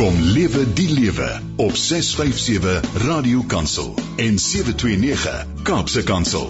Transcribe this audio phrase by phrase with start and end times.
[0.00, 1.26] Kom lewe die lewe
[1.60, 6.46] op 657 Radio Kansel en 729 Kaapse Kansel.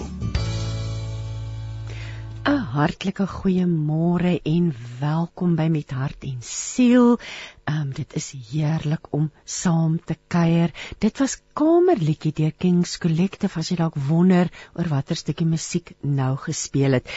[2.47, 7.19] 'n Hartlike goeiemôre en welkom by Met Hart en Siel.
[7.67, 10.71] Ehm um, dit is heerlik om saam te kuier.
[10.97, 14.47] Dit was Kamerliedjie deur Kings Collective as jy dalk wonder
[14.79, 17.11] oor watter stukkie musiek nou gespeel het.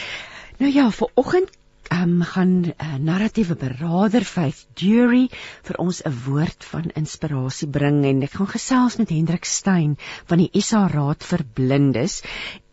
[0.59, 1.55] Nou ja, vir oggend
[1.93, 5.29] um, gaan 'n uh, narratiewe beraader Faith Jury
[5.63, 8.05] vir ons 'n woord van inspirasie bring.
[8.05, 12.21] En ek gaan gesels met Hendrik Stein van die SA Raad vir Blindes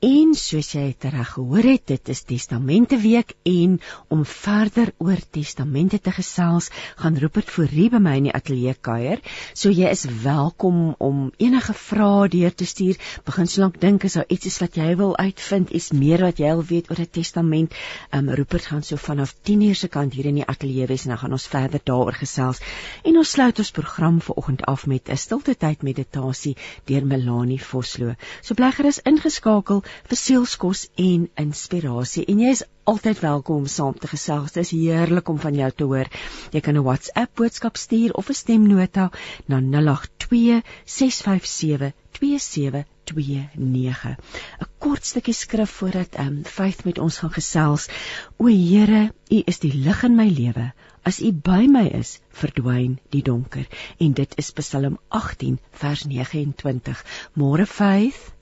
[0.02, 3.76] En soos jy reg gehoor het, dit is Testamente week en
[4.10, 9.22] om verder oor Testamente te gesels, gaan Rupert Fourie by my in die ateljee kuier.
[9.54, 12.98] So jy is welkom om enige vrae deur te stuur.
[13.28, 16.50] Begin solank dink as daar iets is wat jy wil uitvind, iets meer wat jy
[16.50, 17.78] wil weet oor 'n testament.
[18.10, 21.22] Um Rupert gaan so vanaf 10:00 se kant hier in die ateljee wees en dan
[21.22, 22.58] gaan ons verder daaroor gesels.
[23.04, 26.56] En ons sluit ons program vanoggend af met 'n stilte tyd meditasie
[26.86, 28.16] deur Melanie Vosloo.
[28.42, 32.24] So bly gerus ingeskakel vir sielskos en inspirasie.
[32.28, 34.52] En jy is altyd welkom om saam te gesels.
[34.52, 36.08] Dit is heerlik om van jou te hoor.
[36.52, 39.10] Jy kan 'n WhatsApp boodskap stuur of 'n stemnota
[39.46, 44.16] na 082 657 2729.
[44.60, 47.88] 'n Kort stukkie skrif voordat ehm um, Faith met ons gaan gesels.
[48.36, 50.72] O Here, U is die lig in my lewe.
[51.04, 53.66] As U by my is, verdwyn die donker.
[53.98, 57.04] En dit is Psalm 18 vers 29.
[57.34, 58.32] Môre Faith.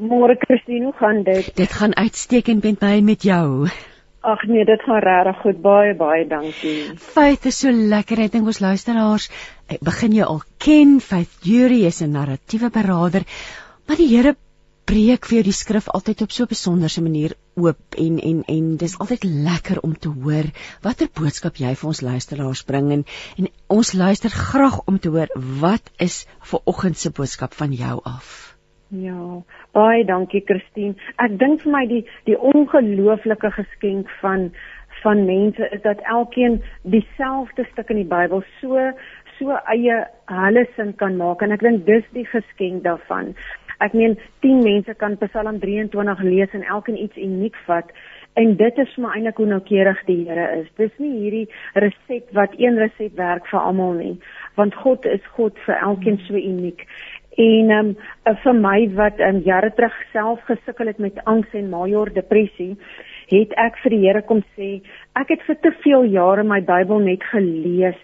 [0.00, 1.50] Môre Christine, hoe gaan dit?
[1.56, 3.68] Dit gaan uitstekend met my en met jou.
[4.22, 5.58] Ag nee, dit gaan regtig goed.
[5.60, 6.94] Baie baie dankie.
[6.96, 8.22] Faith is so lekker.
[8.24, 9.28] Ek dink ons luisteraars
[9.82, 10.96] begin jou al ken.
[11.00, 13.26] Faith Jury is 'n narratiewe beraader.
[13.86, 14.36] Maar die Here
[14.86, 18.76] breek vir jou die skrif altyd op so 'n besonderse manier oop en en en
[18.76, 20.48] dis altyd lekker om te hoor
[20.82, 23.04] watter boodskap jy vir ons luisteraars bring en,
[23.38, 25.28] en ons luister graag om te hoor
[25.60, 28.51] wat is vir oggend se boodskap van jou af.
[28.92, 29.40] Ja,
[29.72, 30.92] baie dankie Christine.
[31.24, 34.50] Ek dink vir my die die ongelooflike geskenk van
[35.00, 36.58] van mense is dat elkeen
[36.94, 38.82] dieselfde stuk in die Bybel so
[39.38, 39.96] so eie
[40.28, 43.32] hulle sin kan maak en ek dink dis die geskenk daarvan.
[43.80, 47.96] Ek meen 10 mense kan Psalm 23 lees en elkeen iets uniek vat
[48.40, 50.68] en dit is my eintlik hoe noukeurig die Here is.
[50.80, 51.46] Dis nie hierdie
[51.84, 54.14] resept wat een resept werk vir almal nie,
[54.60, 56.86] want God is God vir elkeen so uniek.
[57.36, 61.48] En ehm um, vir my wat ehm um, jare terug self gesukkel het met angs
[61.52, 62.76] en major depressie,
[63.32, 64.82] het ek vir die Here kom sê,
[65.16, 68.00] ek het vir te veel jare my Bybel net gelees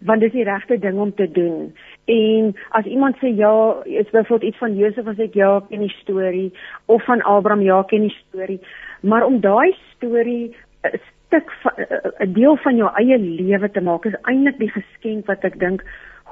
[0.00, 1.74] want dis die regte ding om te doen.
[2.08, 3.52] En as iemand sê ja,
[3.84, 6.52] is byvoorbeeld iets van Josef as ek ja, ken die storie
[6.86, 8.60] of van Abraham ja, ken die storie,
[9.02, 10.54] maar om daai storie
[10.88, 11.50] 'n stuk
[12.20, 15.84] 'n deel van jou eie lewe te maak is eintlik die geskenk wat ek dink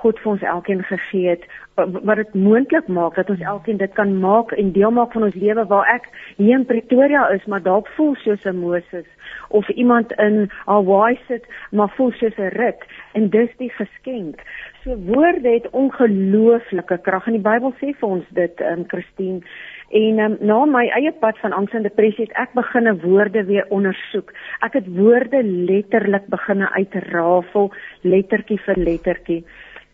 [0.03, 1.47] God vir ons elkeen gegee het
[1.79, 5.35] wat dit moontlik maak dat ons elkeen dit kan maak en deel maak van ons
[5.35, 9.07] lewe waar ek hier in Pretoria is maar dalk voel soos 'n Moses
[9.49, 12.83] of iemand in Hawaii sit maar voel soos 'n Rut
[13.13, 14.43] en dis die geskenk.
[14.85, 19.41] So woorde het ongelooflike krag en die Bybel sê vir ons dit in um, Christine
[19.89, 23.65] En um, na my eie pad van angs en depressie het ek begine woorde weer
[23.73, 24.35] ondersoek.
[24.67, 27.71] Ek het woorde letterlik begine uitrafel,
[28.05, 29.39] lettertjie vir lettertjie.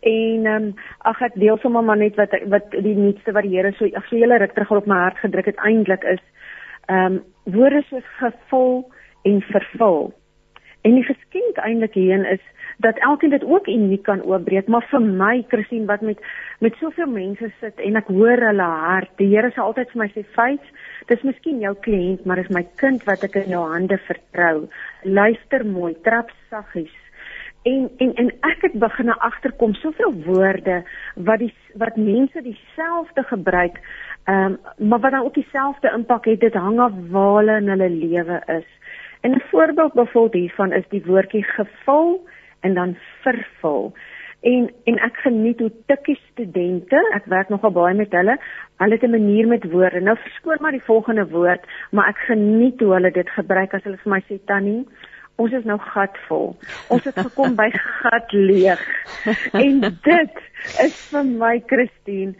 [0.05, 0.73] En ehm um,
[1.09, 4.05] ag ek deel sommer maar net wat wat die nuutste wat die Here so ag
[4.05, 6.21] so hele ruk terug op my hart gedruk het eintlik is
[6.85, 7.23] ehm um,
[7.55, 8.83] woorde soos gevul
[9.23, 10.13] en vervul.
[10.85, 12.43] En die geskenk eintlik hierin is
[12.85, 16.21] dat elkeen dit ook uniek kan oopbreek, maar vir my Christine wat met
[16.59, 19.09] met soveel mense sit en ek hoor hulle hart.
[19.17, 20.69] Die Here sê altyd vir my sê feit,
[21.09, 24.67] dis miskien jou kliënt, maar is my kind wat ek in jou hande vertrou.
[25.03, 26.93] Luister mooi, trap saggies
[27.65, 30.83] en en en ek het begin agterkom soveel woorde
[31.15, 33.79] wat die wat mense dieselfde gebruik
[34.25, 34.57] ehm um,
[34.89, 38.41] maar wat dan ook dieselfde impak het dit hang af waar hulle in hulle lewe
[38.45, 38.69] is.
[39.21, 42.27] En 'n voorbeeld bevoel hiervan is die woordjie gevul
[42.59, 43.93] en dan vervul.
[44.41, 48.37] En en ek geniet hoe tikkie studente ek werk nogal baie met hulle
[48.77, 49.99] hulle het 'n manier met woorde.
[49.99, 53.73] Nou verskoon maar die volgende woord maar ek geniet hoe hulle dit gebruik.
[53.73, 54.85] As hulle vir my sê tannie
[55.41, 56.53] ons is nou gatvol.
[56.93, 58.81] Ons het gekom by gat leeg.
[59.53, 60.43] En dit
[60.83, 62.35] is vir my Christine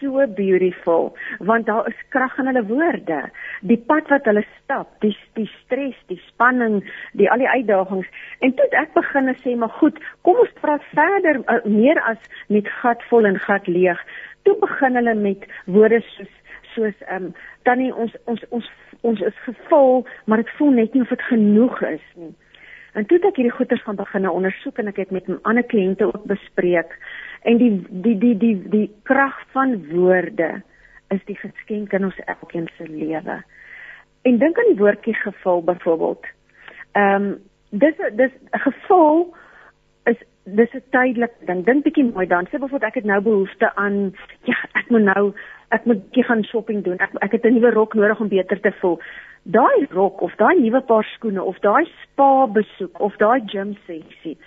[0.00, 3.20] so beautiful want daar is krag in hulle woorde.
[3.60, 6.82] Die pad wat hulle stap, die die stres, die spanning,
[7.12, 8.08] die al die uitdagings.
[8.44, 12.20] En toe ek begin sê maar goed, kom ons praat verder uh, meer as
[12.52, 14.00] net gatvol en gat leeg.
[14.44, 16.34] Toe begin hulle met woorde soos
[16.74, 17.34] soos ehm um,
[17.64, 18.66] tannie ons ons ons
[19.00, 22.34] ons is gevul, maar dit voel net nie of dit genoeg is nie.
[22.96, 26.06] En toe het ek hierdie goeters gaan begin ondersoek en ek het met ander kliënte
[26.08, 26.96] ook bespreek
[27.42, 30.62] en die die die die die krag van woorde
[31.14, 33.42] is die geskenk in ons elkeen se lewe.
[34.26, 36.24] En dink aan die woordjie geval byvoorbeeld.
[36.92, 37.36] Ehm um,
[37.70, 39.36] dis dis 'n geval
[40.04, 41.64] is dis 'n tydelike ding.
[41.64, 42.46] Dink bietjie mooi dan.
[42.46, 44.14] Sê byvoorbeeld ek het nou behoefte aan
[44.50, 45.34] ja, ek moet nou
[45.74, 46.98] ek moet bietjie gaan shopping doen.
[46.98, 49.00] Ek ek het 'n nuwe rok nodig om beter te voel.
[49.42, 54.38] Daai rok of daai nuwe paar skoene of daai spa besoek of daai gym sessie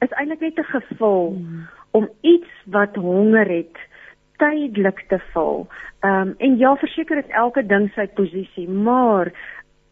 [0.00, 1.66] is eintlik net 'n geval hmm.
[1.90, 3.76] om iets wat honger het
[4.36, 5.66] tydelik te vul.
[6.00, 9.32] Ehm um, en ja, verseker het elke ding sy posisie, maar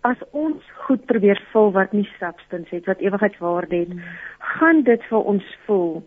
[0.00, 4.02] as ons goed probeer vul wat nie substance het, wat ewigheidswaarde het, hmm.
[4.38, 6.02] gaan dit vir ons voel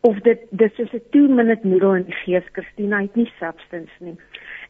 [0.00, 3.92] of dit dis soos 'n 2 minute noedel in die gees Christina het nie substance
[3.98, 4.16] nie.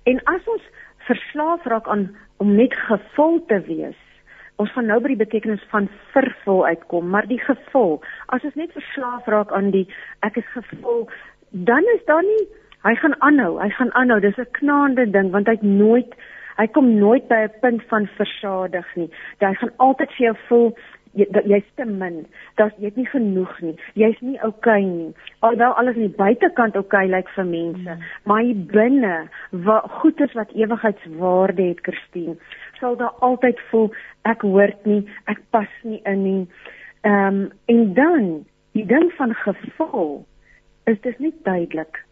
[0.05, 0.63] En as ons
[0.99, 3.97] verslaaf raak aan om net gevul te wees,
[4.57, 8.73] ons gaan nou by die betekenis van vervul uitkom, maar die gevul, as ons net
[8.73, 9.87] verslaaf raak aan die
[10.21, 11.09] ek is gevul,
[11.51, 12.47] dan is daar nie
[12.87, 14.21] hy gaan aanhou, hy gaan aanhou.
[14.21, 16.15] Dis 'n knaande ding want hy't nooit
[16.59, 19.11] hy kom nooit by 'n punt van versadig nie.
[19.39, 20.77] Hy gaan altyd vir jou voel
[21.17, 22.27] jy jy's te min.
[22.61, 23.75] Dat jy het nie genoeg nie.
[23.99, 25.13] Jy's nie okay nie.
[25.41, 28.09] Alhoewel alles aan die buitekant okay lyk vir mense, mm.
[28.25, 29.15] maar hier binne
[29.69, 32.37] wat goed is wat ewigheidswaarde het, Christine,
[32.81, 33.91] sal daar altyd voel
[34.29, 36.43] ek hoort nie, ek pas nie in nie.
[37.07, 38.29] Ehm um, en dan
[38.77, 40.27] die ding van geval
[40.91, 42.05] is dis nie duidelik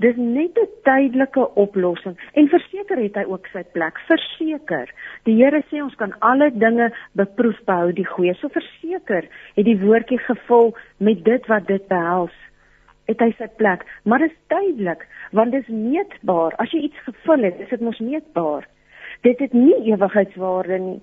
[0.00, 3.98] Dis net 'n tydelike oplossing en verseker het hy ook sy plek.
[4.08, 4.88] Verseker.
[5.24, 8.34] Die Here sê ons kan alle dinge beproef behou die goeie.
[8.34, 12.32] So verseker het die woordjie gevul met dit wat dit behels.
[13.06, 16.56] Het hy sy plek, maar dit is tydelik want dit is meetbaar.
[16.56, 18.68] As jy iets gevul het, is dit mos meetbaar.
[19.22, 21.02] Dit het nie ewigheidswaarde nie.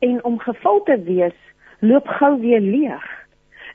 [0.00, 1.38] En om gevul te wees,
[1.80, 3.23] loop gou weer leeg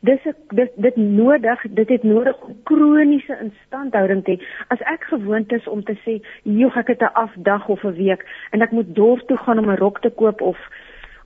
[0.02, 4.38] dis ek dit dit nodig dit het nodig kroniese instandhouding te
[4.68, 8.26] as ek gewoond is om te sê joh ek het 'n afdag of 'n week
[8.52, 10.58] en ek moet dorp toe gaan om 'n rok te koop of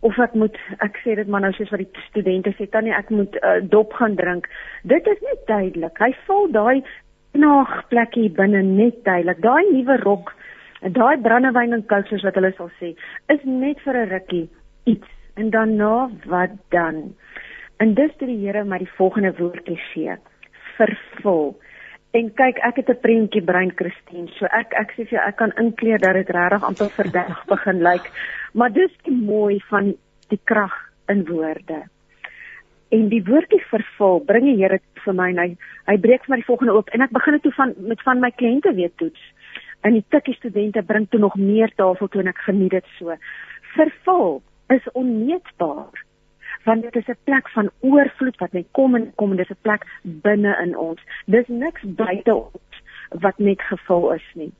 [0.01, 3.09] of ek moet ek sê dit maar nou soos wat die studente sê tannie ek
[3.09, 4.49] moet uh, dop gaan drink.
[4.83, 5.97] Dit is net duidelik.
[5.97, 6.83] Hy val daai
[7.31, 9.39] knaag plekkie binne net duidelik.
[9.41, 10.33] Daai nuwe rok
[10.91, 12.95] daai brandewyn en koue soos wat hulle sal sê
[13.31, 14.49] is net vir 'n rukkie
[14.85, 15.09] iets.
[15.35, 17.15] En daarna wat dan
[17.77, 20.17] En dis toe die Here my die volgende woordjie gee:
[20.77, 21.55] vervul.
[22.13, 24.27] En kyk, ek het 'n prentjie brein Christine.
[24.37, 27.81] So ek ek sê vir jou ek kan inkleer dat dit regtig amper verdag begin
[27.81, 28.11] lyk.
[28.53, 29.95] Maar dis die mooi van
[30.29, 30.75] die krag
[31.07, 31.83] in woorde.
[32.89, 35.49] En die woordjie vervul bring die Here vir my en hy
[35.87, 38.19] hy breek vir my die volgende oop en ek begin dit toe van met van
[38.19, 39.21] my kliënte weer toets.
[39.81, 43.17] En die tikkie studente bring toe nog meer tafel toe en ek geniet dit so.
[43.75, 46.05] Vervul is onmeetbaar
[46.63, 49.61] want dit is 'n plek van oorvloed wat net kom en kom en dis 'n
[49.61, 50.99] plek binne in ons.
[51.25, 52.73] Dis niks buite ons
[53.09, 54.53] wat net gevul is nie.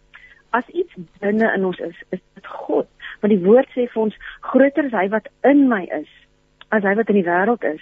[0.49, 2.87] As iets binne in ons is, is dit God.
[3.19, 6.09] Want die woord sê vir ons groter is hy wat in my is
[6.69, 7.81] as hy wat in die wêreld is.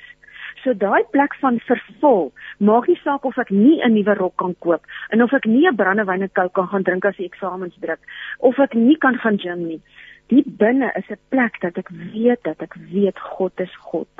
[0.63, 4.55] So daai plek van vervul, maak nie saak of ek nie 'n nuwe rok kan
[4.59, 7.75] koop en of ek nie 'n brandewyn en koue kan gaan drink as die eksamens
[7.79, 7.99] druk
[8.39, 9.81] of ek nie kan gaan gym nie
[10.31, 14.13] die binne is 'n plek dat ek weet dat ek weet God is God.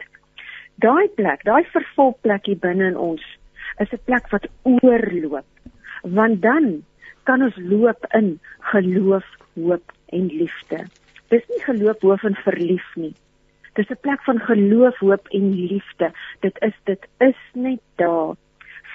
[0.75, 3.23] Daai plek, daai vervolplek hier binne in ons
[3.79, 5.47] is 'n plek wat oorloop.
[6.03, 6.83] Want dan
[7.23, 10.85] kan ons loop in geloof, hoop en liefde.
[11.29, 13.15] Dis nie geloof hoof en verlief nie.
[13.73, 16.11] Dis 'n plek van geloof, hoop en liefde.
[16.39, 18.35] Dit is dit is net daar.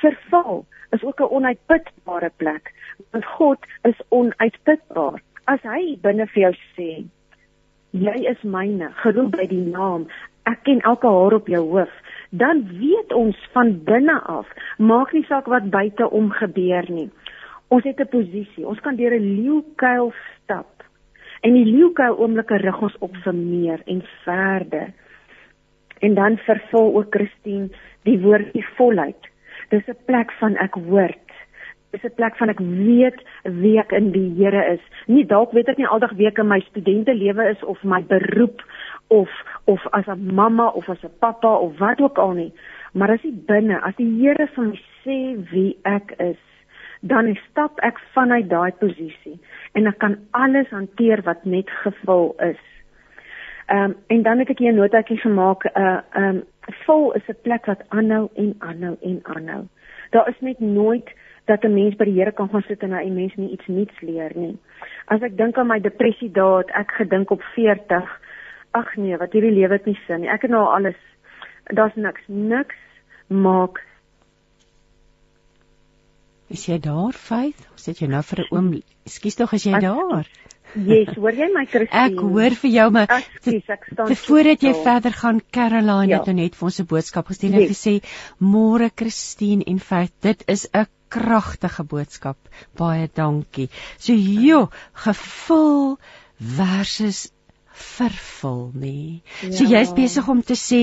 [0.00, 2.72] Verval is ook 'n onuitputbare plek.
[3.10, 6.90] Want God is onuitputbaar as hy binne vir jou sê
[8.06, 10.06] jy is myne geroep by die naam
[10.46, 11.94] ek ken elke haar op jou hoof
[12.30, 14.46] dan weet ons van binne af
[14.78, 17.10] maak nie saak wat buite om gebeur nie.
[17.68, 18.66] Ons het 'n posisie.
[18.66, 20.12] Ons kan deur 'n leeukuil
[20.42, 20.82] stap
[21.40, 24.92] en die leeukuil oomblikke rig ons op vir meer en verder.
[26.00, 27.68] En dan vervul ook Christine
[28.02, 29.22] die woordjie volheid.
[29.68, 31.25] Dis 'n plek van ek hoort
[31.92, 34.80] is 'n plek van ek weet wie ek in die Here is.
[35.06, 38.02] Nie dalk weet ek nie aldag wie ek in my studente lewe is of my
[38.02, 38.62] beroep
[39.08, 39.30] of
[39.64, 42.52] of as 'n mamma of as 'n pappa of wat ook al nie,
[42.92, 46.42] maar as ek binne, as die Here vir my sê wie ek is,
[47.00, 49.38] dan stap ek vanuit daai posisie
[49.72, 52.62] en ek kan alles hanteer wat net gevul is.
[53.66, 56.44] Ehm um, en dan het ek hier 'n notaatjie gemaak, uh, ehm um,
[56.86, 59.64] vol is 'n plek wat aanhou en aanhou en aanhou.
[60.10, 61.08] Daar is net nooit
[61.46, 64.00] dat 'n mens by die Here kan gaan sit en 'n mens nie iets nuuts
[64.00, 64.58] leer nie.
[65.06, 68.20] As ek dink aan my depressie daad, ek gedink op 40,
[68.72, 70.30] ag nee, wat hierdie lewe het nie sin nie.
[70.30, 70.96] Ek het nou alles
[71.74, 72.74] daar's niks niks
[73.28, 73.82] maak
[76.48, 77.58] Is jy daar, Faith?
[77.74, 78.82] Sit jy nou vir 'n oom?
[79.04, 80.28] Ekskuus tog, is jy As, daar?
[80.74, 82.04] Yes, hoor jy my Christine?
[82.04, 84.14] Ek hoor vir jou, maar Ekskuus, ek staan.
[84.14, 86.18] Voordat jy verder gaan, Caroline ja.
[86.20, 87.72] het nou net vir ons 'n boodskap gestuur en yes.
[87.74, 87.94] gesê:
[88.38, 92.36] "Môre Christine en Faith, dit is 'n kragtige boodskap.
[92.76, 95.98] Baie dankie." So, joh, gevul
[96.38, 97.30] versus
[97.76, 99.22] vervul, nê.
[99.42, 99.52] Ja.
[99.52, 100.82] So jy's besig om te sê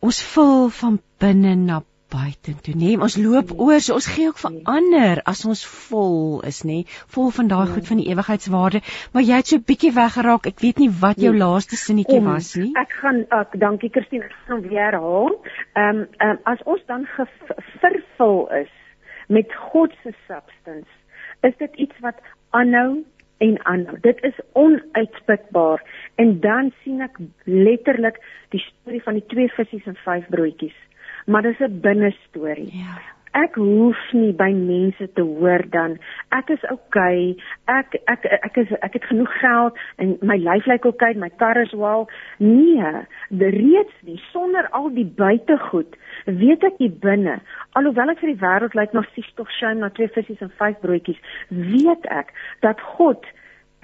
[0.00, 2.96] ons vul van binne na buitentoe, nê?
[2.98, 6.80] Ons loop oor, so ons gee ook vir ander as ons vol is, nê?
[7.14, 8.82] Vol van daai goed van die ewigheidswaarde,
[9.14, 10.48] maar jy het so bietjie weggeraak.
[10.50, 12.72] Ek weet nie wat jou laaste sinnetjie was nie.
[12.80, 15.38] Ek gaan ek dankie Christine, ek gaan weer herhaal.
[15.76, 18.74] Ehm um, um, as ons dan vervul is
[19.30, 20.90] met God se substance,
[21.46, 22.18] is dit iets wat
[22.50, 23.04] aanhou
[23.38, 23.96] en aanhou.
[24.04, 25.82] Dit is onuitputbaar
[26.20, 28.20] en dan sien ek letterlik
[28.52, 30.76] die storie van die twee visse en vyf broodjies
[31.30, 32.76] maar dis 'n binnestorie.
[32.76, 32.94] Ja.
[33.38, 35.92] Ek hoef nie by mense te hoor dan
[36.34, 37.36] ek is okay.
[37.70, 41.60] Ek ek ek is ek het genoeg geld en my lyf lyk okay, my kar
[41.62, 42.08] is wel.
[42.42, 42.90] Nee,
[43.30, 45.94] reeds nie sonder al die buitegoed.
[46.26, 47.38] Weet ek hier binne,
[47.78, 50.82] alhoewel ek vir die wêreld lyk na sies tog shame na twee visse en vyf
[50.82, 52.34] broodjies, weet ek
[52.66, 53.24] dat God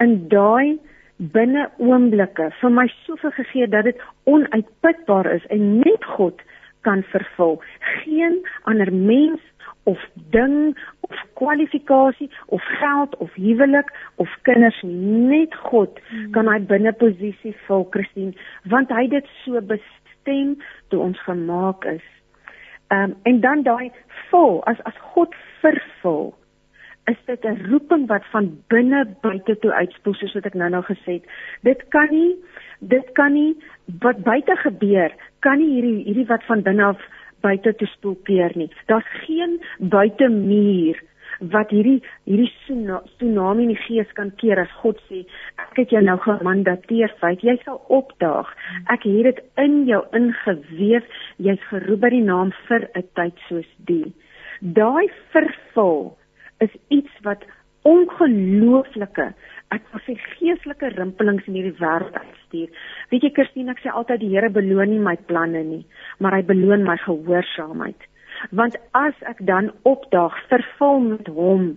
[0.03, 0.75] in daai
[1.17, 6.43] binne oomblikke vir my soveel gegee dat dit onuitputbaar is en net God
[6.81, 7.61] kan vervul.
[8.03, 9.41] Geen ander mens
[9.87, 14.81] of ding of kwalifikasie of geld of huwelik of kinders.
[14.83, 16.31] Net God hmm.
[16.31, 18.35] kan hy binne posisie vul, Christine,
[18.71, 20.57] want hy dit so bestem
[20.91, 22.03] toe ons gemaak is.
[22.91, 23.91] Ehm um, en dan daai
[24.29, 26.35] vul as as God vervul
[27.11, 31.11] is dit 'n roeping wat van binne buite toe uitspoel soos wat ek nou-nou gesê
[31.19, 31.25] het.
[31.63, 32.35] Dit kan nie
[32.79, 33.55] dit kan nie
[33.99, 37.01] wat buite gebeur kan nie hierdie hierdie wat van binne af
[37.41, 38.71] buite toe spoel keer nie.
[38.85, 41.01] Daar's geen buitemuur
[41.39, 45.23] wat hierdie hierdie tsunami in die gees kan keer as God sê
[45.61, 48.49] ek het jou nou gemandateer feit jy sal opdaag
[48.93, 51.05] ek het dit in jou ingeweef
[51.37, 54.13] jy's geroep by die naam vir 'n tyd soos die
[54.61, 56.17] daai vervul
[56.63, 57.45] is iets wat
[57.87, 59.31] ongelooflike
[59.75, 62.69] ek wil sê geestelike rimpelings in hierdie wêreld uitstuur.
[63.11, 65.83] Weet jy Christine, ek sê altyd die Here beloon nie my planne nie,
[66.23, 68.07] maar hy beloon my gehoorsaamheid.
[68.55, 71.73] Want as ek dan opdaag vervul met hom,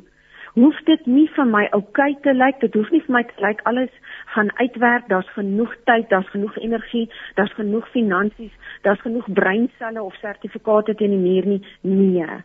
[0.58, 3.62] hoef dit nie vir my oukei te lyk, dit hoef nie vir my te lyk
[3.70, 3.90] alles
[4.34, 7.06] gaan uitwerk, daar's genoeg tyd, daar's genoeg energie,
[7.38, 8.54] daar's genoeg finansies,
[8.86, 11.60] daar's genoeg breinselle of sertifikate teen die muur nie.
[11.82, 12.42] Nee.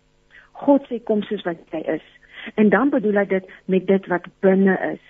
[0.66, 2.06] God sê kom soos wat jy is.
[2.54, 5.04] En dan bedoel hy dit met dit wat binne is.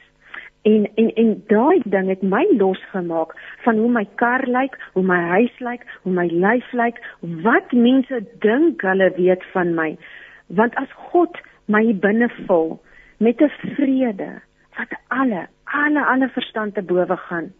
[0.66, 5.20] En en en daai ding het my losgemaak van hoe my kar lyk, hoe my
[5.20, 9.92] huis lyk, hoe my lyf lyk, wat mense dink hulle weet van my.
[10.48, 12.80] Want as God my binne vul
[13.18, 14.32] met 'n vrede
[14.78, 17.54] wat alle alle alle verstand te bowe gaan,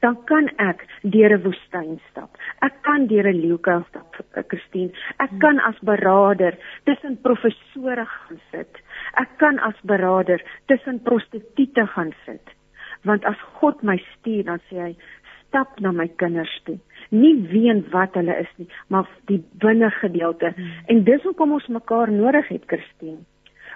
[0.00, 2.30] dan kan ek deur 'n woestyn stap.
[2.60, 4.92] Ek kan deur 'n leeukel stap, eh, Christine.
[5.18, 5.38] Ek hmm.
[5.38, 8.72] kan as beraader tussen professore gaan sit.
[9.14, 12.44] Ek kan as beraader tussen prostituie gaan sit.
[13.04, 14.96] Want as God my stuur, dan sê hy,
[15.48, 16.78] stap na my kinders toe.
[17.10, 20.52] Nie ween wat hulle is nie, maar die binne gedeelte.
[20.56, 20.72] Hmm.
[20.86, 23.24] En dis hoekom ons mekaar nodig het, Christine.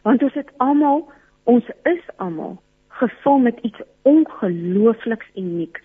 [0.02, 1.12] Want ons het almal,
[1.44, 2.58] ons is almal
[3.00, 5.80] gevul met iets ongeloofliks uniek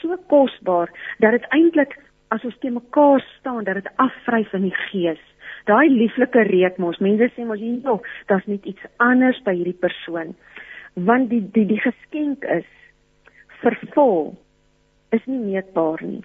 [0.00, 1.96] so kosbaar dat dit eintlik
[2.28, 5.20] as ons te mekaar staan dat dit afvryf in die gees.
[5.68, 9.76] Daai lieflike reuk mos, mense sê mos hier nog, daar's net iets anders by hierdie
[9.80, 10.34] persoon.
[10.94, 12.68] Want die die die geskenk is
[13.62, 14.36] vervul
[15.16, 16.22] is nie meetbaar nie.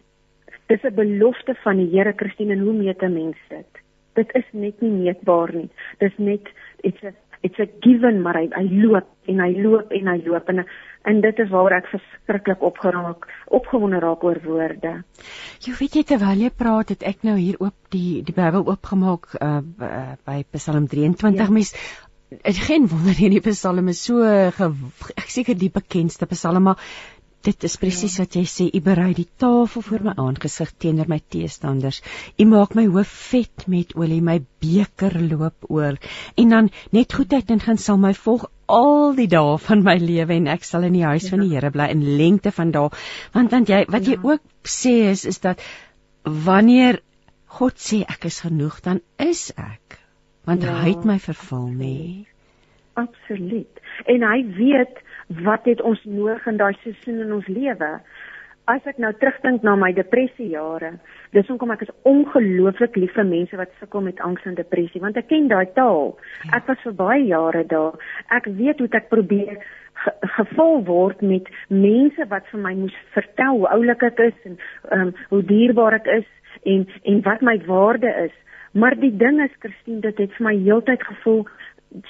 [0.68, 3.82] Dis 'n belofte van die Here Christine en hoe meet 'n mens dit?
[4.14, 5.70] Dit is net nie meetbaar nie.
[6.00, 6.50] Dis net
[6.84, 7.14] it's a
[7.44, 10.64] it's a given maar hy, hy loop en hy loop en hy loop en
[11.04, 14.94] en dit is waar ek verskriklik opgeraak opgewonde raak oor woorde.
[15.66, 19.36] Jy weet jy terwyl jy praat het ek nou hier oop die die Bybel oopgemaak
[19.40, 19.60] uh,
[20.24, 21.50] by Psalm 23 ja.
[21.52, 21.76] mes
[22.68, 26.80] geen wonder nie die Psalm is so ek seker die bekendste Psalm maar
[27.44, 28.24] Dit is presies ja.
[28.24, 32.00] wat jy sê, u berei die tafel voor my aangesig teenoor my teestanders.
[32.40, 36.00] U maak my hoof vet met olie, my beker loop oor.
[36.40, 40.38] En dan net goedheid en guns sal my volg al die dae van my lewe
[40.38, 41.34] en ek sal in die huis ja.
[41.36, 42.94] van die Here bly in lengte van dae.
[43.36, 44.24] Want dan jy wat jy ja.
[44.24, 45.60] ook sê is is dat
[46.24, 47.02] wanneer
[47.60, 50.00] God sê ek is genoeg, dan is ek.
[50.48, 50.80] Want ja.
[50.80, 51.98] hy het my vervul, nê?
[53.00, 53.84] Absoluut.
[54.10, 58.00] En hy weet wat het ons nodig in daai seisoen in ons lewe.
[58.72, 60.94] as ek nou terugdink na my depressiejare,
[61.36, 65.20] dis hoekom ek is ongelooflik lief vir mense wat sukkel met angs en depressie want
[65.20, 66.14] ek ken daai taal.
[66.46, 66.60] Ja.
[66.60, 67.98] Ek was vir baie jare daar.
[68.32, 69.60] Ek weet hoe ek probeer
[70.04, 74.56] ge gevul word met mense wat vir my moes vertel hoe oulik ek is en
[74.96, 76.30] um, hoe dierbaar ek is
[76.64, 78.36] en en wat my waarde is.
[78.74, 81.44] Maar die ding is Christine, dit het vir my heeltyd gevoel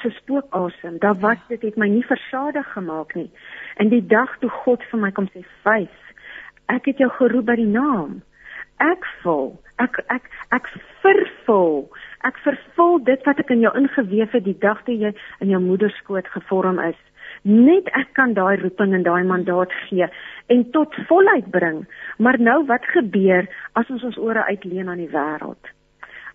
[0.01, 0.97] so spookasem.
[0.99, 3.29] Daar was dit het my nie versadig gemaak nie.
[3.77, 5.91] En die dag toe God vir my kom sê, "Vyf,
[6.67, 8.21] ek het jou geroep by die naam.
[8.83, 10.67] Ek vul, ek ek ek
[11.01, 11.89] vervul.
[12.23, 15.59] Ek vervul dit wat ek in jou ingeweef het die dag toe jy in jou
[15.61, 16.97] moeder skoot gevorm is.
[17.43, 20.07] Net ek kan daai roeping en daai mandaat gee
[20.47, 21.85] en tot volheid bring.
[22.17, 25.73] Maar nou wat gebeur as ons ons ore uitleen aan die wêreld?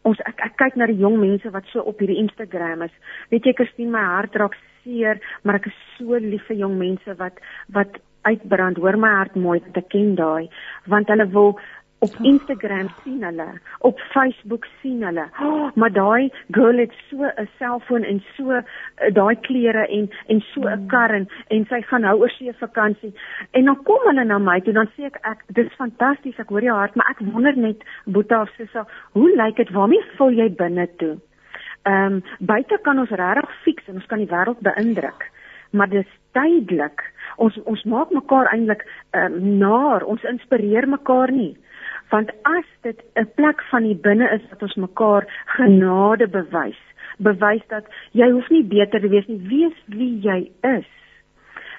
[0.07, 2.95] Ons ek, ek kyk na die jong mense wat so op hierdie Instagram is.
[3.33, 7.19] Weet jy Christine, my hart raak seer, maar ek is so lief vir jong mense
[7.19, 7.41] wat
[7.75, 8.81] wat uitbrand.
[8.83, 10.49] Hoor my hart mooi, ek ken daai,
[10.91, 11.55] want hulle wil
[11.99, 13.47] op Instagram sien hulle,
[13.79, 15.25] op Facebook sien hulle.
[15.43, 18.63] Oh, maar daai girl het so 'n selfoon en so uh,
[19.13, 20.87] daai klere en en so 'n mm.
[20.87, 23.13] kar en, en sy gaan nou oor see vakansie.
[23.51, 26.63] En dan kom hulle na my toe dan sê ek ek dis fantasties, ek hoor
[26.63, 29.71] jou hart, maar ek wonder net Boeta of Sissa, hoe lyk dit?
[29.71, 31.19] Waarmee vul jy binne toe?
[31.83, 35.31] Ehm um, buite kan ons regtig fiks en ons kan die wêreld beïndruk.
[35.71, 37.03] Maar dis tydelik.
[37.37, 41.57] Ons ons maak mekaar eintlik ehm um, naar, ons inspireer mekaar nie
[42.11, 46.83] want as dit 'n plek van die binne is wat ons mekaar genade bewys
[47.19, 50.91] bewys dat jy hoef nie beter te wees nie wees wie jy is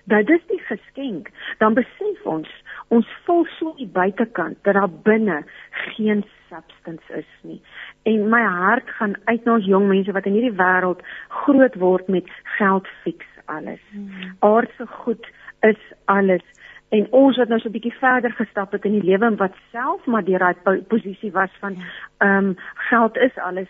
[0.09, 2.49] dat dis die geskenk dan besef ons
[2.87, 7.61] ons voel so die buitekant dat daar binne geen substance is nie.
[8.03, 11.03] En my hart gaan uit na ons jong mense wat in hierdie wêreld
[11.43, 13.81] groot word met geld fiks alles.
[13.91, 14.33] Hmm.
[14.39, 15.29] aardse goed
[15.67, 16.45] is alles
[16.89, 20.05] en ons wat nou so 'n bietjie verder gestap het in die lewe wat self
[20.05, 21.77] maar deur daai posisie was van
[22.17, 23.67] ehm um, geld is alles.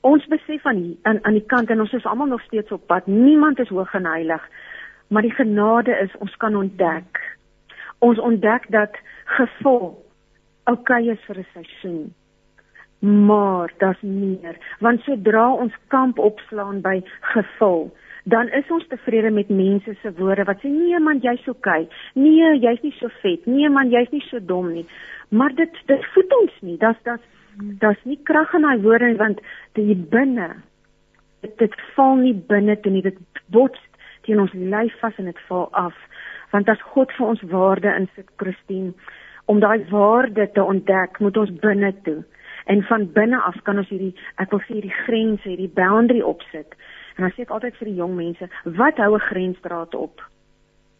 [0.00, 3.06] Ons besef van aan aan die kant en ons is almal nog steeds op pad.
[3.06, 4.48] Niemand is hoog en heilig
[5.08, 7.38] maar die genade is ons kan ontdek.
[7.98, 10.06] Ons ontdek dat gevul
[10.64, 12.14] okay is vir 'n seisoen
[13.00, 14.56] maar daar's meer.
[14.78, 20.44] Want sodra ons kamp opslaan by gevul dan is ons tevrede met mense se woorde
[20.44, 21.88] wat sê nee man jy's okay.
[22.14, 23.46] Nee, jy's nie so vet.
[23.46, 24.86] Nee man, jy's nie so dom nie.
[25.28, 26.76] Maar dit dit voed ons nie.
[26.78, 27.20] Das das
[27.80, 29.40] das nie krag in daai woorde want
[29.74, 30.50] dit binne
[31.40, 33.02] dit, dit val nie binne toe nie.
[33.02, 33.18] Dit
[33.54, 33.80] bots
[34.26, 35.96] teen ons lyf vas en dit val af.
[36.52, 38.92] Want as God vir ons waarde insit, Christine,
[39.50, 42.20] om daai waarde te ontdek, moet ons binne toe.
[42.70, 46.76] En van binne af kan ons hierdie ek wil sê hierdie grense, hierdie boundary opsit.
[47.20, 48.46] En dan sê ek altyd vir die jong mense,
[48.80, 50.22] wat hou 'n grensdraad op?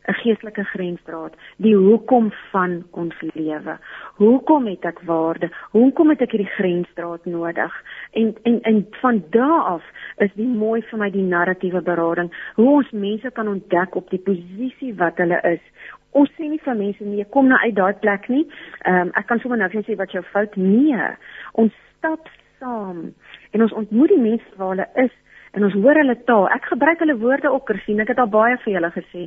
[0.08, 3.78] 'n Geestelike grensdraad, die hoekom van ons lewe.
[4.14, 5.48] Hoekom het ek waarde?
[5.70, 7.72] Hoekom het ek hierdie grensdraad nodig?
[8.12, 9.84] En en en van daardie af
[10.16, 14.24] is die mooi vir my die narratiewe berading, hoe ons mense kan ontdek op die
[14.28, 15.64] posisie wat hulle is.
[16.10, 18.46] Ons sê nie vir mense nee, kom nou uit daai plek nie.
[18.84, 21.16] Ehm um, ek kan sommer nou sê wat jou fout nee.
[21.52, 22.28] Ons stap
[22.58, 23.14] saam
[23.50, 25.12] en ons ontmoet die mense waar hulle is
[25.56, 26.48] en ons hoor hulle taal.
[26.54, 28.00] Ek gebruik hulle woorde ook gesien.
[28.00, 29.26] Ek het al baie vir julle gesê.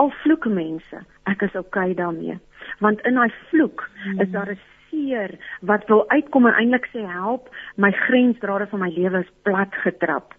[0.00, 2.38] Al vloek mense, ek is okay daarmee.
[2.82, 4.20] Want in daai vloek hmm.
[4.20, 8.90] is daar 'n seer wat wil uitkom en eintlik sê help, my grensdrade van my
[8.90, 10.34] lewe is plat getrap.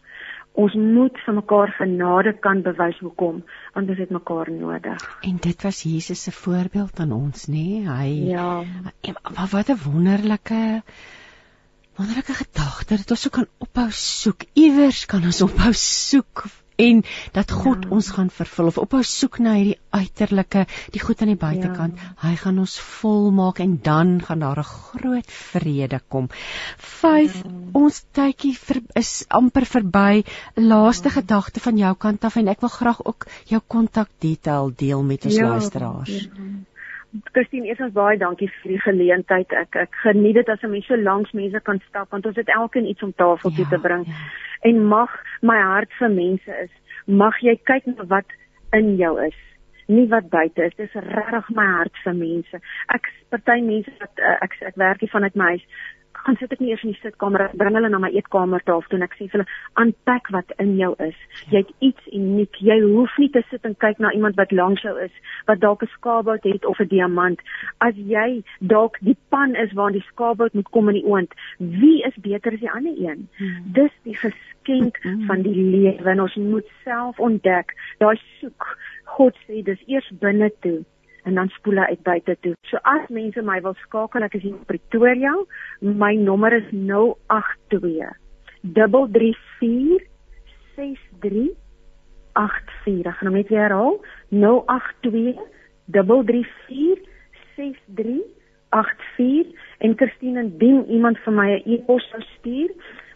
[0.56, 3.42] Ons moet vir mekaar genade kan bewys hoekom,
[3.76, 5.02] want ons het mekaar nodig.
[5.28, 7.54] En dit was Jesus se voorbeeld aan ons, nê?
[7.54, 7.90] Nee?
[7.90, 8.64] Hy Ja.
[9.52, 10.82] Wat 'n wonderlike
[11.98, 14.46] wonderlike gedagte dat ons so kan ophou soek.
[14.54, 17.92] Iewers kan ons ophou soek en dat God ja.
[17.96, 22.02] ons gaan vervul of ophou soek na hierdie uiterlike, die goed aan die buitekant.
[22.02, 22.12] Ja.
[22.26, 26.28] Hy gaan ons volmaak en dan gaan daar 'n groot vrede kom.
[26.78, 27.52] 5 ja.
[27.74, 30.24] Ons tydjie vir, is amper verby.
[30.56, 31.16] Laaste ja.
[31.22, 35.36] gedagte van jou kant af en ek wil graag ook jou kontakdetail deel met ons
[35.36, 35.48] ja.
[35.48, 36.10] luisteraars.
[36.10, 36.75] Ja.
[37.32, 39.54] Christine, eers baie dankie vir die geleentheid.
[39.54, 42.49] Ek ek geniet dit as 'n mens so langs mense kan stap want ons het
[42.49, 44.06] elkeen iets om tafel toe ja, te bring.
[44.08, 44.13] Ja.
[44.69, 46.71] En mag my hart vir mense is,
[47.06, 48.25] mag jy kyk na wat
[48.73, 49.38] in jou is,
[49.88, 50.75] nie wat buite is.
[50.75, 52.62] Dis regtig my hart vir mense.
[52.88, 55.65] Ek party mense wat uh, ek ek werk hier vanuit my huis
[56.26, 57.46] gaan sit ek nie eers in die sitkamer.
[57.48, 59.48] Ek bring hulle na my eetkamer toe of toe ek sê vir hulle
[59.82, 61.18] aanpak wat in jou is.
[61.54, 62.58] Jy het iets uniek.
[62.70, 65.14] Jy hoef nie te sit en kyk na iemand wat langs jou is
[65.50, 67.40] wat dalk 'n skaapbout het of 'n diamant.
[67.80, 72.02] As jy dalk die pan is waar die skaapbout moet kom in die oond wie
[72.04, 73.30] is beter as die ander een?
[73.38, 73.74] Hmm.
[73.74, 75.26] dis die geskenk hmm.
[75.28, 77.74] van die lewe en ons moet self ontdek.
[78.00, 78.78] Daai soek.
[79.18, 80.84] God sê dis eers binne toe
[81.26, 82.54] en dan spoel hy uit buite toe.
[82.70, 85.34] So as mense my wil skakel, ek is in Pretoria.
[85.82, 88.14] My nommer is 082
[88.76, 90.06] 334
[90.76, 91.50] 63
[92.36, 93.10] 84.
[93.10, 93.96] Ek gaan hom net weer herhaal.
[94.30, 95.34] 082
[95.96, 97.02] 334
[97.56, 99.54] 6384
[99.86, 102.72] en Christine indien iemand vir my 'n e-pos sou stuur,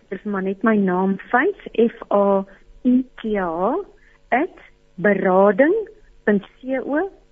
[0.10, 2.46] is maar net my naam 5 F A
[2.84, 3.76] I T A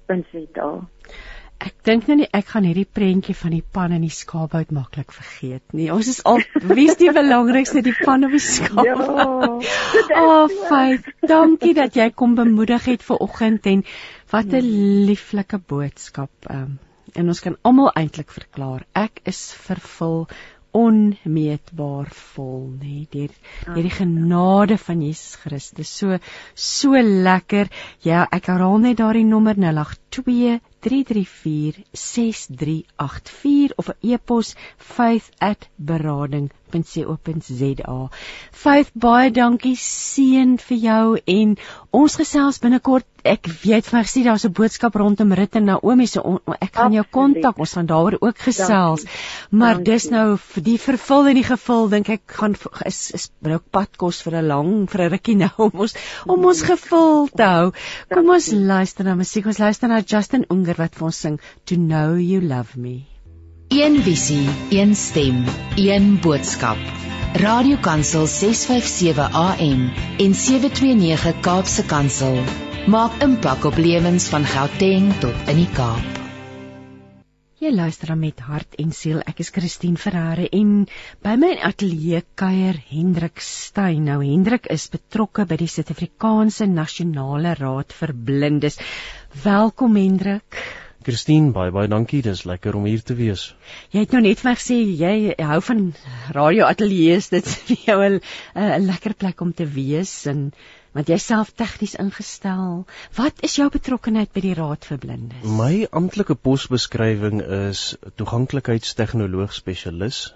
[0.08, 0.72] @berading.co.za.
[1.58, 5.13] Ek dink nou nie ek gaan hierdie prentjie van die pan en die skaaphout maklik
[5.15, 5.88] vergeet nie.
[5.93, 6.43] Ons is al
[6.78, 8.86] wie's die belangrikste die pan of die skaap?
[8.86, 8.98] Ja.
[10.22, 11.02] oh, fyn.
[11.26, 13.82] Dankie dat jy kom bemoedig het vir oggend en
[14.34, 14.62] wat 'n
[15.10, 16.32] lieflike boodskap.
[16.52, 16.78] Um,
[17.17, 20.28] en ons kan almal eintlik verklaar ek is vervul
[20.84, 23.34] onmeetbaar vol nê deur
[23.66, 25.90] deur die genade van Jesus Christus.
[26.00, 26.20] So
[26.54, 27.68] so lekker.
[28.06, 34.56] Ja ek herhaal net daardie nommer 082 334 6384 of 'n e-pos
[36.67, 38.10] faith@berading.co.za.
[38.51, 41.56] Faith baie dankie seën vir jou en
[41.91, 43.06] ons gesels binnekort.
[43.27, 46.93] Ek weet van gesien daar's 'n boodskap rondom Rit en Naomi se so ek gaan
[46.93, 47.60] jou kontak.
[47.60, 49.03] Ons gaan daaroor ook gesels.
[49.03, 49.58] Dankie.
[49.58, 49.93] Maar dankie.
[49.93, 54.21] dis nou vir die vervul en die gevul dink ek gaan is is nou padkos
[54.21, 57.71] vir 'n lang vir 'n rukkie nou om ons om ons gevul te hou.
[58.10, 59.45] Kom ons luister na musiek.
[59.45, 63.16] Ons luister na Justin Unger wat vir ons sing To Know You Love Me.
[63.67, 65.43] Een visie, een stem,
[65.75, 66.77] een boodskap.
[67.34, 72.39] Radiokansel 657 AM en 729 Kaapse Kansel
[72.88, 76.15] maak impak op lewens van Gauteng tot in die Kaap.
[77.60, 79.19] Jy luister met hart en siel.
[79.27, 80.88] Ek is Christine Ferreira en
[81.25, 84.08] by my ateljee kuier Hendrik Steyn.
[84.08, 88.80] Nou Hendrik is betrokke by die Suid-Afrikaanse Nasionale Raad vir Blindes.
[89.43, 90.63] Welkom Hendrik.
[91.08, 92.20] Christine, baie baie dankie.
[92.20, 93.54] Dis lekker om hier te wees.
[93.96, 95.86] Jy het nou net vir my gesê jy hou van
[96.36, 97.30] radioateljee's.
[97.32, 98.20] Dit is vir jou 'n
[98.63, 100.52] 'n lekker plek om te wees en
[100.98, 102.84] want jy self tegnies ingestel.
[103.15, 105.48] Wat is jou betrokkeheid by die Raad vir Blindes?
[105.48, 107.39] My amptelike posbeskrywing
[107.70, 110.34] is toeganklikheidstegnoloog spesialis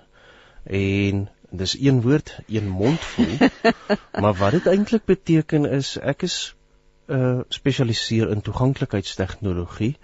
[0.63, 3.49] en dis een woord, een mond vol.
[4.23, 6.55] maar wat dit eintlik beteken is ek is
[7.11, 9.97] uh, spesialiseer in toeganklikheidstegnologie.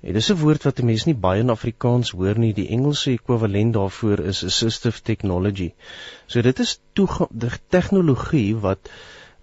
[0.00, 2.52] En dis 'n woord wat mense nie baie in Afrikaans hoor nie.
[2.54, 5.72] Die Engelse ekwivalent daarvoor is assistive technology.
[6.26, 6.80] So dit is
[7.68, 8.90] tegnologie wat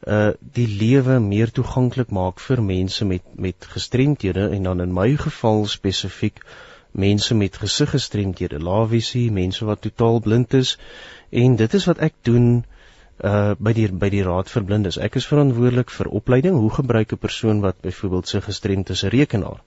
[0.07, 5.15] uh die lewe meer toeganklik maak vir mense met met gestremthede en dan in my
[5.15, 6.39] geval spesifiek
[6.91, 10.77] mense met gesiggestremthede, laevisie, mense wat totaal blind is
[11.31, 12.63] en dit is wat ek doen
[13.23, 14.97] uh by die by die Raad vir Blindes.
[14.99, 16.55] Ek is verantwoordelik vir opleiding.
[16.59, 19.61] Hoe gebruik 'n persoon wat byvoorbeeld sy gestremd is 'n rekenaar?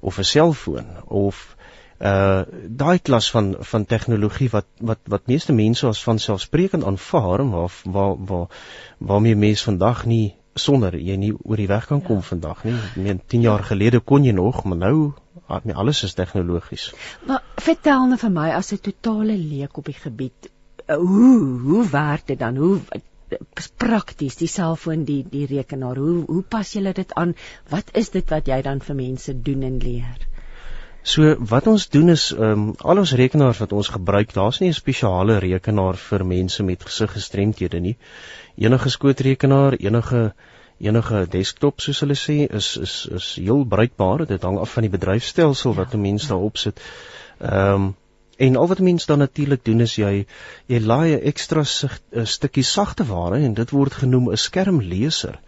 [0.00, 1.56] Of 'n selfoon of
[1.98, 2.42] uh
[2.82, 7.72] daai klas van van tegnologie wat wat wat meeste mense as van selfsprekend aanvaar waar
[7.84, 8.46] waar waar
[8.98, 12.28] waarmee mense vandag nie sonder jy nie oor die weg kan kom ja.
[12.28, 12.74] vandag nie.
[12.74, 15.12] Ek meen 10 jaar gelede kon jy nog, maar nou
[15.64, 16.90] nie alles is tegnologies.
[17.26, 20.50] Maar vertel nou vir my as 'n totale leek op die gebied,
[20.86, 22.56] uh, hoe hoe werk dit dan?
[22.56, 22.80] Hoe
[23.76, 25.96] prakties die selfoon die die rekenaar.
[25.96, 27.34] Hoe hoe pas julle dit aan?
[27.68, 30.26] Wat is dit wat jy dan vir mense doen en leer?
[31.02, 34.78] So wat ons doen is um, al ons rekenaars wat ons gebruik daar's nie 'n
[34.80, 37.96] spesiale rekenaar vir mense met gesiggestremthede nie.
[38.56, 40.34] Enige skootrekenaar enige
[40.78, 44.26] enige desktop soos hulle sê is is is heel bruikbaar.
[44.26, 46.80] Dit hang af van die bedryfstelsel wat 'n mens daarop sit
[47.38, 47.94] ehm um,
[48.38, 50.12] En al wat mens dan natuurlik doen is jy
[50.70, 51.64] jy laai 'n ekstra
[52.34, 55.38] stukkie sagte ware en dit word genoem 'n skermleser.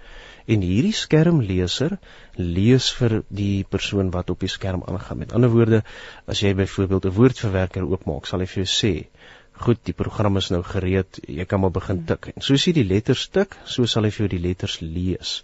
[0.47, 1.99] En hierdie skermleser
[2.35, 5.19] lees vir die persoon wat op die skerm aangaan.
[5.19, 5.83] Met ander woorde,
[6.27, 9.07] as jy byvoorbeeld 'n woordverwerker oopmaak, sal hy vir jou sê:
[9.53, 12.89] "Goed, die program is nou gereed, jy kan maar begin tik." En soos jy die
[12.95, 15.43] letters tik, so sal hy vir jou die letters lees.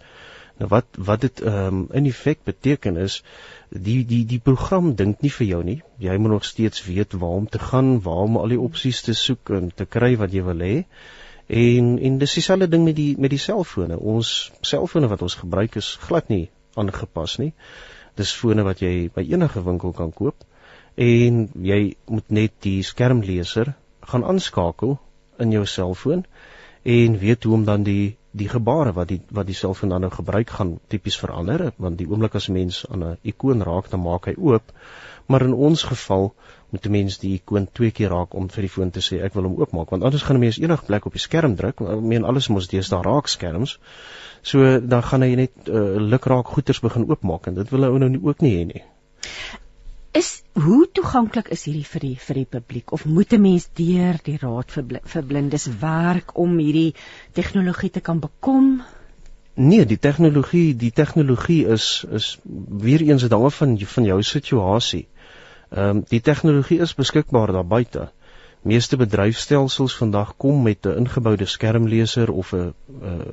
[0.57, 3.19] Nou wat wat dit ehm um, in effek beteken is
[3.69, 5.77] die die die program dink nie vir jou nie.
[6.01, 9.13] Jy moet nog steeds weet waar om te gaan, waar om al die opsies te
[9.13, 10.75] soek en te kry wat jy wil hê.
[11.47, 13.99] En en dis dieselfde ding met die met die selfone.
[13.99, 17.53] Ons selfone wat ons gebruik is glad nie aangepas nie.
[18.17, 20.45] Dis fone wat jy by enige winkel kan koop
[20.97, 23.75] en jy moet net die skermleser
[24.09, 24.97] gaan aanskakel
[25.37, 26.23] in jou selfoon
[26.81, 30.11] en weet hoe om dan die die gebare wat die wat die selfoon dan nou
[30.13, 34.01] gebruik gaan tipies verander want die oomblik as 'n mens aan 'n ikoon raak dan
[34.01, 34.73] maak hy oop.
[35.27, 36.33] Maar in ons geval
[36.69, 39.33] moet 'n mens die ikoon twee keer raak om vir die foon te sê ek
[39.33, 41.81] wil hom oopmaak want anders gaan 'n mens enige plek op die skerm druk.
[41.81, 43.79] Ek meen alles mos deesdae raak skerms
[44.41, 48.09] so dan gaan hy net uh, lukraak goeters begin oopmaak en dit wil hy nou
[48.09, 48.83] nie ook nie hê nie
[50.11, 54.19] is hoe toeganklik is hierdie vir die vir die publiek of moet 'n mens deur
[54.23, 56.93] die raad vir vir blindes werk om hierdie
[57.33, 58.81] tegnologie te kan bekom?
[59.55, 62.37] Nee, die tegnologie, die tegnologie is is
[62.85, 65.07] weer eens 'n ding van van jou situasie.
[65.69, 68.11] Ehm um, die tegnologie is beskikbaar daar buite.
[68.61, 72.73] Meeste bedryfstelsels vandag kom met 'n ingeboude skermleser of 'n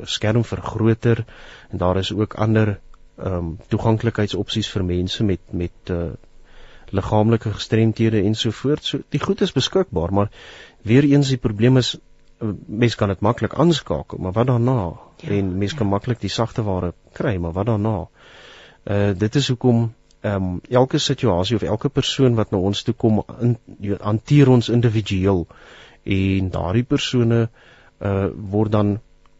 [0.03, 1.25] skermvergroter
[1.71, 2.81] en daar is ook ander
[3.17, 6.13] ehm um, toeganklikheidsopsies vir mense met met uh
[6.95, 8.89] liggaamlike gestremthede ensovoorts.
[8.89, 10.31] So die goed is beskikbaar, maar
[10.83, 14.93] weer eens die probleem is eh, mens kan dit maklik aanskakel, maar wat daarna?
[15.23, 15.79] Ja, en mens ja.
[15.79, 17.99] kan maklik die sagte ware kry, maar wat daarna?
[18.85, 22.95] Uh dit is hoekom ehm um, elke situasie of elke persoon wat na ons toe
[22.95, 23.23] kom
[24.01, 25.47] hanteer ons individueel
[26.05, 27.49] en daardie persone
[28.01, 28.99] uh word dan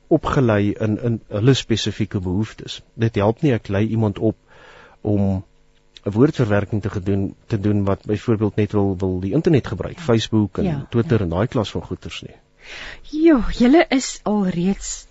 [0.09, 2.83] opgelei in in hulle spesifieke behoeftes.
[2.95, 4.37] Dit help nie ek lei iemand op
[5.01, 5.45] om
[6.05, 10.03] 'n woordverwerking te gedoen te doen wat byvoorbeeld net wil wil die internet gebruik, ja.
[10.03, 11.25] Facebook en ja, Twitter ja.
[11.25, 12.37] en daai klas van goeters nie.
[13.03, 15.07] Jo, julle is al reeds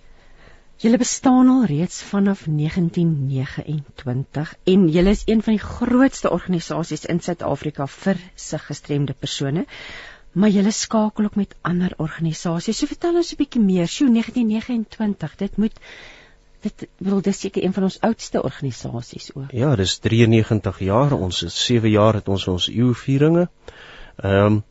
[0.84, 7.20] julle bestaan al reeds vanaf 1929 en julle is een van die grootste organisasies in
[7.20, 9.66] Suid-Afrika vir sig gestremde persone.
[10.34, 12.78] Maar julle skakel ook met ander organisasies.
[12.78, 13.88] So vertel ons 'n bietjie meer.
[13.88, 15.80] Sjoe, 1929, dit moet
[16.64, 19.52] dit wil dis seker een van ons oudste organisasies ook.
[19.52, 21.14] Ja, dis 93 jaar.
[21.14, 23.50] Ons het 7 jaar het ons ons eeuvieringe.
[24.16, 24.64] Ehm um,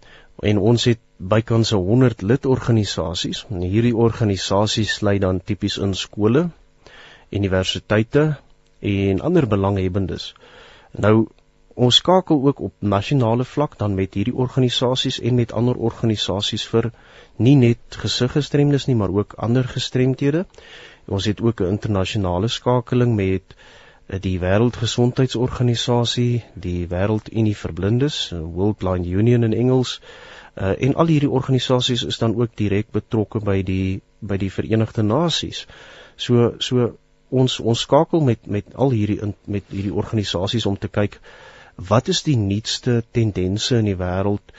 [0.42, 3.44] en ons het bykans 100 lidorganisasies.
[3.50, 6.48] En hierdie organisasies sluit dan tipies in skole,
[7.30, 8.24] universiteite
[8.80, 10.32] en ander belanghebbendes.
[10.92, 11.28] Nou
[11.74, 16.90] ons skakel ook op nasionale vlak dan met hierdie organisasies en met ander organisasies vir
[17.36, 20.44] nie net gesiggestremdes nie, maar ook ander gestremthede.
[21.06, 23.42] Ons het ook 'n internasionale skakeling met
[24.06, 30.00] eh, die Wêreldgesondheidsorganisasie, die Wêreldunie vir Blindes, World Blind Union in Engels.
[30.54, 35.02] Uh, en al hierdie organisasies is dan ook direk betrokke by die by die Verenigde
[35.02, 35.66] Nasies.
[36.16, 41.20] So so ons ons skakel met met al hierdie met hierdie organisasies om te kyk
[41.88, 44.52] wat is die nuutste tendense in die wêreld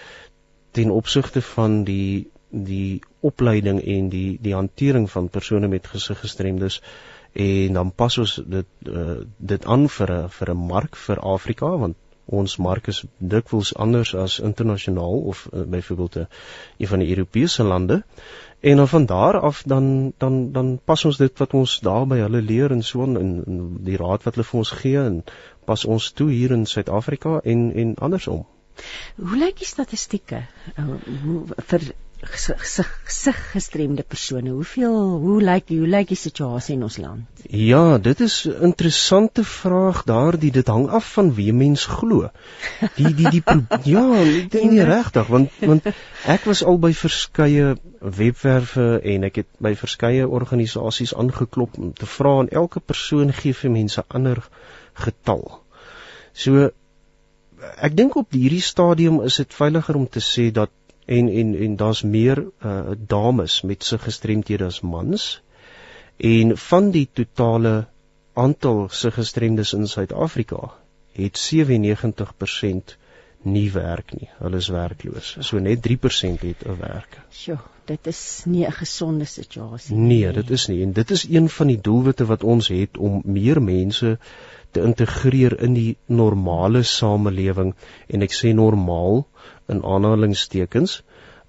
[0.73, 6.81] ten opsigte van die die opleiding en die die hantering van persone met gesiggestremdes
[7.33, 11.77] en dan pas ons dit uh, dit aan vir 'n vir 'n mark vir Afrika
[11.77, 16.25] want ons mark is dikwels anders as internasionaal of uh, byvoorbeeld 'n uh,
[16.77, 18.03] een van die Europese lande.
[18.59, 22.17] En dan van daar af dan dan dan pas ons dit wat ons daar by
[22.17, 25.23] hulle leer en so en, en die raad wat hulle vir ons gee en
[25.65, 28.45] pas ons toe hier in Suid-Afrika en en andersom.
[29.15, 30.45] Hoe lyk die statistieke?
[30.77, 30.95] Uh,
[31.57, 31.81] vir
[32.25, 34.49] gesig gestremde persone.
[34.49, 37.43] Hoeveel hoe lyk hoe lyk die situasie in ons land?
[37.49, 42.29] Ja, dit is 'n interessante vraag daardie dit hang af van wie mens glo.
[42.95, 43.43] Die die die
[43.95, 45.86] ja, dit is nie regtig want want
[46.25, 52.05] ek was al by verskeie webwerwe en ek het by verskeie organisasies aangeklop om te
[52.05, 54.47] vra en elke persoon gee vir mense ander
[54.93, 55.62] getal.
[56.33, 56.69] So
[57.77, 60.71] ek dink op hierdie stadium is dit veiliger om te sê dat
[61.05, 65.41] en en en daar's meer uh, dames met se gestremthede as mans
[66.17, 67.87] en van die totale
[68.33, 70.71] aantal se gestremdes in Suid-Afrika
[71.13, 72.97] het 97%
[73.43, 74.29] nie werk nie.
[74.39, 75.35] Hulle is werkloos.
[75.39, 77.19] So net 3% het 'n werk.
[77.31, 80.23] Sjoe, dit is nie 'n gesonde situasie nie.
[80.23, 83.21] Nee, dit is nie en dit is een van die doelwitte wat ons het om
[83.25, 84.17] meer mense
[84.71, 87.75] te integreer in die normale samelewing
[88.07, 89.27] en ek sê normaal
[89.67, 91.02] in aanhalingstekens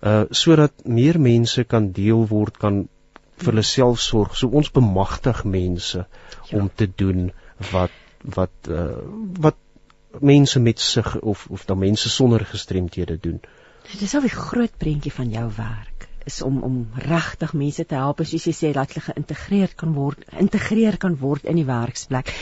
[0.05, 2.89] uh sodat meer mense kan deel word kan
[3.39, 4.37] vir hulle self sorg.
[4.37, 6.59] So ons bemagtig mense ja.
[6.59, 7.31] om te doen
[7.73, 7.95] wat
[8.37, 9.03] wat uh
[9.41, 9.61] wat
[10.21, 13.41] mense met sig of of dan mense sonder gestremthede doen.
[13.93, 17.99] Dit is al die groot prentjie van jou werk is om om regtig mense te
[18.01, 22.33] help soos jy sê dat hulle geïntegreer kan word, geïntegreer kan word in die werksplek.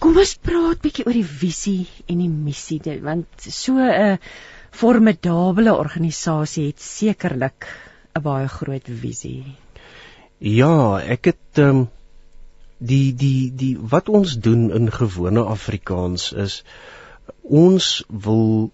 [0.00, 4.16] Kom ons praat bietjie oor die visie en die missie want so 'n uh,
[4.70, 7.66] formidable organisasie het sekerlik
[8.14, 9.56] 'n baie groot visie.
[10.38, 11.88] Ja, ek het ehm um,
[12.78, 16.62] die die die wat ons doen in gewone Afrikaans is
[17.42, 18.70] ons wil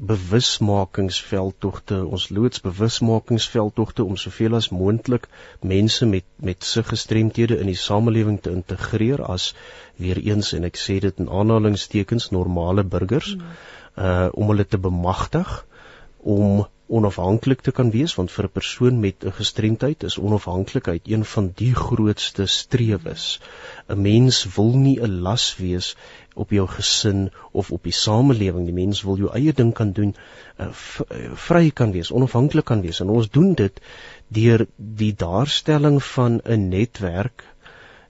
[0.00, 5.28] bewusmakingsveldtogte, ons loods bewusmakingsveldtogte om soveel as moontlik
[5.60, 9.54] mense met met sig gestremthede in die samelewing te integreer as
[9.96, 13.36] weer eens en ek sê dit in aanhalingstekens normale burgers.
[13.36, 13.46] Hmm
[14.00, 15.48] uh om hulle te bemagtig
[16.22, 16.66] om
[16.98, 21.52] onafhanklik te kan wees want vir 'n persoon met 'n gestremdheid is onafhanklikheid een van
[21.60, 23.40] die grootste strewes.
[23.88, 25.96] 'n Mens wil nie 'n las wees
[26.34, 28.64] op jou gesin of op die samelewing.
[28.64, 30.14] Die mens wil jou eie ding kan doen,
[30.58, 30.68] uh,
[31.34, 33.00] vry kan wees, onafhanklik kan wees.
[33.00, 33.80] En ons doen dit
[34.28, 37.44] deur die daarstelling van 'n netwerk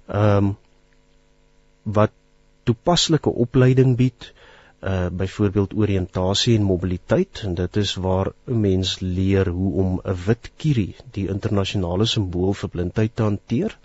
[0.06, 0.56] ehm um,
[1.82, 2.10] wat
[2.62, 4.32] toepaslike opleiding bied,
[4.80, 10.16] uh byvoorbeeld oriëntasie en mobiliteit en dit is waar 'n mens leer hoe om 'n
[10.26, 13.76] wit kierie, die internasionale simbool vir blindheid te hanteer.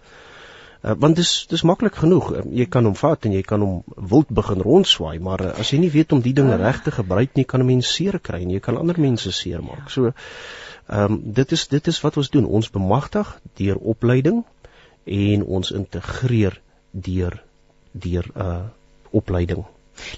[0.85, 2.31] Uh, want dis dis maklik genoeg.
[2.31, 5.71] Uh, jy kan hom vat en jy kan hom wild begin rondswaai, maar uh, as
[5.73, 8.41] jy nie weet om die dinge reg te gebruik nie, kan 'n mens seer kry
[8.43, 9.89] en jy kan ander mense seermaak.
[9.89, 10.13] So
[10.87, 12.45] ehm um, dit is dit is wat ons doen.
[12.45, 14.43] Ons bemagtig deur opleiding
[15.05, 17.41] en ons integreer deur
[17.91, 18.63] deur uh
[19.11, 19.65] opleiding.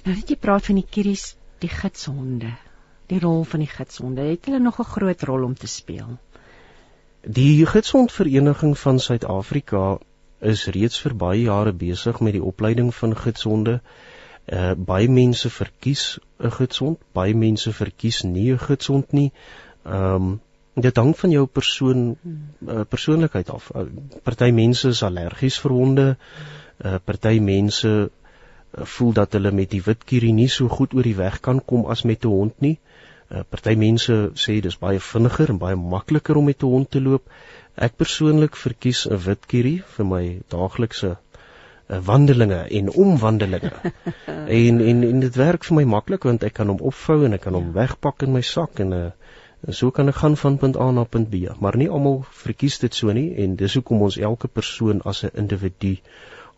[0.04, 2.54] Nou net jy praat van die kieries, die gidshonde.
[3.08, 6.18] Die rol van die gidshonde, het hulle nog 'n groot rol om te speel?
[7.22, 9.98] Die Gidshondvereniging van Suid-Afrika
[10.40, 13.80] is reeds vir baie jare besig met die opleiding van gidshonde.
[14.46, 19.32] Uh baie mense verkies 'n gidshond, baie mense verkies nie 'n gidshond nie.
[19.84, 20.40] Um
[20.74, 22.16] dit hang van jou persoon
[22.68, 23.70] uh, persoonlikheid af.
[23.74, 23.82] Uh,
[24.22, 26.16] party mense is allergies vir honde.
[26.84, 28.10] Uh party mense
[28.84, 31.86] voel dat hulle met die wit kierie nie so goed oor die weg kan kom
[31.86, 32.78] as met 'n hond nie.
[33.28, 37.00] Uh, party mense sê dis baie vinniger en baie makliker om met 'n hond te
[37.00, 37.30] loop.
[37.76, 41.16] Ek persoonlik verkies 'n wit kierie vir my daaglikse
[41.88, 43.72] uh, wandelinge en omwandelinge.
[44.60, 47.40] en en en dit werk vir my maklik want ek kan hom opvou en ek
[47.40, 49.10] kan hom wegpak in my sak en uh,
[49.66, 51.52] en so kan ek gaan van punt A na punt B.
[51.60, 55.34] Maar nie almal verkies dit so nie en dis hoekom ons elke persoon as 'n
[55.34, 55.96] individu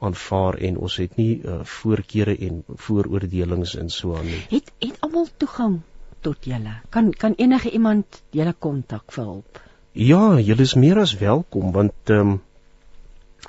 [0.00, 4.42] aanvaar en ons het nie uh, voorkeure en vooroordelings in so aan nie.
[4.50, 5.80] Het het almal toegang
[6.20, 6.76] tot julle?
[6.88, 9.60] Kan kan enige iemand julle kontak vir hulp?
[9.92, 12.38] Ja, julle is meer as welkom want ehm um,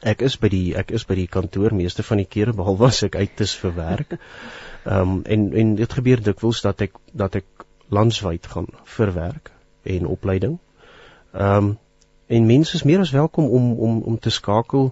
[0.07, 3.03] ek is by die ek is by die kantoor meeste van die kere behalwe as
[3.07, 4.17] ek uit is vir werk.
[4.81, 9.51] Ehm um, en en dit gebeur dikwels dat ek dat ek landwyd gaan vir werk
[9.83, 10.57] en opleiding.
[11.33, 11.77] Ehm um,
[12.31, 14.91] en mense is meer as welkom om om om te skakel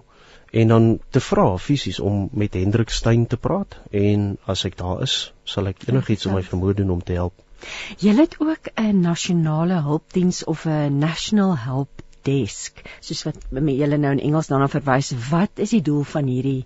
[0.60, 5.00] en dan te vra fisies om met Hendrik Stein te praat en as ek daar
[5.06, 7.34] is, sal ek enigiets om my vermoë doen om te help.
[8.02, 14.12] Jy het ook 'n nasionale hulpdiens of 'n national help desk, soos wat julle nou
[14.12, 15.12] in Engels daarna verwys.
[15.30, 16.64] Wat is die doel van hierdie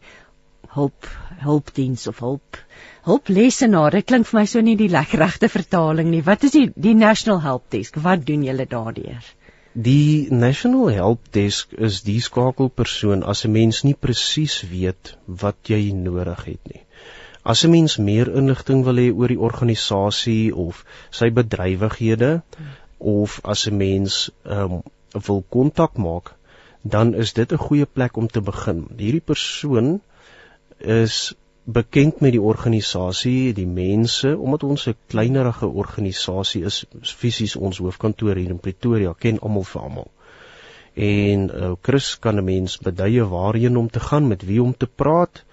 [0.75, 1.09] hulp
[1.45, 2.59] hulpdiens of hulp
[3.03, 3.91] hulplesenaar?
[3.91, 6.23] Dit klink vir my so nie die lekker regte vertaling nie.
[6.23, 7.95] Wat is die die national help desk?
[7.97, 9.35] Wat doen julle daardeur?
[9.75, 15.91] Die National Help Desk is die skakelpersoon as 'n mens nie presies weet wat jy
[15.91, 16.83] nodig het nie.
[17.43, 22.43] As 'n mens meer inligting wil hê oor die organisasie of sy bedrywighede
[22.99, 24.83] of as 'n mens um,
[25.27, 26.37] wil kontak maak,
[26.83, 28.87] dan is dit 'n goeie plek om te begin.
[28.97, 30.01] Hierdie persoon
[30.79, 31.35] is
[31.65, 38.37] bekend met die organisasie, die mense, omdat ons 'n kleinerige organisasie is, fisies ons hoofkantoor
[38.37, 40.11] hier in Pretoria ken almal vir almal.
[40.95, 44.87] En uh, Chris kan 'n mens beduie waarheen om te gaan, met wie om te
[44.87, 45.45] praat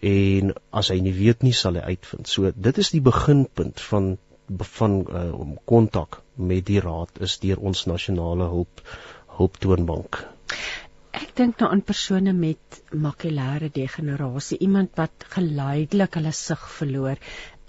[0.00, 2.28] en as hy nie weet nie, sal hy uitvind.
[2.28, 4.16] So dit is die beginpunt van
[4.58, 8.82] van uh, om kontak met die raad is deur ons nasionale hulp
[9.26, 10.26] hulptoonbank.
[11.16, 17.22] Ek dink nou aan persone met makulêre degenerasie, iemand wat geleidelik hulle sig verloor.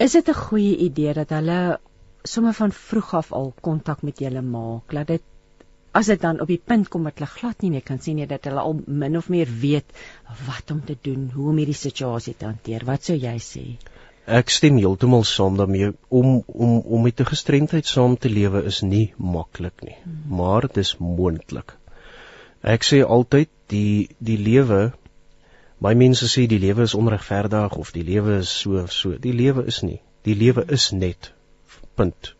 [0.06, 1.78] Is dit 'n goeie idee dat hulle
[2.24, 4.92] sommer van vroeg af al kontak met julle maak?
[4.92, 5.24] Laat dit
[5.92, 8.26] as dit dan op die punt kom dat hulle glad nie meer kan sien nie
[8.26, 9.96] dat hulle al min of meer weet
[10.50, 12.84] wat om te doen, hoe om hierdie situasie te hanteer.
[12.84, 13.64] Wat sou jy sê?
[14.26, 18.82] Ek stem heeltemal saam daarmee om om om met 'n gestremdheid saam te lewe is
[18.82, 20.36] nie maklik nie, hmm.
[20.36, 21.77] maar dit is moontlik.
[22.68, 24.80] Ek sê altyd die die lewe
[25.80, 29.14] baie mense sê die lewe is onregverdig of die lewe is so so.
[29.26, 30.00] Die lewe is nie.
[30.28, 31.30] Die lewe is net.
[31.96, 32.34] Punt.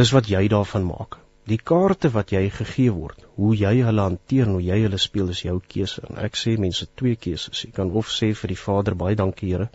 [0.00, 1.20] Dis wat jy daarvan maak.
[1.48, 5.30] Die kaarte wat jy gegee word, hoe jy hulle hanteer en hoe jy hulle speel
[5.32, 6.02] is jou keuse.
[6.10, 7.62] En ek sê mense twee keuses.
[7.64, 9.70] Jy kan of sê vir die Vader baie dankie Here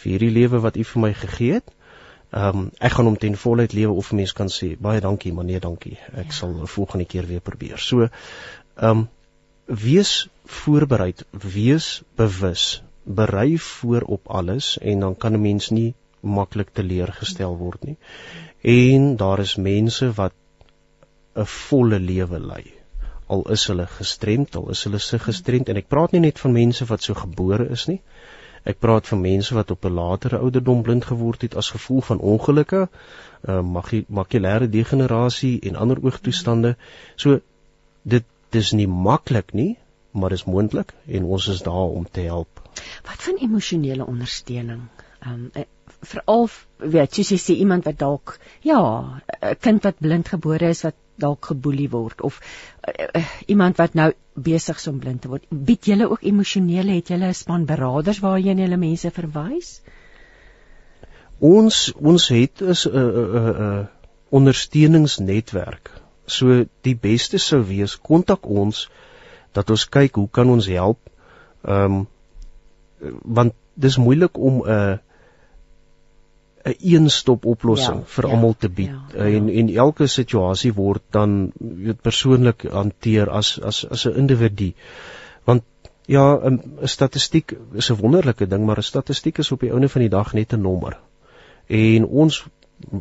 [0.00, 1.68] vir hierdie lewe wat U vir my gegee het.
[2.34, 5.46] Ehm um, ek gaan hom ten volle lewe of mense kan sê baie dankie maar
[5.46, 5.94] nee dankie.
[6.12, 6.38] Ek ja.
[6.40, 7.78] sal 'n volgende keer weer probeer.
[7.78, 8.08] So
[8.76, 9.08] um
[9.66, 16.70] wees voorberei, wees bewus, berei voor op alles en dan kan 'n mens nie maklik
[16.72, 17.96] teleurgestel word nie.
[18.60, 20.32] En daar is mense wat
[21.34, 22.72] 'n volle lewe lei.
[23.26, 26.52] Al is hulle gestremd, al is hulle se gestremd en ek praat nie net van
[26.52, 28.00] mense wat so gebore is nie.
[28.64, 32.18] Ek praat van mense wat op 'n latere ouderdom blind geword het as gevolg van
[32.18, 32.88] ongelukke,
[33.48, 33.60] uh,
[34.08, 36.76] makulêre degenerasie en ander oogtoestande.
[37.16, 37.40] So
[38.02, 38.24] dit
[38.56, 39.72] dis nie maklik nie,
[40.16, 42.62] maar dis moontlik en ons is daar om te help.
[43.08, 44.86] Wat van emosionele ondersteuning?
[45.20, 45.66] Ehm um,
[46.06, 46.48] veral
[46.92, 48.80] weet jy sê iemand wat dalk ja,
[49.40, 53.94] 'n kind wat blind gebore is wat dalk geboelie word of uh, uh, iemand wat
[53.94, 55.46] nou besig is om blind te word.
[55.48, 59.80] Bied julle ook emosionele, het julle 'n span beraders waarheen julle mense verwys?
[61.38, 63.88] Ons ons het 'n 'n 'n 'n
[64.28, 66.05] ondersteuningsnetwerk.
[66.26, 68.88] So die beste sou wees kontak ons
[69.52, 70.98] dat ons kyk hoe kan ons help.
[71.64, 72.06] Ehm um,
[73.22, 74.96] want dis moeilik om 'n uh,
[76.66, 78.88] 'n een-stop oplossing ja, vir ja, almal te bied.
[78.88, 79.38] Ja, ja.
[79.38, 84.72] En en elke situasie word dan weet persoonlik hanteer as as as 'n individu.
[85.44, 85.62] Want
[86.06, 90.00] ja, 'n statistiek is 'n wonderlike ding, maar 'n statistiek is op die einde van
[90.00, 90.98] die dag net 'n nommer.
[91.66, 92.46] En ons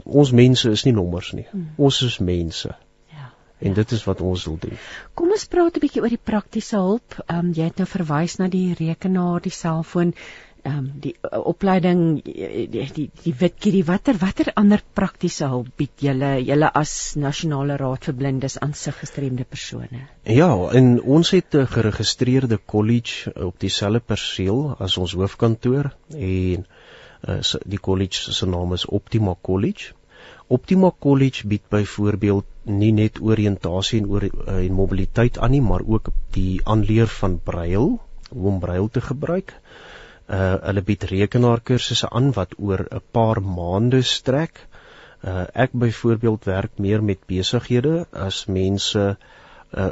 [0.03, 1.47] ons mense is nie nommers nie.
[1.51, 1.69] Hmm.
[1.75, 2.75] Ons is mense.
[3.59, 4.77] En dit is wat ons wil doen.
[5.13, 7.19] Kom ons praat 'n bietjie oor die praktiese hulp.
[7.25, 10.13] Ehm um, jy het nou verwys na die rekenaar, die selfoon
[10.65, 15.67] ehm um, die uh, opleiding die die, die, die witkie watter watter ander praktiese hulp
[15.81, 20.01] bied julle julle as nasionale raad vir blindes aan sig gestremde persone
[20.37, 20.49] Ja
[20.79, 25.91] en ons het 'n geregistreerde kollege op dieselfde perseel as ons hoofkantoor
[26.31, 26.65] en
[27.29, 27.39] uh,
[27.75, 29.93] die kollege se naam is Optima College
[30.47, 35.83] Optima College bied byvoorbeeld nie net oriëntasie en oor uh, en mobiliteit aan nie maar
[35.85, 37.99] ook die aanleer van brail
[38.29, 39.53] hoe om brail te gebruik
[40.25, 40.37] Uh
[40.67, 44.61] hulle bied rekenaarkursusse aan wat oor 'n paar maande strek.
[45.31, 49.17] Uh ek byvoorbeeld werk meer met besighede as mense 'n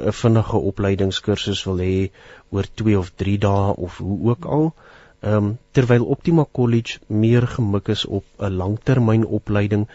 [0.08, 2.10] uh, vinnige opleidingskursus wil hê
[2.50, 4.74] oor 2 of 3 dae of hoe ook al.
[5.22, 9.88] Ehm um, terwyl Optima College meer gemik is op 'n langtermyn opleiding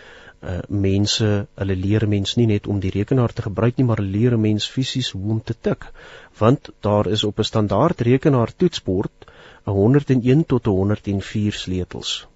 [0.42, 4.18] uh mense hulle leer mens nie net om die rekenaar te gebruik nie maar hulle
[4.18, 5.90] leer mens fisies hoe om te tik
[6.38, 9.26] want daar is op 'n standaard rekenaar toetsbord
[9.68, 12.28] 101 tot 104 sleutels.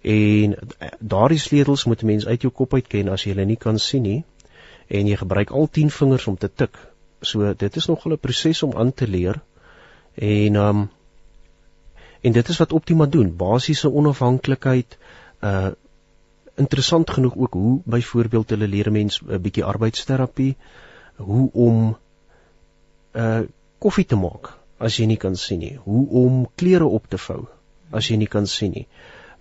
[0.00, 0.54] En
[0.98, 3.78] daardie sleutels moet 'n mens uit jou kop uit ken as jy hulle nie kan
[3.78, 4.24] sien nie
[4.86, 6.76] en jy gebruik al 10 vingers om te tik.
[7.20, 9.40] So dit is nog 'n proses om aan te leer.
[10.14, 10.90] En um
[12.20, 14.98] en dit is wat Optima doen, basiese onafhanklikheid
[15.40, 15.70] uh
[16.60, 20.56] interessant genoeg ook hoe byvoorbeeld hulle leer mense 'n bietjie arbeidsterapie,
[21.16, 21.96] hoe om
[23.12, 23.40] uh
[23.78, 27.46] koffie te maak as jy nie kan sien nie, hoe om klere op te vou
[27.90, 28.86] as jy nie kan sien nie.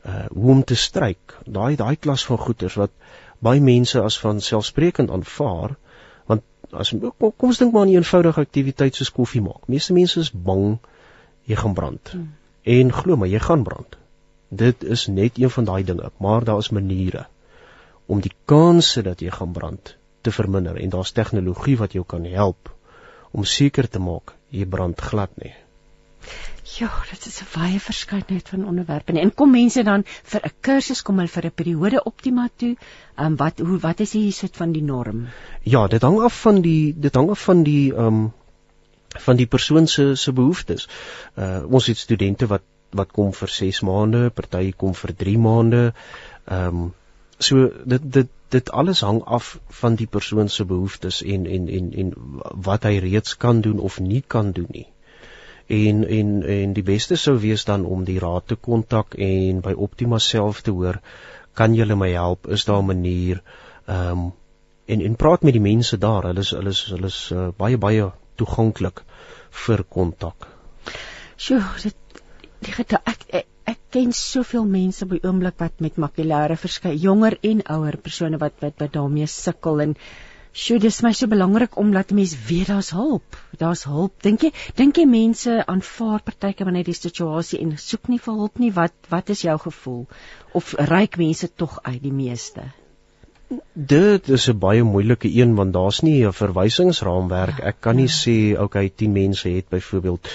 [0.06, 2.92] Uh hoe om te stryk, daai daai klas van goeters wat
[3.40, 5.76] baie mense as van selfsprekend aanvaar,
[6.26, 9.68] want as kom, kom ons dink maar aan 'n eenvoudige aktiwiteit soos koffie maak.
[9.68, 10.78] Meeste mense is bang
[11.46, 12.10] jy gaan brand.
[12.12, 12.32] Hmm.
[12.64, 13.98] En glo my, jy gaan brand.
[14.62, 17.28] Dit is net een van daai dinge, maar daar is maniere
[18.06, 22.26] om die kanse dat jy gaan brand te verminder en daar's tegnologie wat jou kan
[22.26, 22.72] help
[23.32, 25.54] om seker te maak jy brand glad nie.
[26.74, 29.14] Ja, dit is 'n baie verskeidenheid van onderwerpe.
[29.20, 32.76] En kom mense dan vir 'n kursus kom hulle vir 'n periode optima toe?
[33.16, 35.28] Ehm um, wat hoe wat is hier soort van die norm?
[35.64, 38.34] Ja, dit hang af van die dit hang af van die ehm um,
[39.20, 40.88] van die persoon se se behoeftes.
[41.38, 42.62] Uh ons het studente wat
[43.00, 45.84] wat kom vir 6 maande, party kom vir 3 maande.
[46.46, 46.94] Ehm um,
[47.40, 51.94] so dit dit dit alles hang af van die persoon se behoeftes en en en
[52.04, 52.14] en
[52.68, 54.88] wat hy reeds kan doen of nie kan doen nie.
[55.68, 59.74] En en en die beste sou wees dan om die raad te kontak en by
[59.88, 61.02] Optima self te hoor,
[61.54, 62.48] kan julle my help?
[62.48, 63.42] Is daar 'n manier?
[63.88, 64.32] Ehm um,
[64.86, 66.24] en en praat met die mense daar.
[66.24, 69.04] Hulle is hulle is hulle is uh, baie baie toeganklik
[69.66, 70.48] vir kontak.
[71.38, 71.96] Sjoe, dit
[72.70, 77.98] ek, ek ek ken soveel mense by oomblik wat met makulêre verskyn, jonger en ouer
[77.98, 79.96] persone wat wat, wat daarmee sukkel en
[80.54, 83.38] sjoe, dis my so belangrik om laat mense weet daar's hulp.
[83.58, 84.20] Daar's hulp.
[84.26, 88.62] Dink jy dink jy mense aanvaar partyke wanneer die situasie en soek nie vir hulp
[88.62, 88.72] nie?
[88.76, 90.06] Wat wat is jou gevoel?
[90.54, 92.70] Of reik mense tog uit die meeste?
[93.74, 97.60] Dit is 'n baie moeilike een want daar's nie 'n verwysingsraamwerk.
[97.60, 98.18] Ja, ek kan nie ja.
[98.24, 100.30] sê okay 10 mense het byvoorbeeld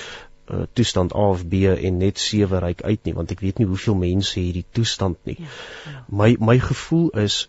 [0.50, 3.68] uh, toestand A of B en net 7 reik uit nie want ek weet nie
[3.68, 5.36] hoeveel mense hierdie toestand nie.
[5.38, 5.52] Ja,
[5.92, 6.04] ja.
[6.08, 7.46] My my gevoel is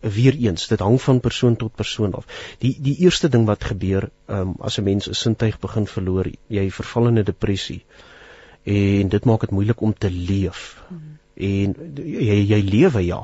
[0.00, 2.26] weer eens dit hang van persoon tot persoon af.
[2.58, 6.70] Die die eerste ding wat gebeur um, as 'n mens 'n sintuig begin verloor, jy
[6.70, 7.84] verval in 'n depressie.
[8.62, 10.82] En dit maak dit moeilik om te leef.
[10.88, 11.18] Hmm.
[11.34, 13.22] En jy jy lewe ja,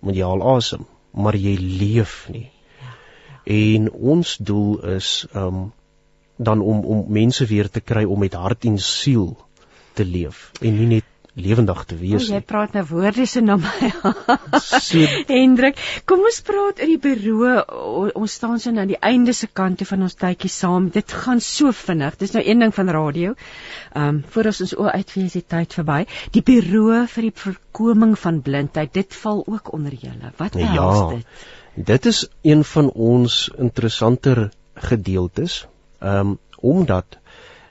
[0.00, 2.50] want jy haal asem, maar jy leef nie.
[2.80, 3.52] Ja, ja.
[3.54, 5.72] En ons doel is um
[6.38, 9.36] dan om om mense weer te kry om met hart en siel
[9.98, 12.26] te leef en nie net lewendig te wees.
[12.26, 13.90] Oh, jy praat nou woorde so na my.
[14.58, 15.78] so, Hendrik,
[16.08, 17.52] kom ons praat oor die bureau.
[17.68, 20.88] O, ons staan so aan die einde se kant toe van ons tydjie saam.
[20.94, 22.18] Dit gaan so vinnig.
[22.18, 23.36] Dis nou een ding van radio.
[23.92, 26.00] Ehm um, voor ons ons oë uitwees die tyd verby.
[26.34, 30.34] Die bureau vir die voorkoming van blindheid, dit val ook onder julle.
[30.42, 31.48] Wat behels ja, dit?
[31.88, 35.66] Dit is een van ons interessanter gedeeltes.
[35.98, 37.18] Ehm um, omdat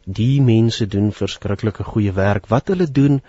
[0.06, 2.48] die mense doen verskriklike goeie werk.
[2.48, 3.22] Wat hulle doen,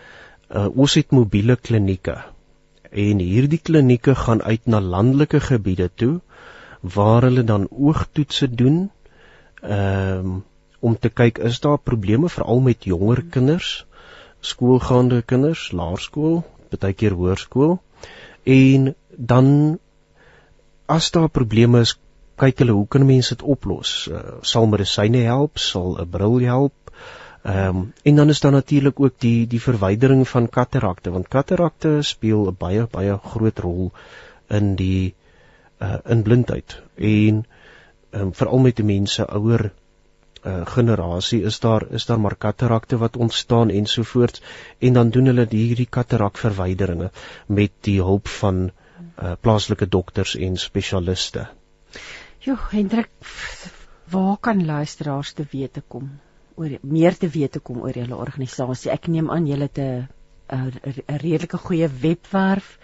[0.48, 2.20] uh, ons het mobiele klinieke
[2.90, 6.20] en hierdie klinieke gaan uit na landelike gebiede toe
[6.80, 8.90] waar hulle dan oogtoetse doen
[9.62, 10.44] um,
[10.80, 13.84] om te kyk is daar probleme veral met jonger kinders
[14.40, 16.40] skoolgaande kinders laerskool
[16.72, 17.76] baie keer hoërskool
[18.44, 18.94] en
[19.32, 19.78] dan
[20.86, 21.98] as daar probleme is
[22.38, 23.94] kyk hulle hoe kan mense dit oplos?
[24.10, 25.58] Uh, sal medisyne help?
[25.58, 26.92] Sal 'n bril help?
[27.42, 31.98] Ehm um, en dan is daar natuurlik ook die die verwydering van katarakte want katarakte
[32.02, 33.92] speel 'n baie baie groot rol
[34.58, 35.14] in die
[35.80, 36.82] uh in blindheid.
[36.94, 37.44] En
[38.10, 39.70] um, veral met die mense ouer
[40.44, 44.42] uh generasie is daar is daar maar katarakte wat ontstaan ensovoorts
[44.78, 47.10] en dan doen hulle hierdie katarakverwyderinge
[47.46, 48.70] met die hulp van
[49.22, 51.48] uh plaaslike dokters en spesialiste.
[52.48, 53.10] Jo, Hendrik,
[54.08, 56.08] waar kan luisteraars te wete kom?
[56.58, 58.90] oor meer te weet kom oor julle organisasie.
[58.90, 60.08] Ek neem aan julle het 'n
[60.48, 60.72] 'n
[61.22, 62.78] redelike goeie webwerf.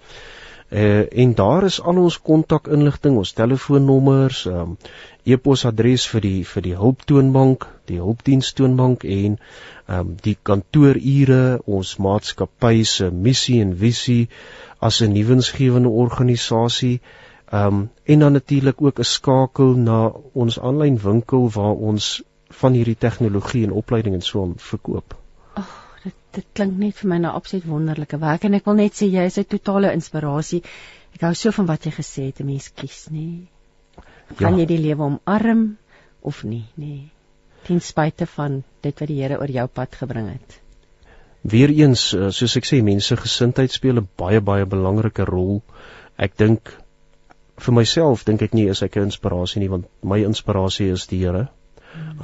[0.75, 4.73] Uh, en daar is al ons kontakinligting, ons telefoonnommers, um,
[5.23, 9.37] e-posadres vir die vir die hulptoonbank, die hulpdienstoonbank en
[9.87, 14.27] um, die kantoorure, ons maatskappy se missie en visie
[14.91, 17.01] as 'n nuwensgewende organisasie.
[17.53, 22.23] Um en dan natuurlik ook 'n skakel na ons aanlyn winkel waar ons
[22.63, 25.23] van hierdie tegnologie en opleiding en so verkoop
[26.35, 29.25] dit klink net vir my na absoluut wonderlike werk en ek wil net sê jy
[29.31, 30.63] is 'n totale inspirasie.
[31.15, 33.47] Ek hou so van wat jy gesê het, 'n mens kies, nê.
[34.37, 34.61] Kan ja.
[34.61, 35.77] jy die lewe omarm
[36.23, 37.09] of nie, nê?
[37.67, 40.61] Ten spyte van dit wat die Here oor jou pad gebring het.
[41.43, 45.63] Weereens, eh, soos ek sê, mense gesindheid speel 'n baie baie belangrike rol.
[46.19, 46.73] Ek dink
[47.59, 51.19] vir myself dink ek nie is ek 'n inspirasie nie want my inspirasie is die
[51.19, 51.49] Here.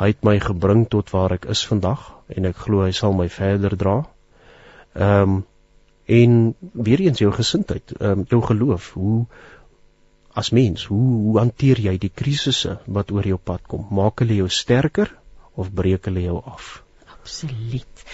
[0.00, 3.28] Hy het my gebring tot waar ek is vandag en ek glo hy sal my
[3.28, 3.96] verder dra.
[4.94, 5.40] Ehm um,
[6.10, 6.32] en
[6.72, 9.26] weer eens jou gesindheid, ehm um, jou geloof, hoe
[10.34, 13.86] as mens, hoe hoe hanteer jy die krisisse wat oor jou pad kom?
[13.90, 15.12] Maak hulle jou sterker
[15.54, 16.80] of breek hulle jou af?
[17.20, 18.04] Absoluut.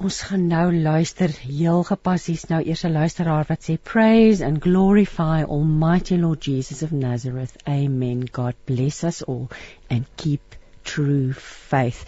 [0.00, 5.42] Ons gaan nou luister heel gepassies nou eers 'n luisteraar wat sê praise and glorify
[5.42, 7.56] almighty Lord Jesus of Nazareth.
[7.66, 8.24] Amen.
[8.32, 9.48] God bless us all
[9.88, 12.04] and keep true faith.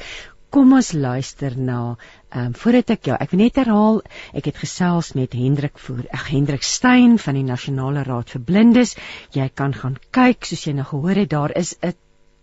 [0.52, 1.96] Kom ons luister na
[2.32, 4.00] ehm um, voordat ek ja, ek wil net herhaal,
[4.36, 8.96] ek het gesels met Hendrik voor, ag Hendrik Stein van die Nasionale Raad vir Blindes.
[9.36, 11.96] Jy kan gaan kyk soos jy nou gehoor het, daar is 'n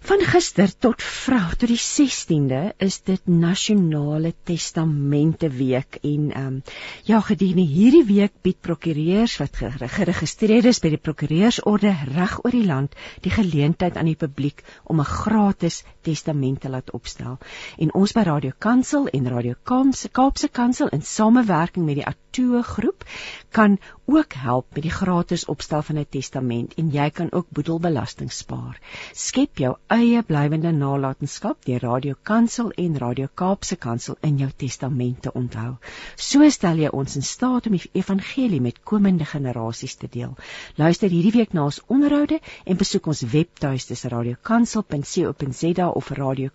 [0.05, 6.59] Van gister tot vrou tot die 16de is dit nasionale testamente week en ehm um,
[7.07, 9.57] ja gedurende hierdie week bied prokureurs wat
[9.95, 12.93] geregistreer is by die prokureursorde reg oor die land
[13.25, 17.39] die geleentheid aan die publiek om 'n gratis testament te laat opstel.
[17.77, 22.61] En ons by Radio Kansel en Radio Kaapse Kaapse Kansel in samewerking met die Atoo
[22.61, 23.03] groep
[23.49, 28.31] kan ook help met die gratis opstel van 'n testament en jy kan ook boedelbelasting
[28.31, 28.79] spaar.
[29.13, 35.31] Skep jou eie blywende nalatenskap deur Radio Kansel en Radio Kaapse Kansel in jou testamente
[35.31, 35.77] onthou.
[36.15, 40.35] So stel jy ons in staat om die evangelie met komende generasies te deel.
[40.75, 46.49] Luister hierdie week na ons onderhoude en besoek ons webtuiste radiokansel.co.za of Radio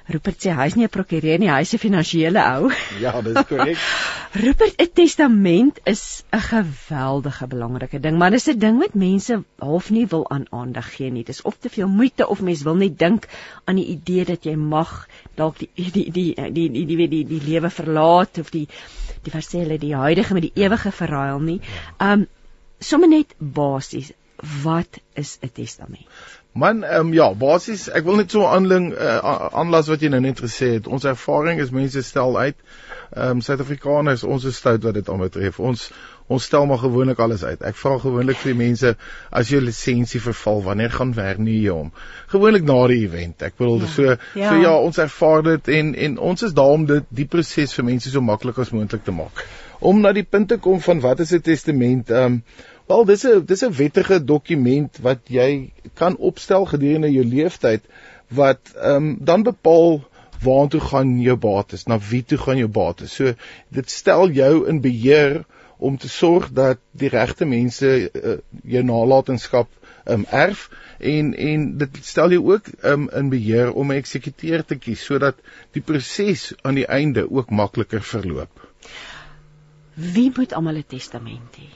[0.09, 2.71] Rupert sê hy's nie 'n prokureur nie, hy's 'n finansiële ou.
[3.05, 3.77] Ja, dis korrek.
[4.45, 9.91] Rupert, 'n testament is 'n geweldige belangrike ding, maar dis 'n ding wat mense half
[9.91, 11.25] nie wil aan aandag gee nie.
[11.25, 13.29] Dis of te veel moeite of mense wil net dink
[13.65, 17.25] aan die idee dat jy mag dalk die die die die die die die, die,
[17.33, 18.67] die lewe verlaat of die
[19.25, 21.61] die verse hulle die huidige met die ewige verruil nie.
[21.99, 22.27] Um
[22.79, 24.13] sommer net basies,
[24.63, 26.07] wat is 'n testament?
[26.53, 30.21] Man, ehm um, ja, basies, ek wil net so aanling uh, aanlas wat jy nou
[30.25, 30.87] net gesê het.
[30.87, 32.57] Ons ervaring is mense stel uit.
[33.13, 35.61] Ehm um, Suid-Afrikaners, ons is stout wat dit aanbetref.
[35.61, 35.91] Ons
[36.27, 37.61] ons stel maar gewoonlik alles uit.
[37.63, 38.93] Ek vra gewoonlik vir die mense
[39.31, 41.93] as jou lisensie verval, wanneer gaan vernuwe jy hom?
[42.33, 43.43] Gewoonlik na die event.
[43.47, 43.91] Ek bedoel ja.
[43.95, 44.49] so ja.
[44.49, 47.89] so ja, ons ervaar dit en en ons is daar om dit die proses vir
[47.93, 49.45] mense so maklik as moontlik te maak.
[49.79, 52.11] Om na die punt te kom van wat is 'n testament?
[52.11, 52.43] Ehm um,
[52.87, 57.83] wel dis 'n dis 'n wettige dokument wat jy kan opstel gedurende jou lewenstyd
[58.29, 60.03] wat ehm um, dan bepaal
[60.43, 63.15] waartoe gaan jou bates, na wie toe gaan jou bates.
[63.15, 63.33] So
[63.69, 65.45] dit stel jou in beheer
[65.79, 69.69] om te sorg dat die regte mense uh, jou nalatenskap
[70.05, 70.69] um, erf
[70.99, 75.37] en en dit stel jou ook um, in beheer om 'n eksekuteur te kies sodat
[75.73, 78.69] die proses aan die einde ook makliker verloop.
[79.95, 81.69] Wie moet almal 'n testament hê?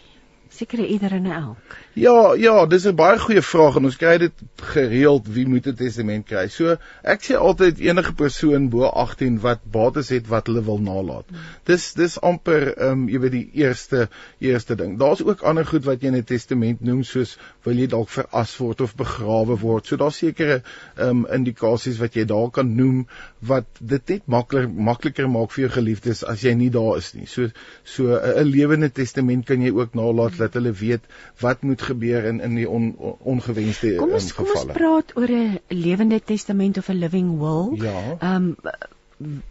[0.61, 1.76] seker ieder en elk.
[2.01, 4.32] Ja, ja, dis 'n baie goeie vraag en ons kry dit
[4.72, 6.46] gereeld wie moet 'n testament kry.
[6.48, 11.26] So ek sê altyd enige persoon bo 18 wat bates het wat hulle wil nalat.
[11.28, 11.38] Hmm.
[11.64, 14.98] Dis dis amper ehm um, jy weet die eerste eerste ding.
[14.98, 18.57] Daar's ook ander goed wat jy in 'n testament noem soos wil jy dalk veras
[18.57, 19.86] word of begrawe word.
[19.86, 20.62] So daar's sekere
[20.96, 23.07] ehm um, indikasies wat jy daar kan noem
[23.38, 27.26] wat dit net makliker makliker maak vir jou geliefdes as jy nie daar is nie.
[27.26, 27.51] So
[27.84, 31.01] so 'n lewende testament kan jy ook nalat dat hulle weet
[31.40, 32.93] wat moet gebeur in in die on,
[33.34, 34.55] ongewenste kom ons, gevalle.
[34.55, 37.74] Kom ons praat oor 'n lewende testament of 'n living will.
[37.82, 37.99] Ja.
[38.20, 38.78] Ehm um,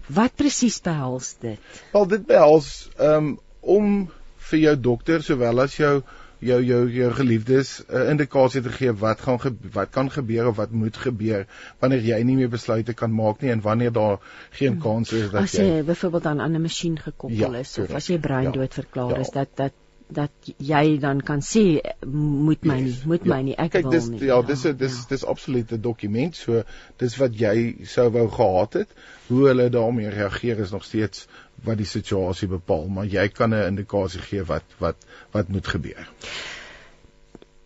[0.07, 1.59] wat presies behels dit?
[1.91, 4.09] Wel dit behels ehm um, om
[4.49, 6.01] vir jou dokter sowel as jou
[6.39, 10.47] jou jou jou geliefdes 'n uh, indikasie te gee wat gaan ge, wat kan gebeur
[10.47, 11.45] of wat moet gebeur
[11.79, 14.17] wanneer jy nie meer besluite kan maak nie en wanneer daar
[14.51, 14.81] geen hmm.
[14.81, 17.91] kans is dat as jy As jy byvoorbeeld aan 'n masjien gekoppel ja, is of
[17.91, 19.19] as jy brein ja, verklaar ja.
[19.19, 19.73] is dat dat
[20.10, 23.93] dat jy dan kan sê moet my nie moet ja, my nie ek kyk, wil
[23.93, 24.22] dis, nie.
[24.26, 25.05] ja, ja dis ja, dis ja.
[25.12, 26.64] dis absoluut 'n dokument so
[26.97, 28.89] dis wat jy sou wou gehad het.
[29.28, 31.28] Hoe hulle daarmee reageer is nog steeds
[31.64, 36.10] wat die situasie bepaal maar jy kan 'n indikasie gee wat wat wat moet gebeur.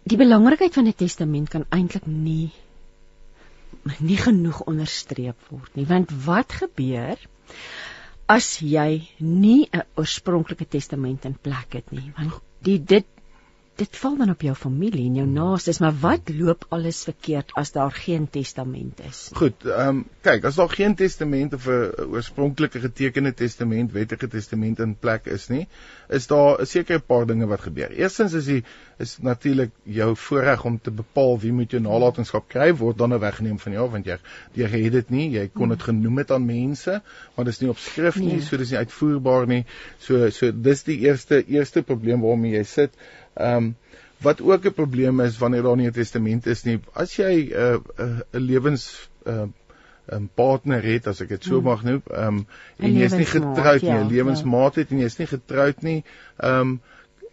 [0.04, 2.52] Die belangrikheid van 'n testament kan eintlik nie
[4.00, 7.18] nie genoeg onderstreep word nie want wat gebeur
[8.26, 13.06] as jy nie 'n oorspronklike testament in plek het nie want die dit
[13.80, 17.72] dit val dan op jou familie en jou naastes, maar wat loop alles verkeerd as
[17.74, 19.24] daar geen testament is?
[19.34, 24.80] Goed, ehm um, kyk, as daar geen testament of 'n oorspronklike getekende testament, wettige testament
[24.80, 25.68] in plek is nie,
[26.14, 27.92] is daar 'n sekere paar dinge wat gebeur.
[27.92, 28.64] Eerstens is die
[29.00, 33.20] is natuurlik jou voorreg om te bepaal wie moet jou nalatenskap kry word dan nou
[33.20, 34.18] weggeneem van jou want jy
[34.54, 37.02] jy het dit nie, jy kon dit genoem het aan mense,
[37.36, 38.42] want dit is nie op skrif nie, nee.
[38.42, 39.66] so dis nie uitvoerbaar nie.
[40.00, 42.92] So so dis die eerste eerste probleem waarmee jy sit.
[43.34, 43.76] Ehm um,
[44.24, 46.80] wat ook 'n probleem is wanneer daar nie 'n testament is nie.
[46.94, 49.48] As jy 'n uh, 'n uh, lewens uh,
[50.12, 51.64] 'n partner het, as ek dit so hmm.
[51.64, 52.48] mag noem, ehm um,
[52.78, 55.82] en jy is nie getroud nie, 'n ja, lewensmaat het en jy is nie getroud
[55.82, 56.04] nie,
[56.38, 56.82] ehm um,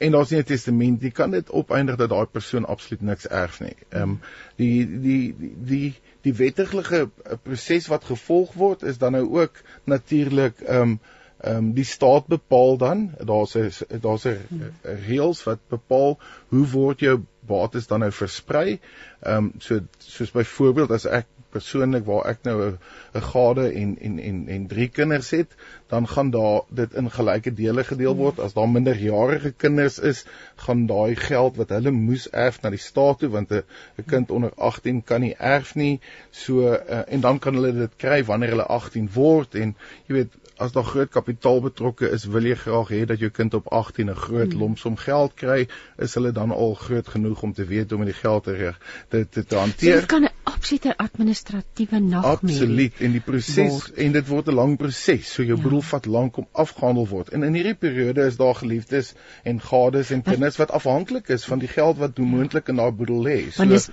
[0.01, 3.61] en daar's nie 'n testament nie, kan dit opeindig dat daai persoon absoluut niks erf
[3.61, 3.77] nie.
[3.89, 4.21] Ehm um,
[4.57, 7.11] die die die die die wettige
[7.43, 11.01] proses wat gevolg word is dan nou ook natuurlik ehm um,
[11.41, 16.19] ehm um, die staat bepaal dan daar's 'n daar's 'n reëls wat bepaal
[16.49, 18.81] hoe word jou bates dan nou versprei.
[19.21, 24.19] Ehm um, so soos byvoorbeeld as ek persoonlik waar ek nou 'n gade en en
[24.19, 25.55] en en drie kinders het,
[25.89, 28.39] dan gaan daar dit in gelyke dele gedeel word.
[28.39, 30.25] As daar minderjarige kinders is,
[30.57, 33.63] gaan daai geld wat hulle moes erf na die staat toe want 'n
[33.99, 36.01] 'n kind onder 18 kan nie erf nie.
[36.31, 39.77] So uh, en dan kan hulle dit kry wanneer hulle 18 word en
[40.07, 43.55] jy weet as daar groot kapitaal betrokke is, wil jy graag hê dat jou kind
[43.57, 44.61] op 18 'n groot hmm.
[44.61, 48.15] lomsom geld kry, is hulle dan al groot genoeg om te weet hoe om die
[48.15, 48.75] geld te
[49.09, 49.95] te, te, te hanteer.
[49.95, 52.57] So, dit kan 'n absolute administratiewe nagmerrie.
[52.57, 53.99] Absoluut en die proses word.
[54.05, 55.33] en dit word 'n lang proses.
[55.33, 55.63] So jou ja.
[55.63, 57.29] boedel vat lank om afgehandel word.
[57.29, 61.59] En in hierdie periode is daar geliefdes en gades en kinders wat afhanklik is van
[61.59, 63.39] die geld wat moontlik in daai boedel lê.
[63.51, 63.89] So Want dis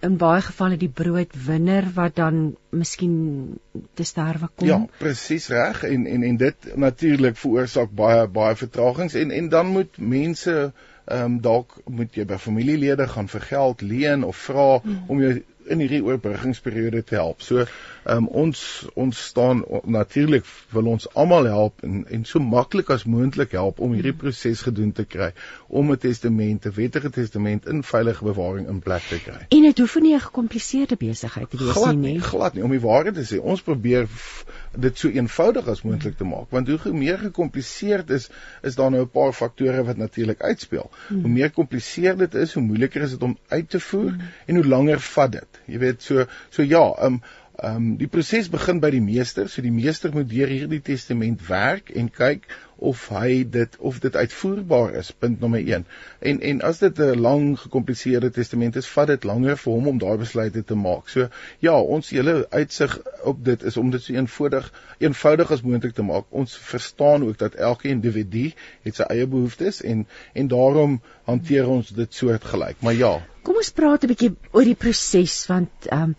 [0.00, 3.58] in baie gevalle die broodwinner wat dan miskien
[3.94, 4.68] te sterwe kom.
[4.68, 9.66] Ja, presies reg en en en dit natuurlik veroorsaak baie baie vertragings en en dan
[9.66, 10.72] moet mense
[11.06, 15.04] ehm um, dalk moet jy by familielede gaan vir geld leen of vra mm.
[15.06, 15.34] om jou
[15.72, 17.42] in hierdie oorbruggingsperiode te help.
[17.42, 17.64] So
[18.08, 20.44] um, ons ons staan natuurlik
[20.74, 24.92] wil ons almal help en en so maklik as moontlik help om hierdie proses gedoen
[24.92, 25.32] te kry
[25.66, 29.46] om 'n testament, 'n wettige testament in veilige bewaring in plek te kry.
[29.48, 32.20] En dit hoef nie 'n gekompliseerde besigheid te wees glad nie, nie.
[32.20, 33.40] Glad nie, om die waarheid te sê.
[33.40, 34.08] Ons probeer
[34.76, 38.28] dit so eenvoudig as moontlik te maak want hoe meer gekompliseerd is,
[38.62, 40.90] is daar nou 'n paar faktore wat natuurlik uitspeel.
[41.08, 41.20] Hmm.
[41.20, 44.28] Hoe meer gekompliseerd dit is, hoe moeiliker is dit om uit te voer hmm.
[44.46, 45.60] en hoe langer vat dit.
[45.66, 47.22] Jy weet so so ja, um
[47.56, 51.40] Ehm um, die proses begin by die meester, so die meester moet deur hierdie testament
[51.48, 52.44] werk en kyk
[52.76, 55.08] of hy dit of dit uitvoerbaar is.
[55.16, 55.86] Punt nommer 1.
[56.18, 59.98] En en as dit 'n lang gekompliseerde testament is, vat dit langer vir hom om
[59.98, 61.08] daai besluite te maak.
[61.08, 61.28] So
[61.58, 66.02] ja, ons hele uitsig op dit is om dit so eenvoudig eenvoudig as moontlik te
[66.02, 66.26] maak.
[66.30, 68.50] Ons verstaan ook dat elke individu
[68.82, 72.76] het sy eie behoeftes en en daarom hanteer ons dit soortgelyk.
[72.80, 73.14] Maar ja.
[73.42, 76.14] Kom ons praat 'n bietjie oor die proses want ehm um,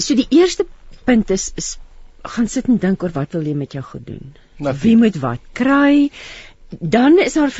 [0.00, 0.66] so die eerste
[1.04, 1.78] punt is is
[2.22, 4.34] gaan sit en dink oor wat wil jy met jou goed doen.
[4.56, 4.82] Natuurlijk.
[4.82, 6.10] Wie moet wat kry?
[6.68, 7.54] Dan is daar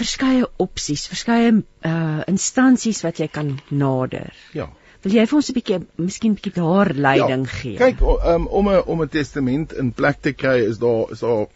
[0.00, 1.54] verskeie opsies, verskeie
[1.86, 4.34] uh instansies wat jy kan nader.
[4.52, 4.68] Ja.
[5.02, 7.76] Wil jy vir ons 'n bietjie miskien bietjie daar leiding ja, gee?
[7.76, 8.00] Kyk,
[8.34, 11.46] um, om 'n om 'n testament in plek te kry is daar is daar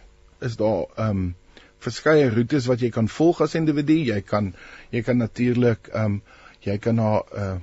[0.40, 1.34] is daar um
[1.78, 3.92] verskeie roetes wat jy kan volg as individu.
[3.92, 4.55] Jy kan
[4.90, 6.22] jy kan natuurlik um
[6.61, 7.57] jy kan na 'n uh,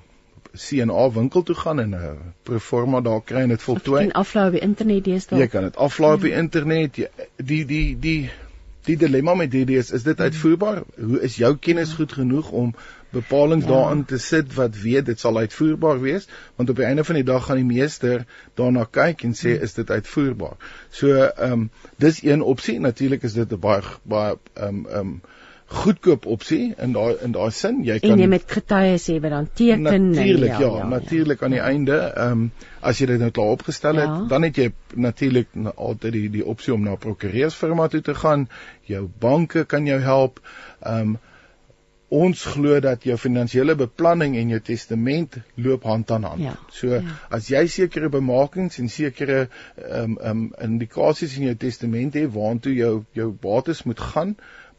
[0.53, 2.11] CNA winkel toe gaan en 'n uh,
[2.43, 4.03] proforma daar kry en dit voltooi.
[4.03, 5.39] En aflaai op die internet deesdae.
[5.39, 6.95] Jy kan dit aflaai op die internet.
[6.95, 8.31] Jy, die die die
[8.83, 10.25] die dilemma met hierdie is is dit hmm.
[10.25, 10.83] uitvoerbaar?
[10.97, 12.75] Hoe is jou kennis goed genoeg om
[13.09, 13.67] bepalinge ja.
[13.67, 16.27] daarin te sit wat weet dit sal uitvoerbaar wees?
[16.55, 19.63] Want op die einde van die dag gaan die meester daarna kyk en sê hmm.
[19.63, 20.57] is dit uitvoerbaar.
[20.89, 22.79] So ehm um, dis een opsie.
[22.79, 25.21] Natuurlik is dit 'n baie baie ehm um, ehm um,
[25.71, 29.35] goedkoop opsie in daai in daai sin jy kan en jy met getuies hê wat
[29.35, 31.45] dan teken natuurlik ja, ja, ja natuurlik ja.
[31.47, 32.51] aan die einde ehm um,
[32.91, 34.21] as jy dit nou klaar opgestel het ja.
[34.29, 34.69] dan het jy
[35.07, 38.47] natuurlik altyd die die opsie om na 'n prokureursfirma toe te gaan
[38.91, 40.41] jou banke kan jou help
[40.79, 41.19] ehm um,
[42.11, 46.41] ons glo dat jou finansiële beplanning en jou testament loop hand aan hand.
[46.43, 47.13] Ja, so ja.
[47.31, 52.33] as jy sekere bemakings en sekere ehm um, ehm um, indikasies in jou testament het
[52.33, 54.35] waartoe jou jou bates moet gaan,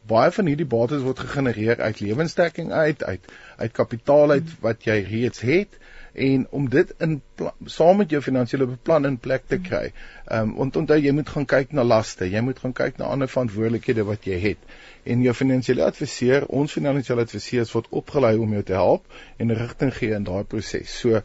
[0.09, 4.99] baie van hierdie bates word gegenereer uit lewensdekking uit, uit uit kapitaal uit wat jy
[5.09, 5.79] reeds het
[6.13, 7.23] en om dit in
[7.65, 9.93] saam met jou finansiële beplan in plek te kry.
[10.27, 13.09] Ehm um, want onthou jy moet gaan kyk na laste, jy moet gaan kyk na
[13.15, 14.59] ander verantwoordelikhede wat jy het.
[15.05, 19.07] En jou finansiële adviseur, ons finansiële adviseurs word opgelei om jou te help
[19.39, 20.93] en rigting gee in daai proses.
[21.01, 21.23] So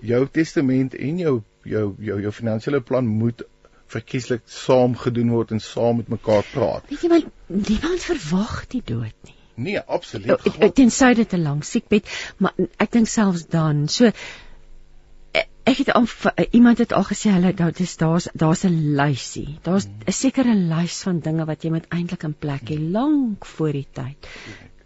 [0.00, 3.42] jou testament en jou jou jou jou finansiële plan moet
[3.88, 6.88] verkieslik saam gedoen word en saam met mekaar praat.
[6.90, 9.38] Weet jy want niemand verwag die dood nie.
[9.58, 10.44] Nee, absoluut.
[10.74, 13.88] Tensy dit 'n lang siekbed, maar ek dink selfs dan.
[13.88, 16.06] So e, ek het al
[16.50, 19.58] iemand het al gesê hulle daar is daar's daar's 'n lysie.
[19.62, 20.12] Daar's 'n hmm.
[20.12, 22.92] sekere lys van dinge wat jy moet eintlik in plek hê hmm.
[22.92, 24.28] lank voor die tyd.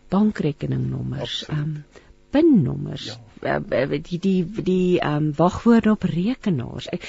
[0.08, 1.84] Bankrekeningnommers, ehm um,
[2.30, 3.60] pinnommers, ja.
[3.60, 6.88] uh, die die die ehm um, wagwoorde op rekenaars.
[6.88, 7.08] Ek,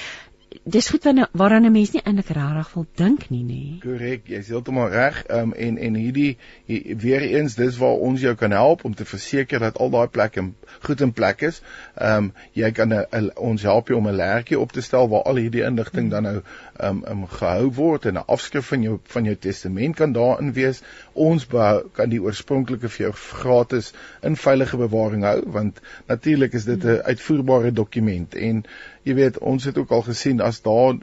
[0.64, 3.80] dis goed wanneer waaraan 'n mens nie eintlik regtig wil dink nie nê.
[3.80, 5.24] Korrek, jy's heeltemal reg.
[5.26, 8.94] Ehm um, en en hierdie hier, weer eens dis waar ons jou kan help om
[8.94, 10.50] te verseker dat al daai plekke
[10.80, 11.62] goed in plek is.
[11.94, 15.08] Ehm um, jy kan a, a, ons help jou om 'n lertjie op te stel
[15.08, 16.42] waar al hierdie inligting dan nou
[16.80, 20.82] um, um, gehou word en 'n afskrif van jou van jou testament kan daarin wees.
[21.12, 26.64] Ons behou, kan die oorspronklike vir jou gratis in veilige bewaring hou want natuurlik is
[26.64, 28.64] dit 'n uitvoerbare dokument en
[29.02, 30.98] jy weet ons het ook al gesien as daar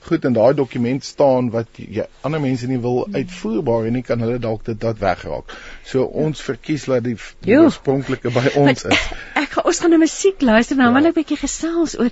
[0.00, 4.22] goed in daai dokument staan wat jy ander mense nie wil uitvoerbaar en nie kan
[4.24, 5.52] hulle dalk dit dat wegraak.
[5.84, 8.96] So ons verkies dat die, die oorspronklike by ons is.
[9.34, 10.94] Ek, ek gaan ons gaan 'n musiek luister nou ja.
[10.96, 12.10] wil ek 'n bietjie gesels oor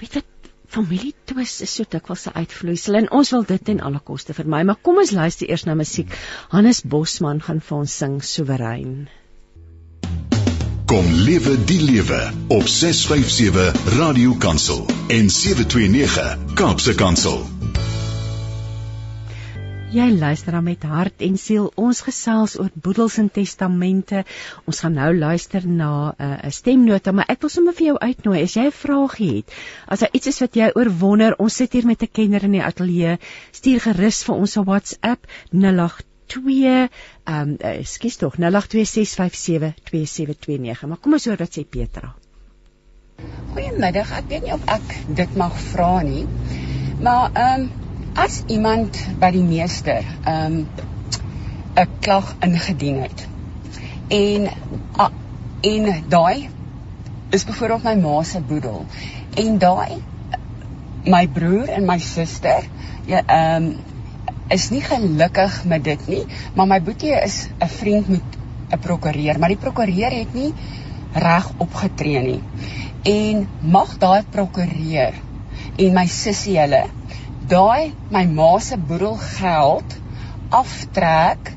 [0.00, 0.24] weet dit
[0.68, 4.62] familie twis is so dikwels 'n uitvloeisel en ons wil dit ten alle koste vermy
[4.62, 6.12] maar kom ons luister eers na musiek.
[6.48, 9.08] Hannes Bosman gaan vir ons sing Soewerein.
[10.88, 17.44] Kom lewe die lewe op 657 Radio Kansel en 729 Kaapse Kansel.
[19.88, 21.70] Jy luister dan met hart en siel.
[21.80, 24.20] Ons gesels oor boedels en testamente.
[24.68, 27.96] Ons gaan nou luister na uh, 'n uh, stemnota, maar ek wil sommer vir jou
[27.96, 29.48] uitnooi as jy 'n vraagie het.
[29.88, 32.62] As daar iets is wat jy oorwonder, ons sit hier met 'n kenner in die
[32.62, 33.18] ateljee.
[33.50, 35.26] Stuur gerus vir ons 'n WhatsApp
[35.56, 36.88] 082
[37.24, 40.86] ehm um, ekskuus tog 0826572729.
[40.86, 42.14] Maar kom ons hoor wat sê Petra.
[43.54, 44.12] Goeiemiddag.
[44.12, 44.82] Ek weet nie of ek
[45.16, 46.26] dit mag vra nie.
[47.00, 50.68] Maar ehm um, as iemand by die meester ehm um,
[51.78, 53.26] 'n klag ingedien het
[54.08, 54.48] en
[54.98, 55.10] a,
[55.60, 56.48] en daai
[57.30, 58.86] is byvoorbeeld my ma se boedel
[59.36, 60.02] en daai
[61.04, 62.64] my broer en my suster
[63.06, 63.76] ja ehm um,
[64.48, 68.38] is nie gelukkig met dit nie maar my boetie is 'n vriend met
[68.70, 70.52] 'n prokureur maar die prokureur het nie
[71.12, 72.40] reg opgetree nie.
[73.02, 75.14] En mag daai prokureur
[75.78, 76.84] en my sussie hulle
[77.48, 79.96] daai my ma se boedelgeld
[80.60, 81.52] aftrek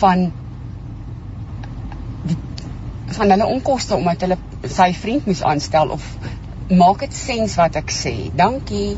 [0.00, 0.26] van
[2.26, 2.38] die
[3.16, 4.38] van hulle onkoste omdat hulle
[4.78, 6.08] sy vriend moes aanstel of
[6.68, 8.14] maak dit sens wat ek sê.
[8.34, 8.96] Dankie.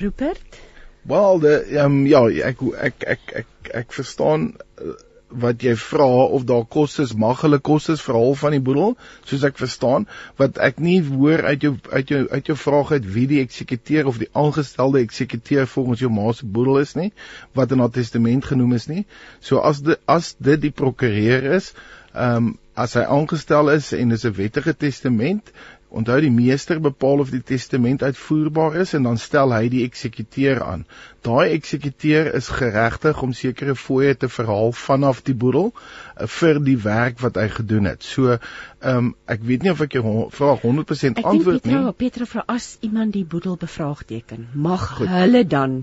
[0.00, 0.60] Rupert?
[1.02, 4.96] Wel, ehm um, ja, ek ek ek ek ek verstaan uh,
[5.30, 8.96] wat jy vra of daar kostes mag hulle kostes verhaal van die boedel
[9.28, 10.06] soos ek verstaan
[10.40, 14.10] wat ek nie hoor uit jou uit jou uit jou vraag uit wie die eksekuteur
[14.10, 17.12] of die aangestelde eksekuteur volgens jou ma se boedel is nie
[17.54, 19.04] wat in haar testament genoem is nie.
[19.40, 21.72] So as dit as dit die prokureur is
[22.14, 25.50] ehm um, as hy aangestel is en dis 'n wettige testament
[25.90, 30.62] Onthou die meester bepaal of die testament uitvoerbaar is en dan stel hy die eksekuteur
[30.62, 30.84] aan.
[31.26, 36.78] Daai eksekuteur is geregtig om sekere fooie te verhaal vanaf die boedel uh, vir die
[36.84, 38.06] werk wat hy gedoen het.
[38.06, 38.38] So,
[38.80, 41.24] ehm um, ek weet nie of ek jou vraag 100% antwoord nie.
[41.24, 45.10] Ek dink Petra, Petra vra as iemand die boedel bevraagteken, mag Goed.
[45.10, 45.82] hulle dan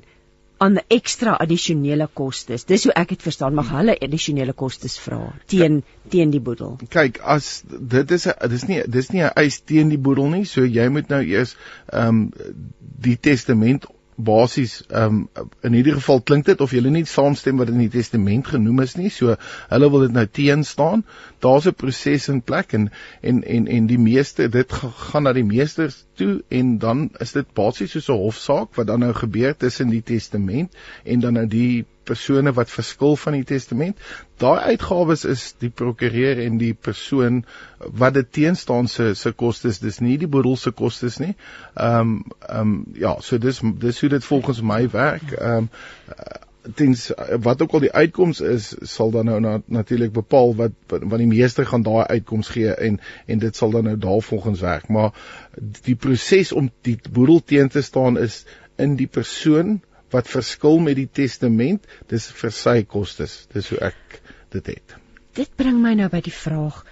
[0.57, 2.65] aan ekstra addisionele kostes.
[2.65, 6.77] Dis hoe ek dit verstaan, mag hulle addisionele kostes vra teen teen die boedel.
[6.93, 10.45] Kyk, as dit is 'n dis nie dis nie 'n eis teen die boedel nie,
[10.45, 11.55] so jy moet nou eers
[11.91, 12.33] ehm um,
[13.07, 13.85] die testament
[14.17, 15.27] basies um,
[15.61, 18.95] in hierdie geval klink dit of jy nie saamstem wat in die testament genoem is
[18.97, 19.11] nie.
[19.13, 19.35] So
[19.69, 21.03] hulle wil dit nou teen staan.
[21.45, 22.89] Daar's 'n proses in plek en
[23.21, 27.53] en en en die meeste dit gaan na die meesters toe en dan is dit
[27.53, 31.85] basies soos 'n hofsaak wat dan nou gebeur tussen die testament en dan nou die
[32.07, 33.99] persone wat verskil van die testament.
[34.41, 37.43] Daai uitgawes is die prokureur en die persoon
[38.01, 41.35] wat dit teenstaan se se kostes, dis nie die boedel se kostes nie.
[41.75, 45.31] Ehm um, ehm um, ja, so dis dis hoe dit volgens my werk.
[45.31, 45.71] Ehm um,
[46.75, 51.17] tens wat ook al die uitkoms is sal dan nou na, natuurlik bepaal wat wat
[51.17, 55.11] die meester gaan daai uitkoms gee en en dit sal dan nou daarvolgens werk maar
[55.83, 58.45] die proses om die boedel teen te staan is
[58.75, 59.79] in die persoon
[60.13, 63.45] wat verskil met die testament, dis vir sy kostes.
[63.53, 64.21] Dis hoe ek
[64.55, 64.95] dit het.
[65.37, 66.83] Dit bring my nou by die vraag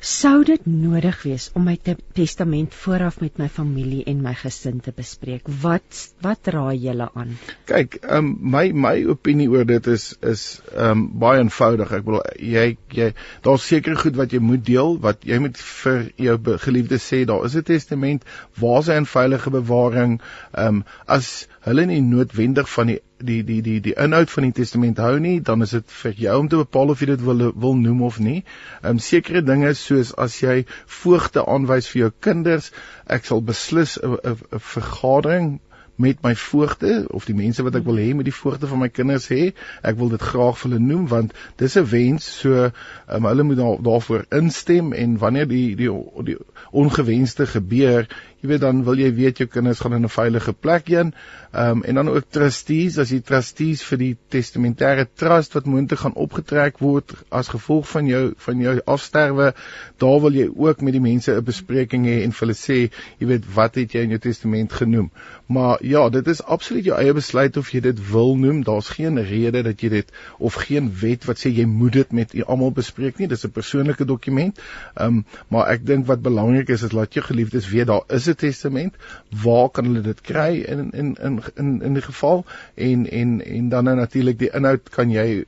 [0.00, 4.82] Sou dit nodig wees om my te testament vooraf met my familie en my gesin
[4.84, 5.48] te bespreek?
[5.62, 7.32] Wat wat raai julle aan?
[7.70, 10.44] Kyk, um, my my opinie oor dit is is
[10.76, 11.94] um baie eenvoudig.
[11.96, 13.10] Ek bedoel jy jy
[13.46, 16.36] daar's seker goed wat jy moet deel, wat jy moet vir jou
[16.66, 18.24] geliefdes sê, daar is 'n testament
[18.60, 20.20] waar sy in veilige bewaring
[20.52, 24.98] um as hulle nie noodwendig van die die die die die inhoud van die testament
[24.98, 27.76] hou nie, dan is dit vir jou om te bepaal of jy dit wil wil
[27.80, 28.42] noem of nie.
[28.82, 30.64] Ehm um, sekere dinge soos as jy
[31.02, 32.72] voogte aanwys vir jou kinders,
[33.06, 34.36] ek sal beslis 'n
[34.72, 35.56] vergadering
[35.96, 38.88] met my voogte of die mense wat ek wil hê met die voogte van my
[38.92, 39.52] kinders hê.
[39.82, 43.56] Ek wil dit graag vir hulle noem want dis 'n wens so um, hulle moet
[43.56, 45.90] daar, daarvoor instem en wanneer die die
[46.24, 46.36] die
[46.70, 48.08] ongewenste gebeur,
[48.46, 51.12] jy weet dan wil jy weet jou kinders gaan in 'n veilige plek heen.
[51.52, 55.98] Ehm um, en dan ook trustees, as jy trustees vir die testamentêre trust wat moontlik
[55.98, 59.54] gaan opgetrek word as gevolg van jou van jou afsterwe,
[59.98, 63.26] daar wil jy ook met die mense 'n bespreking hê en vir hulle sê, jy
[63.26, 65.10] weet wat het jy in jou testament genoem.
[65.46, 68.62] Maar ja, dit is absoluut jou eie besluit of jy dit wil noem.
[68.62, 72.34] Daar's geen rede dat jy dit of geen wet wat sê jy moet dit met
[72.46, 73.28] almal bespreek nie.
[73.28, 74.58] Dis 'n persoonlike dokument.
[74.94, 78.28] Ehm um, maar ek dink wat belangrik is is laat jou geliefdes weet daar is
[78.28, 78.94] 'n testament.
[79.42, 83.68] Waar kan hulle dit kry in in in in in die geval en en en
[83.68, 85.44] dan nou natuurlik die inhoud kan jy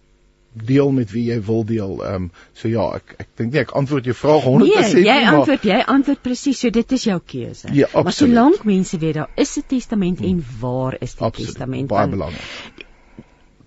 [0.52, 1.98] deel met wie jy wil deel.
[2.04, 5.16] Ehm um, so ja, ek ek dink nie ek antwoord jou vraag 100% nee, jy
[5.24, 7.72] maar, antwoord jy antwoord presies, so dit is jou keuse.
[7.76, 11.88] Ja, maar solank mense weet daar is 'n testament en waar is die absoluut, testament?
[11.88, 12.84] Baie belangrik.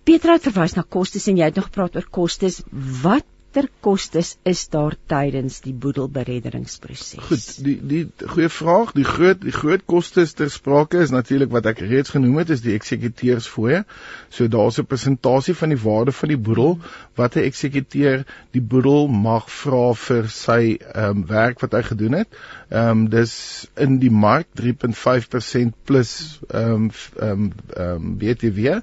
[0.03, 2.61] Petra het verwys na kostes en jy het nog gepraat oor kostes.
[3.01, 7.19] Wat watter kostes is daar tydens die boedelberedderingsproses?
[7.27, 11.67] Goed, die die goeie vraag, die groot die groot kostes ter sprake is natuurlik wat
[11.67, 13.83] ek reeds genoem het, is die eksekuteursfooie.
[14.29, 16.79] So daar's 'n persentasie van die waarde van die boedel
[17.15, 22.13] wat 'n eksekuteur die boedel mag vra vir sy ehm um, werk wat hy gedoen
[22.13, 22.29] het.
[22.69, 28.79] Ehm um, dis in die mark 3.5% plus ehm um, ehm um, ehm um, BTW.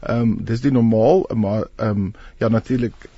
[0.00, 3.08] Ehm um, dis die normaal, maar ehm um, ja natuurlik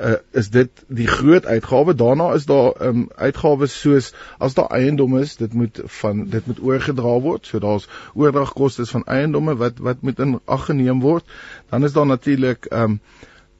[0.00, 1.94] uh, is dit die groot uitgawe.
[1.94, 6.62] Daarna is daar um, uitgawes soos as daar eiendom is, dit moet van dit moet
[6.62, 7.46] oorgedra word.
[7.46, 11.24] So daar's oordragkoste van eiendomme wat wat moet in ag geneem word.
[11.68, 13.00] Dan is daar natuurlik ehm um,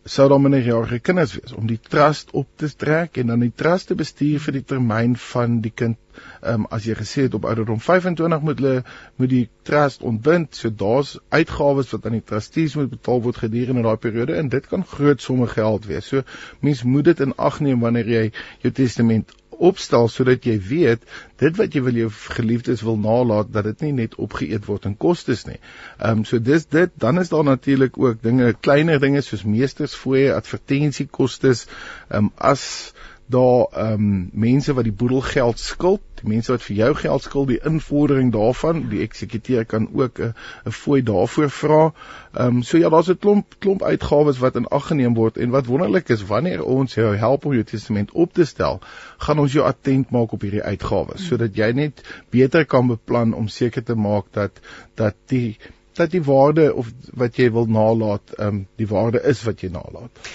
[0.08, 3.90] sou daar minderjarige kinders wees om die trust op te trek en dan die trust
[3.90, 7.44] te bestuur vir die termyn van die kind ehm um, as jy gesê het op
[7.50, 8.84] ouderdom 25 moet hulle
[9.16, 10.56] moet die trust ontbind.
[10.56, 14.66] So daar's uitgawes wat aan die trustees moet betaal word gedurende daai periode en dit
[14.66, 16.08] kan groot somme geld wees.
[16.08, 16.22] So
[16.60, 18.24] mens moet dit in ag neem wanneer jy
[18.64, 21.04] jou testament opstel sodat jy weet
[21.42, 24.96] dit wat jy wil jou geliefdes wil nalat dat dit nie net opgeëet word in
[24.96, 25.58] kostes nie.
[25.98, 30.32] Ehm um, so dis dit dan is daar natuurlik ook dinge kleiner dinge soos meestersfooie,
[30.34, 31.66] advertensiekostes,
[32.08, 32.92] ehm um, as
[33.28, 37.48] daar ehm um, mense wat die boedelgeld skuld, die mense wat vir jou geld skuld,
[37.48, 40.32] die invordering daarvan, die eksekuteur kan ook 'n
[40.64, 41.92] 'n fooi daarvoor vra.
[42.32, 45.50] Ehm um, so ja, daar's 'n klomp klomp uitgawes wat in ag geneem word en
[45.50, 48.80] wat wonderlik is wanneer ons jou help om jou testament op te stel,
[49.18, 53.48] gaan ons jou attent maak op hierdie uitgawes sodat jy net beter kan beplan om
[53.48, 54.60] seker te maak dat
[54.94, 55.58] dat die
[55.94, 59.68] dat die waarde of wat jy wil nalat, ehm um, die waarde is wat jy
[59.68, 60.30] nalat.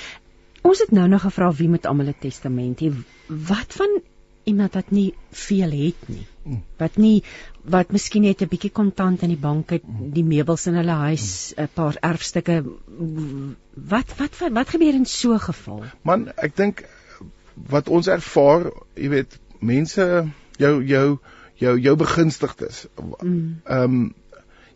[0.63, 2.93] Ons het nou nog gevra wie met almal 'n testament het.
[3.27, 4.01] Wat van
[4.43, 6.25] iemand wat nie veel het nie?
[6.43, 6.63] Hmm.
[6.77, 7.23] Wat nie
[7.63, 9.83] wat miskien net 'n bietjie kontant in die bank het,
[10.13, 12.63] die meubels in hulle huis, 'n paar erfstukke.
[13.73, 15.83] Wat wat wat, wat gebeur in so 'n geval?
[16.01, 16.83] Man, ek dink
[17.55, 21.19] wat ons ervaar, jy weet, mense jou jou
[21.55, 22.87] jou jou begunstigdes.
[22.97, 23.61] Ehm mm.
[23.65, 24.13] um,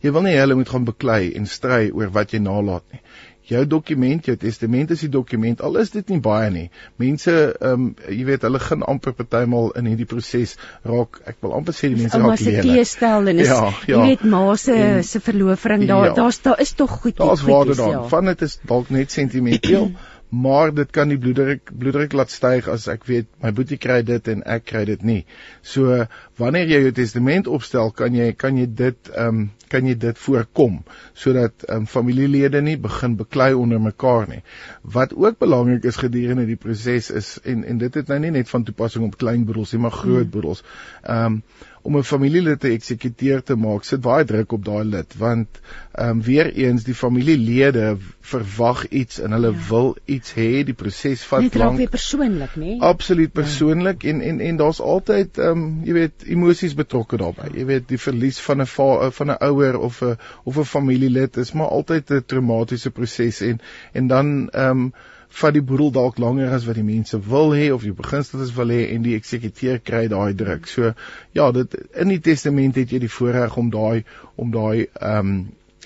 [0.01, 3.01] jy wil nie hulle moet gaan beklei en stry oor wat jy nalat nie
[3.47, 5.61] jou dokument, jou testament is die dokument.
[5.63, 6.65] Al is dit nie baie nie.
[7.01, 11.21] Mense, ehm um, jy weet, hulle gaan amper partymal in hierdie proses raak.
[11.29, 12.59] Ek wil amper sê die mense raak lelik.
[12.59, 14.01] Ouma se teestel en is ja, ja.
[14.01, 14.77] jy weet ma se
[15.07, 16.13] se verloofring daar ja.
[16.17, 17.17] daar's daar is tog goed.
[17.17, 17.95] Daar's waarde daar.
[17.97, 18.03] Ja.
[18.11, 19.91] Van dit is dalk net sentimenteel.
[20.29, 24.27] maar dit kan die bloeddruk bloeddruk laat styg as ek weet my boetie kry dit
[24.27, 25.21] en ek kry dit nie.
[25.63, 26.03] So
[26.39, 30.19] wanneer jy jou testament opstel, kan jy kan jy dit ehm um, kan jy dit
[30.23, 30.81] voorkom
[31.13, 34.43] sodat ehm um, familielede nie begin beklei onder mekaar nie.
[34.83, 38.49] Wat ook belangrik is gedurende die proses is en en dit het nou nie net
[38.49, 40.63] van toepassing op klein boedels nie, maar groot boedels.
[41.03, 41.41] Ehm um,
[41.87, 45.59] om 'n familielid te eksekuteer te maak, sit baie druk op daai lid want
[45.93, 47.85] ehm um, weer eens die familielede
[48.31, 49.61] verwag iets en hulle ja.
[49.69, 51.53] wil iets hê, die proses vat lank.
[51.53, 52.75] Dit raak weer persoonlik, nê?
[52.91, 53.39] Absoluut ja.
[53.41, 54.11] persoonlik ja.
[54.11, 57.51] en en en daar's altyd ehm um, jy weet emosies betrokke daarbey.
[57.55, 58.71] Jy weet die verlies van 'n
[59.19, 63.61] van 'n ouer of 'n of 'n familielid is maar altyd 'n traumatiese proses en
[63.93, 64.91] en dan ehm um,
[65.29, 68.71] vat die boedel dalk langer as wat die mense wil hê of die beginstels wil
[68.73, 70.67] hê en die eksekuteur kry daai druk.
[70.67, 70.93] So
[71.37, 74.03] ja, dit in die testament het jy die voorreg om daai
[74.35, 75.39] om daai ehm um,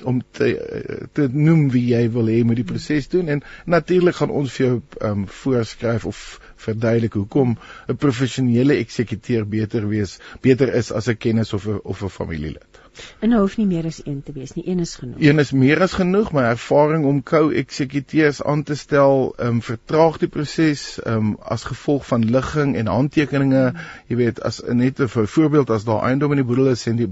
[0.03, 0.47] om te
[1.13, 4.65] te noem wie jy wil hê moet die proses doen en natuurlik gaan ons vir
[4.65, 6.21] jou ehm um, voorskryf of
[6.65, 7.57] verduidelik hoekom
[7.89, 12.70] 'n professionele eksekuteur beter wees beter is as 'n kennis of 'n of 'n familielid.
[13.19, 15.19] En hoef nie meer as een te wees nie, een is genoeg.
[15.23, 20.19] Een is meer as genoeg, my ervaring om co-eksekuteurs aan te stel, ehm um, vertraag
[20.23, 23.89] die proses ehm um, as gevolg van ligging en handtekeninge, hmm.
[24.11, 27.09] jy weet, as net 'n voorbeeld as daar eiendom in die boedel is en die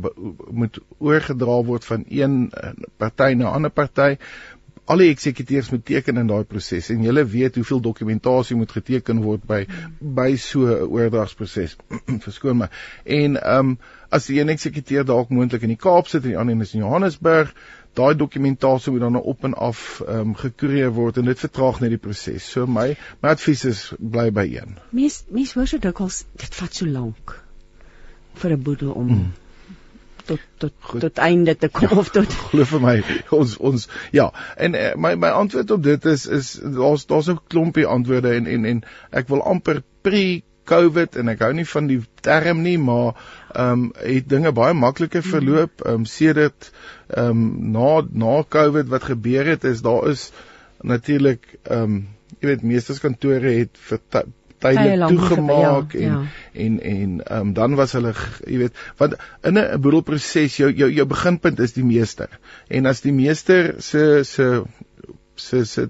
[0.51, 4.17] moet oorgedra word van een eh, party na 'n ander party,
[4.85, 9.21] al die eksekuteurs moet teken in daai proses en jy weet hoeveel dokumentasie moet geteken
[9.21, 10.13] word by hmm.
[10.15, 11.77] by so 'n oordragsproses.
[12.25, 12.69] Verskoon my.
[13.05, 13.79] En ehm um,
[14.09, 16.83] as die een eksekuteur dalk moontlik in die Kaap sit en die ander is in
[16.83, 17.51] Johannesburg,
[17.97, 21.81] daai dokumentasie moet dan nou op en af ehm um, gekreer word en dit vertraag
[21.83, 22.45] net die proses.
[22.45, 24.77] So my my advies is bly by een.
[24.89, 27.37] Mens mens hoor so dikwels dit vat so lank
[28.41, 29.31] vir 'n boedel om mm.
[30.25, 31.01] tot tot Goed.
[31.01, 32.97] tot einde te kom ja, of tot glo vir my
[33.35, 37.39] ons ons ja en uh, my my antwoord op dit is is daar's daar's 'n
[37.47, 41.89] klompie antwoorde en en en ek wil amper pre COVID en ek hou nie van
[41.89, 43.17] die term nie, maar
[43.53, 45.81] ehm um, het dinge baie makliker verloop.
[45.85, 46.71] Ehm um, sedert
[47.07, 50.31] ehm um, na na COVID wat gebeur het is daar is
[50.81, 52.07] natuurlik ehm um,
[52.39, 53.99] jy weet meesterskantore het vir
[54.59, 56.21] tydelik toegemaak ja, en, ja.
[56.53, 58.13] en en ehm um, dan was hulle
[58.45, 62.29] jy weet want in 'n boedelproses jou jou jou beginpunt is die meester.
[62.67, 64.63] En as die meester se se
[65.35, 65.89] se se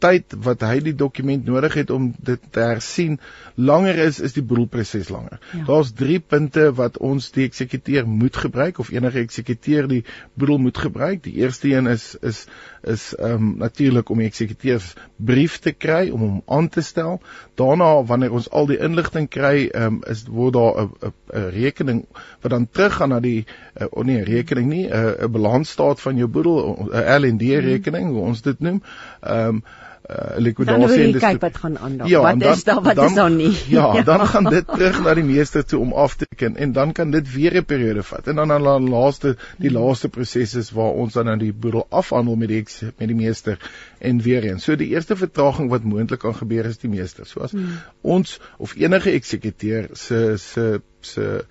[0.00, 3.18] tyd wat hy die dokument nodig het om dit te hersien
[3.54, 5.38] langer is, is die boedelproses langer.
[5.52, 5.64] Ja.
[5.68, 10.02] Daar's 3 punte wat ons die eksekuteur moet gebruik of enige eksekuteur die
[10.34, 11.22] boedel moet gebruik.
[11.24, 12.46] Die eerste een is is
[12.82, 17.20] is ehm um, natuurlik om die eksekuteurs brief te kry om hom aan te stel.
[17.60, 22.06] Daarna wanneer ons al die inligting kry, ehm um, is word daar 'n 'n rekening
[22.40, 23.44] wat dan teruggaan na die
[23.80, 28.20] uh, oh nee, rekening nie, 'n 'n balansstaat van jou boedel, 'n L&D rekening, hoe
[28.20, 28.82] ons dit noem.
[29.20, 29.62] Ehm um,
[30.08, 32.08] uh, likwidasie en dis kyk wat gaan aan daar.
[32.08, 33.52] Ja, wat dan, is daar wat dan, is daar nie?
[33.76, 36.72] Ja, ja, dan gaan dit terug na die meester toe om af te teken en
[36.72, 38.26] dan kan dit weer 'n periode vat.
[38.26, 41.86] En dan dan die laaste die laaste proses is waar ons dan nou die boedel
[41.88, 42.64] afhandel met die
[42.98, 43.58] met die meester
[43.98, 44.64] en weer eens.
[44.64, 47.26] So die eerste vertraging wat moontlik kan gebeur is die meester.
[47.26, 47.80] So as hmm.
[48.00, 51.44] ons of enige eksekuteur se se se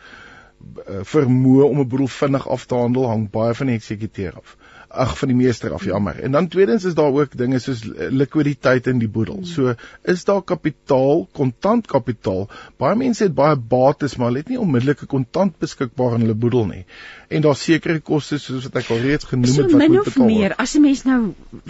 [0.86, 4.58] eh, vermoë om 'n boedel vinnig af te handel hang baie van die eksekuteur af
[4.90, 6.20] ag van die meester af jammer.
[6.20, 9.40] En dan tweedens is daar ook dinge soos likwiditeit in die boedel.
[9.46, 12.48] So is daar kapitaal, kontant kapitaal.
[12.82, 16.66] Baie mense het baie bates, maar hulle het nie onmiddellike kontant beskikbaar in hulle boedel
[16.72, 16.86] nie.
[17.30, 20.24] En daar sekere kostes soos wat ek al reeds genoem so het wat moet betaal
[20.24, 20.34] word.
[20.34, 21.20] Meer as 'n mens nou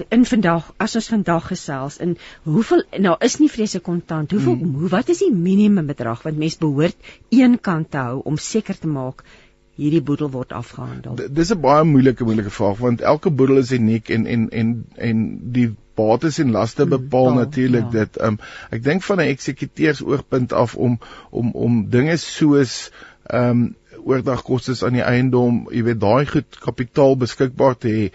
[0.09, 4.32] in vandag as ons vandag gesels in hoeveel nou is nie vrese kontant.
[4.32, 4.80] Hoeveel hmm.
[4.80, 6.95] hoe wat is die minimum bedrag wat mens behoort
[7.30, 9.24] een kant te hou om seker te maak
[9.80, 11.17] hierdie boedel word afgehandel?
[11.36, 14.73] Dis 'n baie moeilike moeilike vraag want elke boedel is uniek en en en
[15.09, 15.27] en
[15.57, 15.69] die
[15.99, 18.05] bates en laste hmm, bepaal hmm, natuurlik ja.
[18.05, 18.21] dit.
[18.21, 18.39] Um
[18.75, 20.99] ek dink van 'n eksekuteurs-oogpunt af om
[21.30, 22.91] om om dinge soos
[23.34, 23.69] um
[23.99, 28.05] oordagkoste aan die eiendom, jy weet daai goed kapitaal beskikbaar te hê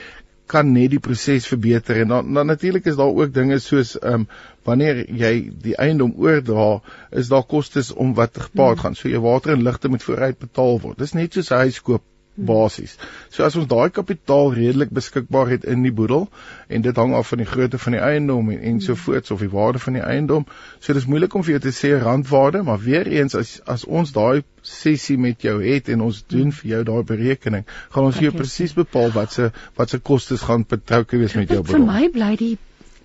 [0.47, 4.25] kan net die proses verbeter en dan, dan natuurlik is daar ook dinge soos ehm
[4.25, 4.27] um,
[4.65, 6.81] wanneer jy die eiendom oordra,
[7.13, 8.85] is daar kostes om wat gepaard hmm.
[8.85, 8.95] gaan.
[8.97, 10.99] So jou water en ligte moet vooruit betaal word.
[10.99, 12.03] Dis net soos 'n huis koop
[12.35, 12.97] basies.
[13.31, 16.27] So as ons daai kapitaal redelik beskikbaar het in die boedel
[16.69, 19.79] en dit hang af van die grootte van die eiendom en ensovoorts of die waarde
[19.79, 20.47] van die eiendom.
[20.81, 24.13] So dis moeilik om vir jou te sê randwaarde, maar weer eens as as ons
[24.13, 28.31] daai sessie met jou het en ons doen vir jou daai berekening, gaan ons vir
[28.31, 31.81] jou presies bepaal wat se wat se kostes gaan betrokke wees met jou boedel.
[31.81, 32.55] Vir my bly die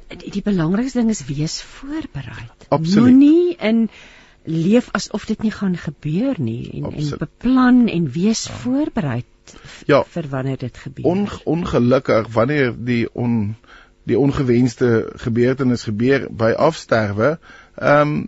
[0.10, 2.70] die, die belangrikste ding is wees voorbereid.
[2.70, 3.90] Moenie in
[4.50, 7.12] leef asof dit nie gaan gebeur nie en Absoluut.
[7.12, 8.58] en beplan en wees ja.
[8.64, 9.24] voorberei
[9.86, 10.04] ja.
[10.04, 11.06] vir wanneer dit gebeur.
[11.06, 13.56] On, ongelukkig wanneer die on
[14.10, 17.38] die ongewenste gebeurtenis gebeur by afsterwe,
[17.76, 18.22] ehm um,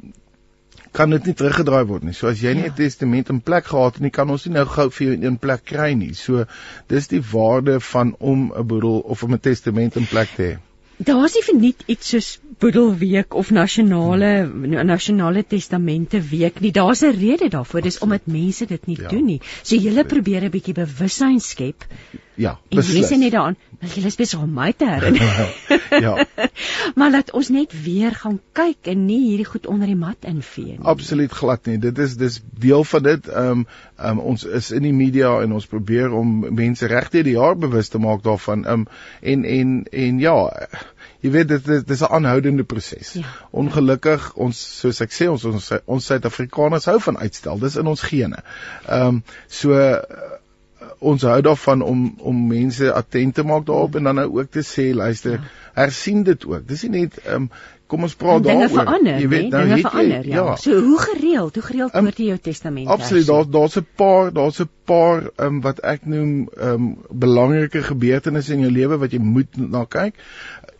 [0.91, 2.13] kan dit nie teruggedraai word nie.
[2.13, 2.75] So as jy nie 'n ja.
[2.75, 5.37] testament in plek gehad het nie, kan ons nie nou gou vir jou in 'n
[5.39, 6.13] plek kry nie.
[6.13, 6.45] So
[6.87, 10.57] dis die waarde van om 'n boedel of om 'n testament in plek te hê.
[11.01, 14.31] Daar's nie verniet iets soos Boedelweek of nasionale
[14.85, 16.71] nasionale testamente week nie.
[16.71, 17.81] Daar's 'n rede daarvoor.
[17.81, 19.07] Dis omdat mense dit nie ja.
[19.07, 19.41] doen nie.
[19.63, 21.85] So jy probeer 'n bietjie bewussyn skep.
[22.35, 22.99] Ja, beslis.
[22.99, 25.49] Mense net daaraan, jy is besig om my te herinner.
[26.05, 26.13] ja.
[26.99, 30.77] maar laat ons net weer gaan kyk en nie hierdie goed onder die mat invee
[30.77, 30.85] nie.
[30.93, 31.77] Absoluut glad nie.
[31.81, 33.27] Dit is dis deel van dit.
[33.27, 33.65] Ehm um,
[34.01, 37.91] um, ons is in die media en ons probeer om mense regte die jaar bewus
[37.91, 38.65] te maak daarvan.
[38.65, 38.87] Ehm um,
[39.21, 40.37] en en en ja,
[41.21, 43.13] jy weet dit dit is 'n aanhoudende proses.
[43.13, 43.35] Ja.
[43.51, 47.59] Ongelukkig ons soos ek sê ons ons ons Suid-Afrikaners hou van uitstel.
[47.59, 48.43] Dis in ons gene.
[48.87, 49.75] Ehm um, so
[51.01, 54.63] ons hou daarvan om om mense attent te maak daarop en dan nou ook te
[54.65, 55.53] sê luister, ja.
[55.81, 56.67] hersien dit ook.
[56.67, 57.53] Dis nie net ehm um,
[57.91, 58.69] kom ons praat daaroor.
[58.69, 60.43] Dinge verander, jy weet, nou verander, jy, ja.
[60.47, 60.55] ja.
[60.61, 62.87] So hoe gereeld, hoe gereeld um, word jy jou testament?
[62.93, 66.87] Absoluut, daar daar's 'n paar, daar's 'n paar ehm um, wat ek noem ehm um,
[67.25, 70.15] belangrike gebeurtenisse in jou lewe wat jy moet na kyk.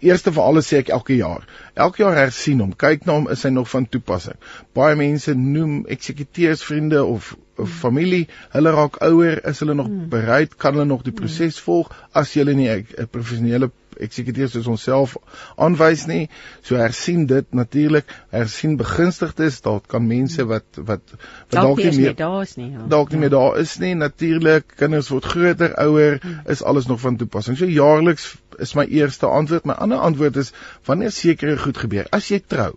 [0.01, 1.45] Eerste vir alles sê ek elke jaar.
[1.75, 2.73] Elke jaar hersien hom.
[2.73, 4.39] Kyk na hom, is hy nog van toepassing?
[4.77, 7.75] Baie mense noem eksekuteursvriende of, of hmm.
[7.83, 8.23] familie,
[8.55, 10.09] hulle raak ouer, is hulle nog hmm.
[10.13, 11.21] bereid, kan hulle nog die hmm.
[11.21, 13.69] proses volg as jy nie 'n professionele
[14.01, 15.15] eksekuteur soos onsself
[15.61, 16.25] aanwys nie.
[16.65, 22.17] So hersien dit natuurlik, hersien begunstigdes, daar kan mense wat wat wat dalk nie meer
[22.17, 22.71] daar is nie.
[22.71, 22.85] Ja.
[22.95, 23.93] Dalk nie meer daar is nie.
[23.99, 27.59] Natuurlik, kinders word groter, ouer, is alles nog van toepassing.
[27.59, 28.31] So jaarliks
[28.68, 29.66] is my eerste antwoord.
[29.66, 30.53] My ander antwoord is
[30.86, 32.09] wanneer sekere goed gebeur.
[32.12, 32.74] As jy trou,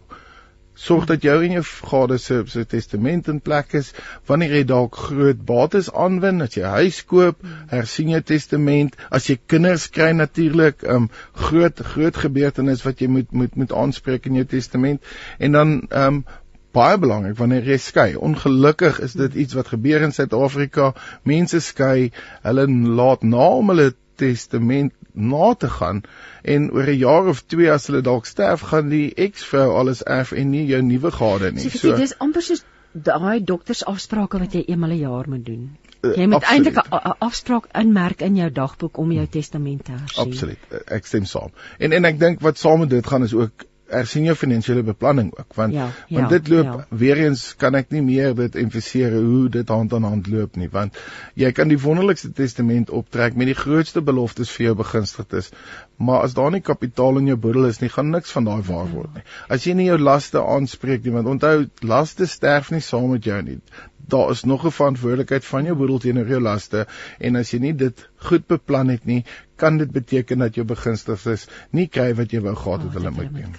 [0.74, 3.92] sorg dat jou en jou gade se se testament in plek is
[4.26, 9.38] wanneer jy dalk groot bates aanwin as jy huis koop hersien jou testament as jy
[9.46, 11.08] kinders kry natuurlik um
[11.46, 16.24] groot groot gebeurtenis wat jy moet moet moet aanspreek in jou testament en dan um
[16.74, 20.90] baie belangrik wanneer jy skei ongelukkig is dit iets wat gebeur in Suid-Afrika
[21.22, 22.10] mense skei
[22.42, 22.66] hulle
[22.98, 26.02] laat na om hulle testament na te gaan
[26.42, 30.32] en oor 'n jaar of 2 as hulle dalk sterf gaan die eksvrou alles erf
[30.32, 31.70] en nie jou nuwe gade nie.
[31.70, 32.64] So, so dis amper soos
[32.94, 35.76] daai doktersafsprake wat jy eenmal 'n jaar moet doen.
[36.04, 40.26] Uh, Jy moet eintlik 'n afspraak inmerk in jou dagboek om jou testament te hersien.
[40.26, 40.58] Absoluut.
[40.86, 41.50] Ek stem saam.
[41.78, 45.30] En en ek dink wat saam met dit gaan is ook hersien jou finansiële beplanning
[45.38, 46.86] ook want Ja, want ja, dit loop ja.
[47.04, 50.68] weer eens kan ek nie meer dit emfasiseer hoe dit hand aan hand loop nie
[50.72, 50.98] want
[51.34, 55.50] jy kan die wonderlikste testament optrek met die grootste beloftes vir jou begunstigdes
[55.96, 58.90] maar as daar nie kapitaal in jou boedel is nie gaan niks van daai waar
[58.92, 61.56] word nie as jy nie jou laste aanspreek nie want onthou
[61.94, 63.58] laste sterf nie saam met jou nie
[64.08, 66.86] daar is nog 'n verantwoordelikheid van jou boedel teenoor jou laste
[67.18, 69.24] en as jy nie dit goed beplan het nie
[69.56, 73.10] kan dit beteken dat jou begunstigdes nie kry wat jy wou gehad het Oh, hulle
[73.10, 73.52] moet neem.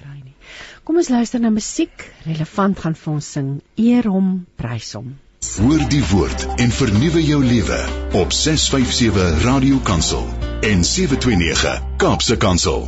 [0.85, 2.03] Kom ons luister na musiek.
[2.27, 3.47] Relevant gaan vir ons sing.
[3.81, 4.27] Eer hom,
[4.61, 5.15] prys hom.
[5.55, 7.79] Hoor die woord en vernuwe jou lewe
[8.21, 10.27] op 657 Radio Kansel
[10.61, 12.85] en 729 Kaapse Kansel.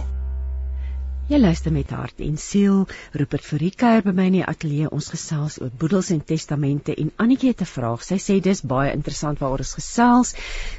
[1.28, 2.86] Jy luister met hart en siel.
[3.20, 7.50] Rupert Verrieker by my in die ateljee ons gesels oor boedels en testamente en Annetjie
[7.52, 8.06] het 'n vraag.
[8.10, 10.32] Sy sê dis baie interessant waaroor ons gesels.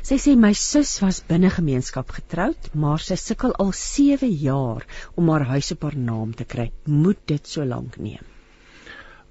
[0.02, 5.28] Sy sê my sus was binne gemeenskap getroud, maar sy sukkel al 7 jaar om
[5.28, 6.70] haar huis op haar naam te kry.
[6.86, 8.24] Moet dit so lank neem?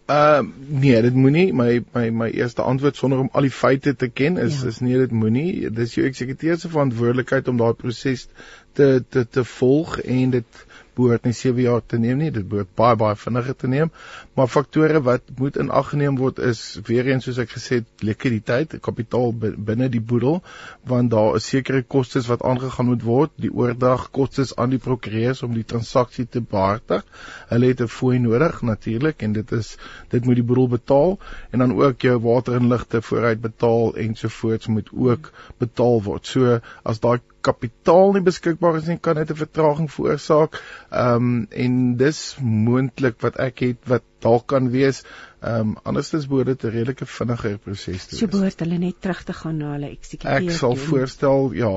[0.08, 4.08] Uh, nee, dit moenie my my my eerste antwoord sonder om al die feite te
[4.08, 4.68] ken is Ja.
[4.68, 5.70] is nee, dit moenie.
[5.70, 8.28] Dis jou eksekuteur se verantwoordelikheid om daai proses
[8.74, 10.66] te te te volg en dit
[10.98, 12.32] behoort nie 7 jaar te neem nie.
[12.36, 13.92] Dit behoort baie baie vinniger te neem.
[14.38, 17.88] Maar faktore wat moet in ag geneem word is weer eens soos ek gesê het,
[18.06, 20.42] likwiditeit, kapitaal bi- binne die boedel,
[20.90, 25.44] want daar is sekere kostes wat aangegaan moet word, die oordrag kostes aan die prokureurs
[25.48, 27.06] om die transaksie te behartig.
[27.50, 29.78] Hulle het 'n fooi nodig natuurlik en dit is
[30.10, 31.18] dit moet die boedel betaal
[31.52, 36.26] en dan ook jou water en ligte vooruit betaal ensovoorts moet ook betaal word.
[36.26, 40.60] So as daai kapitaal nie beskikbaar is nie, kan dit 'n vertraging veroorsaak.
[40.92, 45.04] Ehm um, en dis moontlik wat ek het wat dalk kan wees.
[45.42, 48.36] Ehm um, andersins behoort dit 'n redelike vinniger proses te So wees.
[48.36, 50.50] behoort hulle net terug te gaan na hulle eksekuteur.
[50.50, 50.86] Ek sal toe.
[50.88, 51.74] voorstel ja,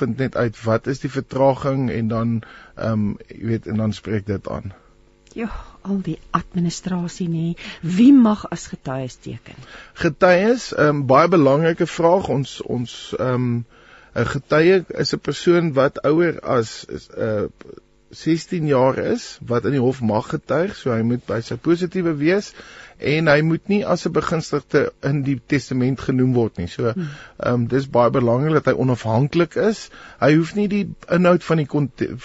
[0.00, 2.42] vind net uit wat is die vertraging en dan
[2.76, 4.72] ehm um, jy weet en dan spreek dit aan.
[5.34, 5.50] Ja,
[5.82, 7.56] al die administrasie nê.
[7.82, 9.56] Wie mag as getuies teken?
[9.94, 12.28] Getuies, ehm um, baie belangrike vraag.
[12.28, 13.64] Ons ons ehm um,
[14.14, 17.48] 'n getuie is 'n persoon wat ouer as is uh,
[18.14, 22.14] 16 jaar is wat in die hof mag getuig, so hy moet by sy positiewe
[22.20, 22.52] wees
[22.98, 26.68] en hy moet nie as 'n begunstigde in die testament genoem word nie.
[26.70, 27.08] So ehm
[27.52, 29.88] um, dis baie belangrik dat hy onafhanklik is.
[30.20, 31.68] Hy hoef nie die inhoud van die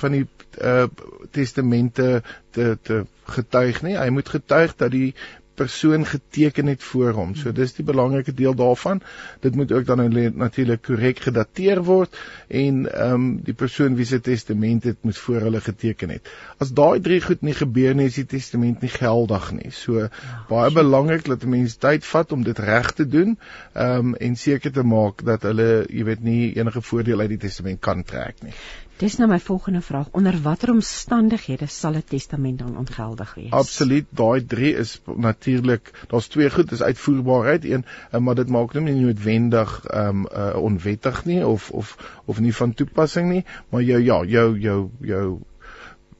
[0.01, 0.27] van die
[0.61, 0.87] uh,
[1.31, 2.21] testamente
[2.51, 3.97] te te getuig nie.
[3.97, 5.15] Hy moet getuig dat die
[5.59, 7.35] persoon geteken het voor hom.
[7.35, 9.01] So dis die belangrike deel daarvan.
[9.43, 12.15] Dit moet ook dan nou natuurlik korrek gedateer word
[12.47, 16.29] en ehm um, die persoon wie se testament het moet voor hulle geteken het.
[16.57, 19.71] As daai drie goed nie gebeur nie, is die testament nie geldig nie.
[19.75, 20.07] So
[20.49, 23.37] baie belangrik dat 'n mens tyd vat om dit reg te doen
[23.73, 27.43] ehm um, en seker te maak dat hulle, jy weet, nie enige voordeel uit die
[27.47, 28.55] testament kan trek nie.
[28.99, 30.07] Dis nou my volgende vraag.
[30.11, 33.51] Onder watter omstandighede sal 'n testament dan ongeldig wees?
[33.51, 38.73] Absoluut, daai 3 is natuurlik, daar's twee goed, dis uitvoerbaarheid, een, eh, maar dit maak
[38.73, 41.93] hom nie noodwendig ehm um, uh, onwettig nie of of
[42.25, 45.39] of nie van toepassing nie, maar jou ja, jou jou jou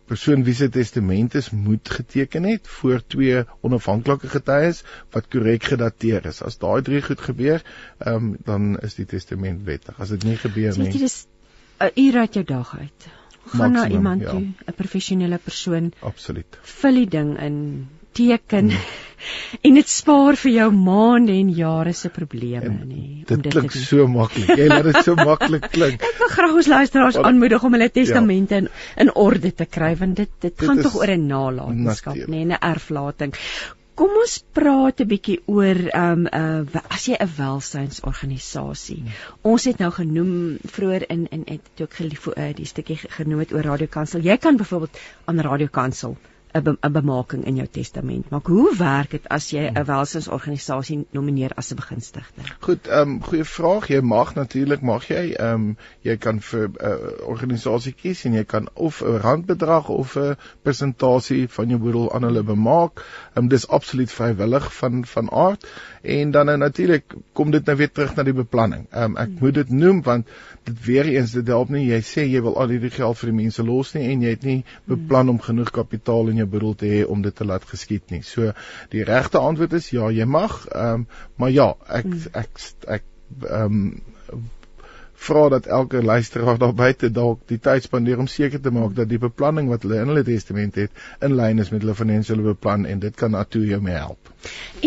[0.05, 6.25] persoon wie se testament is moet geteken het voor twee onafhanklike getuies wat korrek gedateer
[6.25, 6.41] is.
[6.41, 7.59] As daai drie goed gebeur,
[7.97, 9.99] ehm um, dan is die testament wettig.
[9.99, 11.25] As dit nie gebeur nie, dis
[11.79, 13.07] 'n uur uit jou dag uit.
[13.49, 14.29] Gaan na Maksimum, iemand ja.
[14.29, 16.57] toe, 'n professionele persoon, absoluut.
[16.61, 18.71] vul die ding in, teken
[19.65, 24.07] en dit spaar vir jou maande en jare se probleme, nê, Dit dit klink so
[24.07, 24.49] maklik.
[24.57, 26.01] Jy laat dit so maklik klink.
[26.01, 29.95] Ek wil graag ons luisteraars Wat- aanmoedig om hulle testamente in in orde te kry
[29.95, 33.33] want dit dit Dit gaan tog oor 'n nalatenskap nê, 'n erflating.
[33.99, 39.03] Kom ons praat 'n bietjie oor ehm um, uh as jy 'n welsynsorganisasie.
[39.41, 43.39] Ons het nou genoem vroeër in in het ek gelief, uh, die stukkie ge- genoem
[43.39, 44.21] het oor radiokansel.
[44.21, 48.47] Jy kan byvoorbeeld aan radiokansel 'n be, 'n bemaking in jou testament maak.
[48.47, 52.41] Hoe werk dit as jy 'n welsynsorganisasie nomineer as 'n begunstigde?
[52.59, 53.87] Goed, ehm um, goeie vraag.
[53.87, 58.33] Jy mag natuurlik mag jy ehm um, jy kan vir 'n uh, organisasie kies en
[58.33, 63.05] jy kan of 'n randbedrag of 'n persentasie van jou boedel aan hulle bemaak.
[63.35, 65.67] Ehm um, dis absoluut vrywillig van van aard
[66.01, 68.87] en dan nou natuurlik kom dit nou weer terug na die beplanning.
[68.91, 70.27] Ehm um, ek moet dit noem want
[70.63, 73.37] dit weer eens dit help nie jy sê jy wil al hierdie geld vir die
[73.43, 76.91] mense los nie en jy het nie beplan om genoeg kapitaal in jou boedel te
[76.91, 78.21] hê om dit te laat geskied nie.
[78.27, 78.53] So
[78.93, 80.61] die regte antwoord is ja, jy mag.
[80.71, 81.07] Ehm um,
[81.39, 82.09] maar ja, ek
[82.43, 82.63] ek
[82.99, 83.03] ek
[83.49, 84.47] ehm um,
[85.19, 89.09] vra dat elke luisteraar daar buite dalk die tyd spandeer om seker te maak dat
[89.11, 92.87] die beplanning wat hulle in hulle testament het in lyn is met hulle finansiële beplan
[92.87, 94.31] en dit kan Atu jou mee help.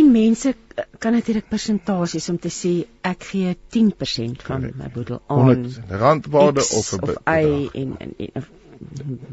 [0.01, 0.55] En mense
[0.99, 2.73] kan natuurlik persentasies om te sê
[3.13, 5.69] ek gee 10% van my boedel aan
[6.05, 8.51] randwaarde of 'n y en en, en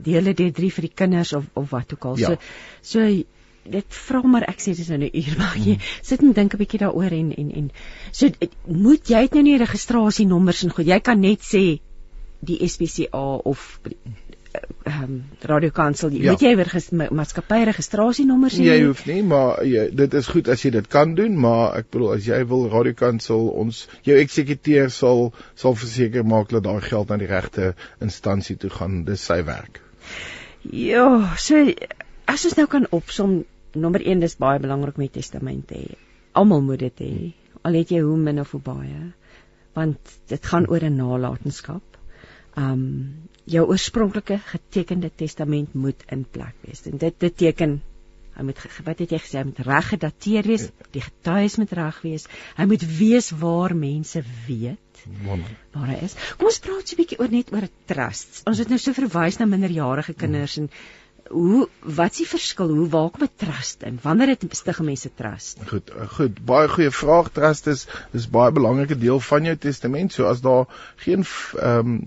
[0.03, 2.17] dele dit drie vir die kinders of of wat ook al.
[2.17, 2.37] Ja.
[2.81, 3.23] So so
[3.69, 5.89] dit vra maar ek sê dis nou 'n uur maar jy hmm.
[6.01, 7.71] sit en dink 'n bietjie daaroor en en en
[8.11, 8.29] so
[8.65, 11.79] moet jy het nou nie registrasienommers en goed jy kan net sê
[12.39, 13.79] die SPCA of
[14.85, 16.31] ehm um, Radio Kansel ja.
[16.31, 16.71] moet jy weer
[17.11, 21.15] maatskappy registrasienommers hê jy hoef nie maar jy, dit is goed as jy dit kan
[21.15, 26.23] doen maar ek bedoel as jy wil Radio Kansel ons jou eksekuteur sal sal verseker
[26.23, 29.81] maak dat daai geld na die regte instansie toe gaan dis sy werk
[30.63, 31.65] ja so
[32.29, 33.41] as ons nou kan opsom
[33.75, 35.97] nommer 1 dis baie belangrik met testamente hê.
[36.33, 37.13] Almal moet dit hê.
[37.63, 39.13] Al het jy hoe min of hoe baie
[39.77, 41.97] want dit gaan oor 'n nalatenskap.
[42.57, 46.85] Um jou oorspronklike getekende testament moet in plek wees.
[46.89, 47.79] En dit dit teken
[48.39, 52.27] hy moet wat het jy gesê met reg gedateer wees, die getuies moet reg wees.
[52.55, 55.01] Hy moet wees waar mense weet
[55.73, 56.15] waar hy is.
[56.37, 58.41] Kom ons praat 'n bietjie oor net oor 'n trust.
[58.47, 60.69] Ons het nou so verwys na minderjarige kinders en
[61.29, 62.69] hoe wat is die verskil?
[62.73, 63.99] Hoe waar kom 'n trust in?
[64.01, 65.57] Wanneer het stig mense trust?
[65.67, 67.29] Goed, goed, baie goeie vraag.
[67.31, 70.13] Trust is is baie belangrike deel van jou testament.
[70.13, 70.65] So as daar
[70.95, 71.25] geen
[71.59, 72.03] ehm um,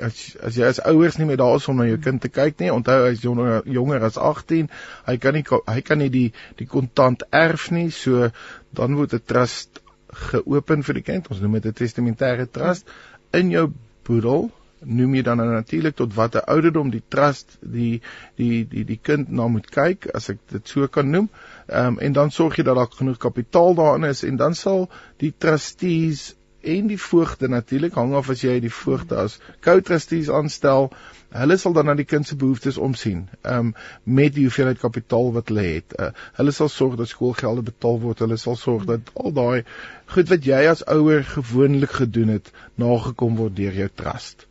[0.00, 2.58] as as jy as ouers nie meer daar is om na jou kind te kyk
[2.58, 4.68] nie, onthou hy is jonger jonger as 18,
[5.06, 7.90] hy kan nie hy kan nie die die kontant erf nie.
[7.90, 8.30] So
[8.70, 9.80] dan word 'n trust
[10.12, 11.30] geopen vir die kind.
[11.30, 12.86] Ons noem dit 'n testamentêre trust
[13.32, 13.72] in jou
[14.04, 14.50] boedel
[14.86, 18.00] noem jy dan nou natuurlik tot watter ouderdom die trust die
[18.38, 21.28] die die die kind na moet kyk as ek dit so kan noem.
[21.66, 24.88] Ehm um, en dan sorg jy dat daar genoeg kapitaal daarin is en dan sal
[25.22, 26.34] die trustees
[26.66, 30.90] en die voogde natuurlik hang af as jy die voogde as co-trustees aanstel
[31.34, 33.74] hulle sal dan na die kind se behoeftes omsien um,
[34.04, 35.96] met die hoeveelheid kapitaal wat hulle het.
[35.98, 38.22] Uh, hulle sal sorg dat skoolgelde betaal word.
[38.24, 39.64] Hulle sal sorg dat al daai
[40.14, 44.46] goed wat jy as ouer gewoonlik gedoen het, nagekom word deur jou trust.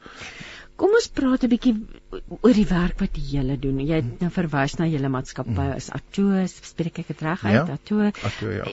[0.76, 1.72] Kom ons praat 'n bietjie
[2.12, 3.78] oor die werk wat julle doen.
[3.80, 5.76] Jy het nou verwys na julle maatskappy mm.
[5.80, 7.54] is Atoo, spreek ek dit reg uit?
[7.56, 8.10] Ja, Atoo.
[8.30, 8.66] Atoo ja.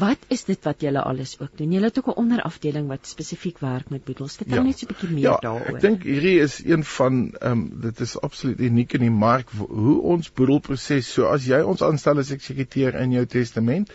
[0.00, 1.74] Wat is dit wat julle alles ook doen?
[1.76, 4.38] Julle het ook 'n onderafdeling wat spesifiek werk met boedels.
[4.40, 4.62] Vertel ja.
[4.62, 5.76] net so 'n bietjie meer ja, daaroor.
[5.76, 9.52] Ek dink hierdie is een van ehm um, dit is absoluut uniek in die mark
[9.58, 11.12] hoe ons boedelproses.
[11.12, 13.92] So as jy ons aanstel as eksekuteur in jou testament,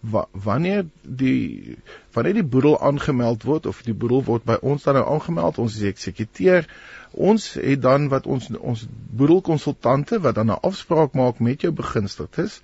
[0.00, 1.78] wa, wanneer die
[2.12, 5.78] wanneer die boedel aangemeld word of die boedel word by ons dan nou aangemeld, ons
[5.78, 6.68] is eksekuteur
[7.14, 12.60] ons het dan wat ons ons boedelkonsultante wat dan 'n afspraak maak met jou begunstigdes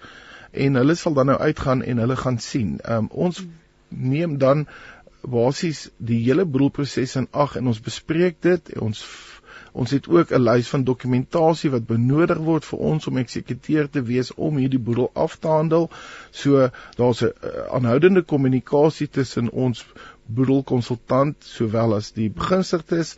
[0.50, 2.78] en hulle sal dan nou uitgaan en hulle gaan sien.
[2.88, 3.44] Um, ons
[3.88, 4.66] neem dan
[5.20, 8.78] basies die hele boedelproses in ag en ons bespreek dit.
[8.78, 9.04] Ons
[9.72, 14.02] ons het ook 'n lys van dokumentasie wat benodig word vir ons om eksekuteur te
[14.02, 15.90] wees om hierdie boedel af te handel.
[16.30, 17.32] So daar's 'n
[17.70, 19.86] aanhoudende kommunikasie tussen ons
[20.26, 23.16] boedelkonsultant sowel as die begunstigdes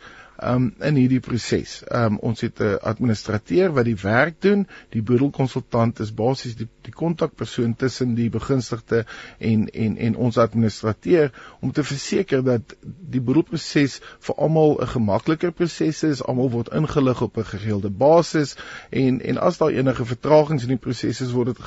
[0.51, 1.81] um, in hierdie proses.
[1.91, 4.67] Um, ons het 'n administrateur wat die werk doen.
[4.89, 9.05] Die boedelkonsultant is basies die die kontakpersoon tussen die begunstigde
[9.39, 11.31] en en en ons administrateur
[11.61, 16.23] om te verseker dat die boedelproses vir almal 'n gemakliker proses is.
[16.23, 18.55] Almal word ingelig op 'n gereelde basis
[18.89, 21.57] en en as daar enige vertragings in die proses is, word dit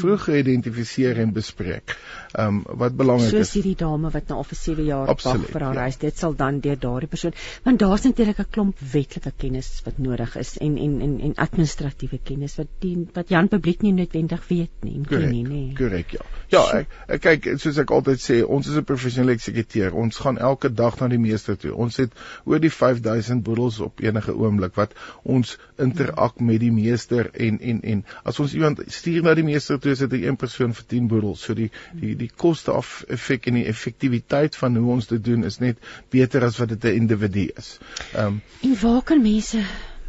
[0.00, 1.96] vroeg geïdentifiseer en bespreek.
[2.32, 3.48] Ehm um, wat belangrik is.
[3.48, 5.80] Soos hierdie dame wat nou al vir 7 jaar wag vir haar ja.
[5.80, 7.32] reis, dit sal dan deur daardie persoon
[7.62, 12.18] want daar's natuurlik 'n klomp wetlike kennis wat nodig is en en en en administratiewe
[12.24, 15.62] kennis wat die wat Jan publiek nie noodwendig weet nie en ken nie nê.
[15.78, 16.26] Korrek, ja.
[16.50, 19.94] Ja, ek, ek kyk soos ek altyd sê, ons is 'n professionele eksekuteur.
[19.94, 21.74] Ons gaan elke dag na die meester toe.
[21.74, 27.30] Ons het oor die 5000 boedels op enige oomblik wat ons interak met die meester
[27.34, 30.36] en en en as ons iemand stuur na die meester toe, is dit 'n een
[30.36, 31.40] persoon vir 10 boedels.
[31.40, 35.44] So die die die koste af effek en die effektiwiteit van hoe ons dit doen
[35.44, 35.78] is net
[36.10, 37.78] beter as wat dit 'n individu is.
[38.14, 39.62] Ehm um, en waar kan mense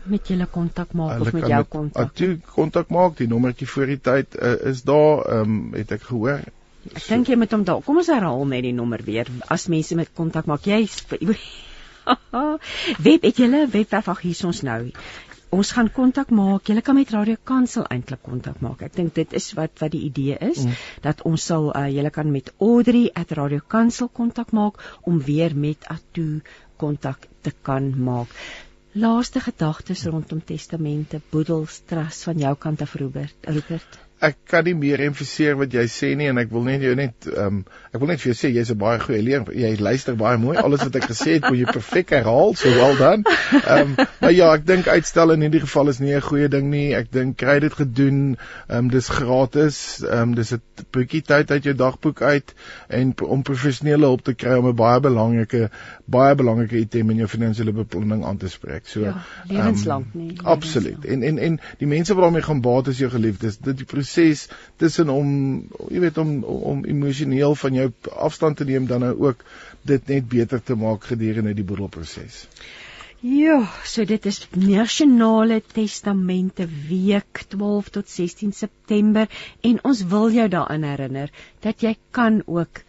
[0.10, 2.12] met julle kontak maak of met jou kontak?
[2.14, 5.92] As jy kontak maak, die nommertjie voor die tyd uh, is daar, ehm um, het
[5.98, 6.46] ek gehoor.
[6.92, 7.82] Ek dink jy moet hom daar.
[7.86, 9.30] Kom ons herhaal net die nommer weer.
[9.54, 10.88] As mense met kontak maak, jy
[13.06, 14.80] Web het julle webwerf ag hier ons nou
[15.52, 16.70] ons gaan kontak maak.
[16.70, 18.82] Julle kan met Radio Kansel eintlik kontak maak.
[18.88, 20.80] Ek dink dit is wat wat die idee is mm.
[21.04, 25.56] dat ons sal uh, julle kan met Audrey at Radio Kansel kontak maak om weer
[25.56, 26.42] met Atu
[26.82, 28.32] kontak te kan maak.
[28.94, 33.36] Laaste gedagtes rondom testamente, boedels, trust van jou kant af Robert.
[33.48, 34.00] Rupert.
[34.22, 37.26] Ek kan nie meer emfiseer wat jy sê nie en ek wil net jou net
[37.32, 37.62] ehm um,
[37.92, 39.48] ek wil net vir jou sê jy's 'n baie goeie leer.
[39.58, 40.58] Jy luister baie mooi.
[40.62, 42.54] Alles wat ek gesê het, kon jy perfek herhaal.
[42.56, 43.26] So well done.
[43.66, 46.70] Ehm um, maar ja, ek dink uitstel in hierdie geval is nie 'n goeie ding
[46.70, 46.94] nie.
[46.96, 48.38] Ek dink kry dit gedoen.
[48.70, 49.80] Ehm um, dis gratis.
[50.06, 50.62] Ehm um, dis 'n
[50.92, 52.54] bietjie tyd uit jou dagboek uit
[52.90, 55.70] en om professionele hulp te kry om 'n baie belangrike
[56.06, 58.86] baie belangrike item in jou finansiële beplanning aan te spreek.
[58.86, 59.18] So ja,
[59.48, 60.40] lewenslank um, nie.
[60.44, 61.06] Absoluut.
[61.06, 63.58] En en en die mense wat daarmee gaan baat is jou geliefdes.
[63.58, 64.11] Dit die proses
[64.82, 65.30] tussen om
[65.90, 67.90] jy weet om om emosioneel van jou
[68.28, 69.44] afstand te neem dan nou ook
[69.82, 72.46] dit net beter te maak gedurende die boedelproses.
[73.22, 79.30] Ja, so dit is Nasionale Testamente Week 12 tot 16 September
[79.62, 81.30] en ons wil jou daaraan herinner
[81.62, 82.82] dat jy kan ook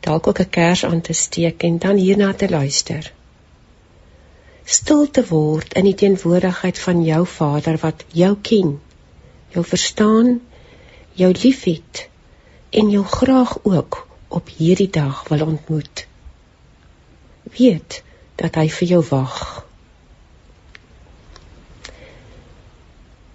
[0.00, 3.12] dalk ook 'n kers aan te steek en dan hierna te luister.
[4.64, 8.80] Stil te word in die teenwoordigheid van jou Vader wat jou ken,
[9.48, 10.40] jou verstaan
[11.18, 12.08] jou liefhet
[12.70, 16.06] en jou graag ook op hierdie dag wil ontmoet.
[17.58, 18.02] Weet
[18.38, 19.38] dat hy vir jou wag.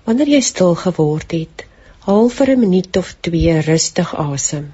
[0.03, 1.65] Wanneer jy stil geword het,
[2.07, 4.73] haal vir 'n minuut of 2 rustig asem.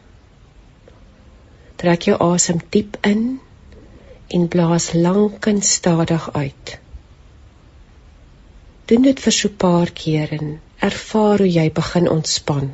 [1.76, 3.40] Trek jou asem diep in
[4.28, 6.80] en blaas lank en stadig uit.
[8.86, 12.72] Doen dit vir so 'n paar keer en ervaar hoe jy begin ontspan.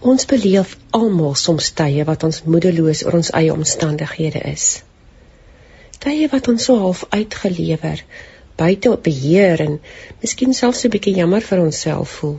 [0.00, 4.82] Ons beleef almal soms tye wat ons moedeloos oor ons eie omstandighede is.
[6.00, 8.00] Tye wat ons so half uitgelewer,
[8.56, 9.76] buite op beheer en
[10.22, 12.38] miskien selfs 'n bietjie jammer vir onsself voel.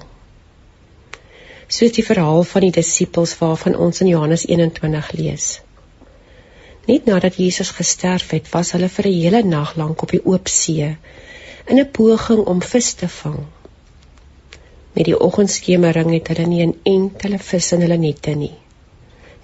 [1.67, 5.61] Soos die verhaal van die disippels waarvan ons in Johannes 21 lees.
[6.87, 10.47] Net nadat Jesus gesterf het, was hulle vir 'n hele nag lank op die oop
[10.47, 10.97] see
[11.65, 13.45] in 'n poging om vis te vang.
[14.93, 18.55] Met die oggendskemering het hulle nie 'n enkele vis in hulle nette nie.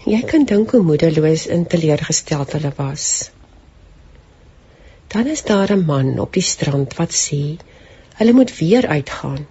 [0.06, 3.32] Jy kan dink hoe moedeloos en teleurgesteld hulle was.
[5.08, 7.58] Dan is daar 'n man op die strand wat sê
[8.20, 9.48] hulle moet weer uitgaan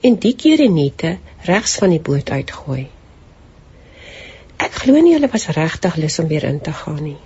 [0.00, 2.88] en die keer die nette regs van die boot uitgooi.
[4.56, 7.20] Ek glo nie hulle was regtig lus om weer in te gaan nie.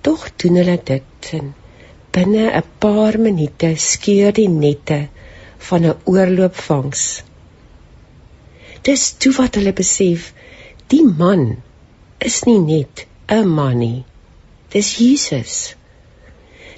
[0.00, 1.54] Tog doen hulle dit en
[2.10, 5.08] binne 'n paar minute skeur die nette
[5.68, 7.02] van 'n oorloopvangs.
[8.88, 10.32] Dis toe wat hulle besef,
[10.92, 11.62] die man
[12.18, 14.04] is nie net 'n man nie.
[14.72, 15.74] Dis Jesus.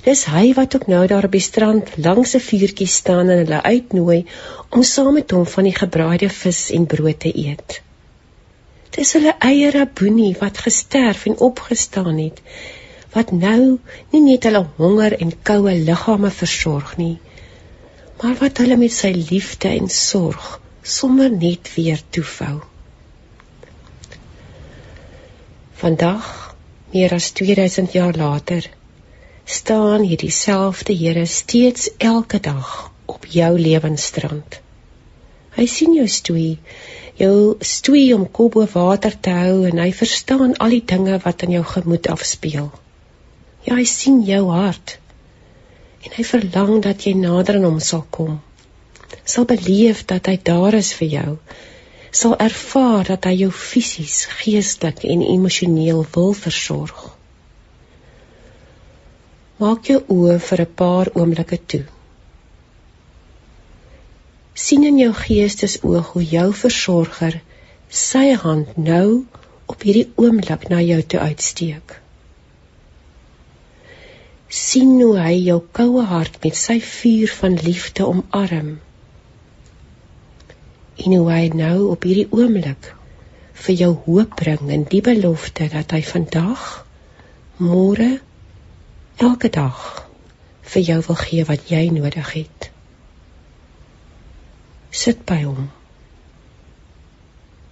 [0.02, 3.62] Dis hy wat ook nou daar op die strand langs 'n vuurtjie staan en hulle
[3.62, 4.24] uitnooi
[4.68, 7.80] om saam met hom van die gebraaide vis en brood te eet.
[8.90, 12.40] Dis hulle eie Rabboni wat gesterf en opgestaan het
[13.14, 13.78] wat nou
[14.12, 17.18] nie net hulle honger en koue liggame versorg nie,
[18.20, 22.60] maar wat hulle met sy liefde en sorg sommer net weer toefou.
[25.82, 26.26] Vandag,
[26.92, 28.66] meer as 2000 jaar later,
[29.44, 34.60] staan hierdie selfde Here steeds elke dag op jou lewensstrand.
[35.52, 36.58] Hy sien jou stoei,
[37.20, 41.42] jou stoei om kop bo water te hou en hy verstaan al die dinge wat
[41.46, 42.70] in jou gemoed afspeel.
[43.66, 44.98] Ja, hy sien jou hart
[46.02, 48.40] En hy verlang dat jy nader aan hom sal kom.
[49.24, 51.32] Sal beleef dat hy daar is vir jou.
[52.10, 57.08] Sal ervaar dat hy jou fisies, geestelik en emosioneel wil versorg.
[59.62, 61.84] Maak jou oë vir 'n paar oomblikke toe.
[64.54, 67.40] sien in jou geestesoog hoe jou versorger
[67.88, 69.24] sy hand nou
[69.66, 72.01] op hierdie oomblik na jou toe uitsteek.
[74.52, 78.72] Sien hoe hy jou koue hart met sy vuur van liefde omarm.
[81.00, 82.90] En hoe hy nou op hierdie oomblik
[83.64, 86.66] vir jou hoop bring in die belofte dat hy vandag,
[87.56, 88.10] môre,
[89.24, 89.80] elke dag
[90.74, 92.68] vir jou wil gee wat jy nodig het.
[94.92, 95.70] Sit by hom.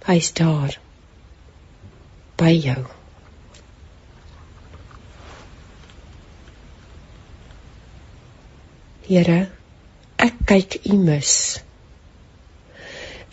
[0.07, 0.79] Hy's daar
[2.41, 3.00] by jou.
[9.11, 9.49] Here,
[10.23, 11.31] ek kyk U mis.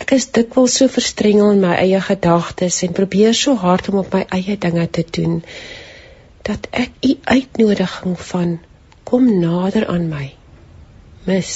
[0.03, 4.17] Ek is dikwels so verstrengel in my eie gedagtes en probeer so hard om op
[4.17, 5.37] my eie dinge te doen
[6.49, 8.57] dat ek U uitnodiging van
[9.11, 10.25] kom nader aan my
[11.29, 11.53] mis.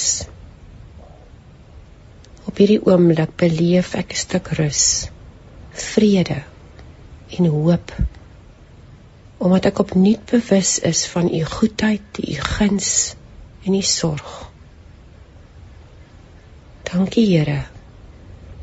[2.47, 4.85] Op hierdie oomblik beleef ek 'n stuk rus,
[5.89, 6.37] vrede
[7.39, 7.91] en hoop
[9.43, 12.93] omdat ek opnuut bewus is van u goedheid, u guns
[13.65, 14.51] en u sorg.
[16.83, 17.63] Dankie Here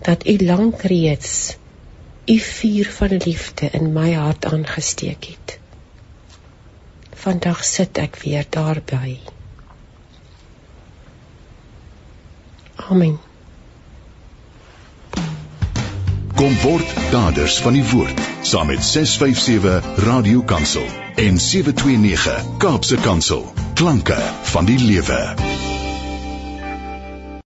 [0.00, 1.56] dat u lank reeds
[2.26, 5.58] u vuur van liefde in my hart aangesteek het.
[7.14, 9.18] Vandag sit ek weer daarby.
[12.74, 13.18] Amen.
[16.40, 20.86] Kom word daders van die woord saam met 657 Radio Kansel
[21.20, 23.44] en 729 Kaapse Kansel.
[23.76, 24.16] Klanke
[24.54, 25.20] van die lewe.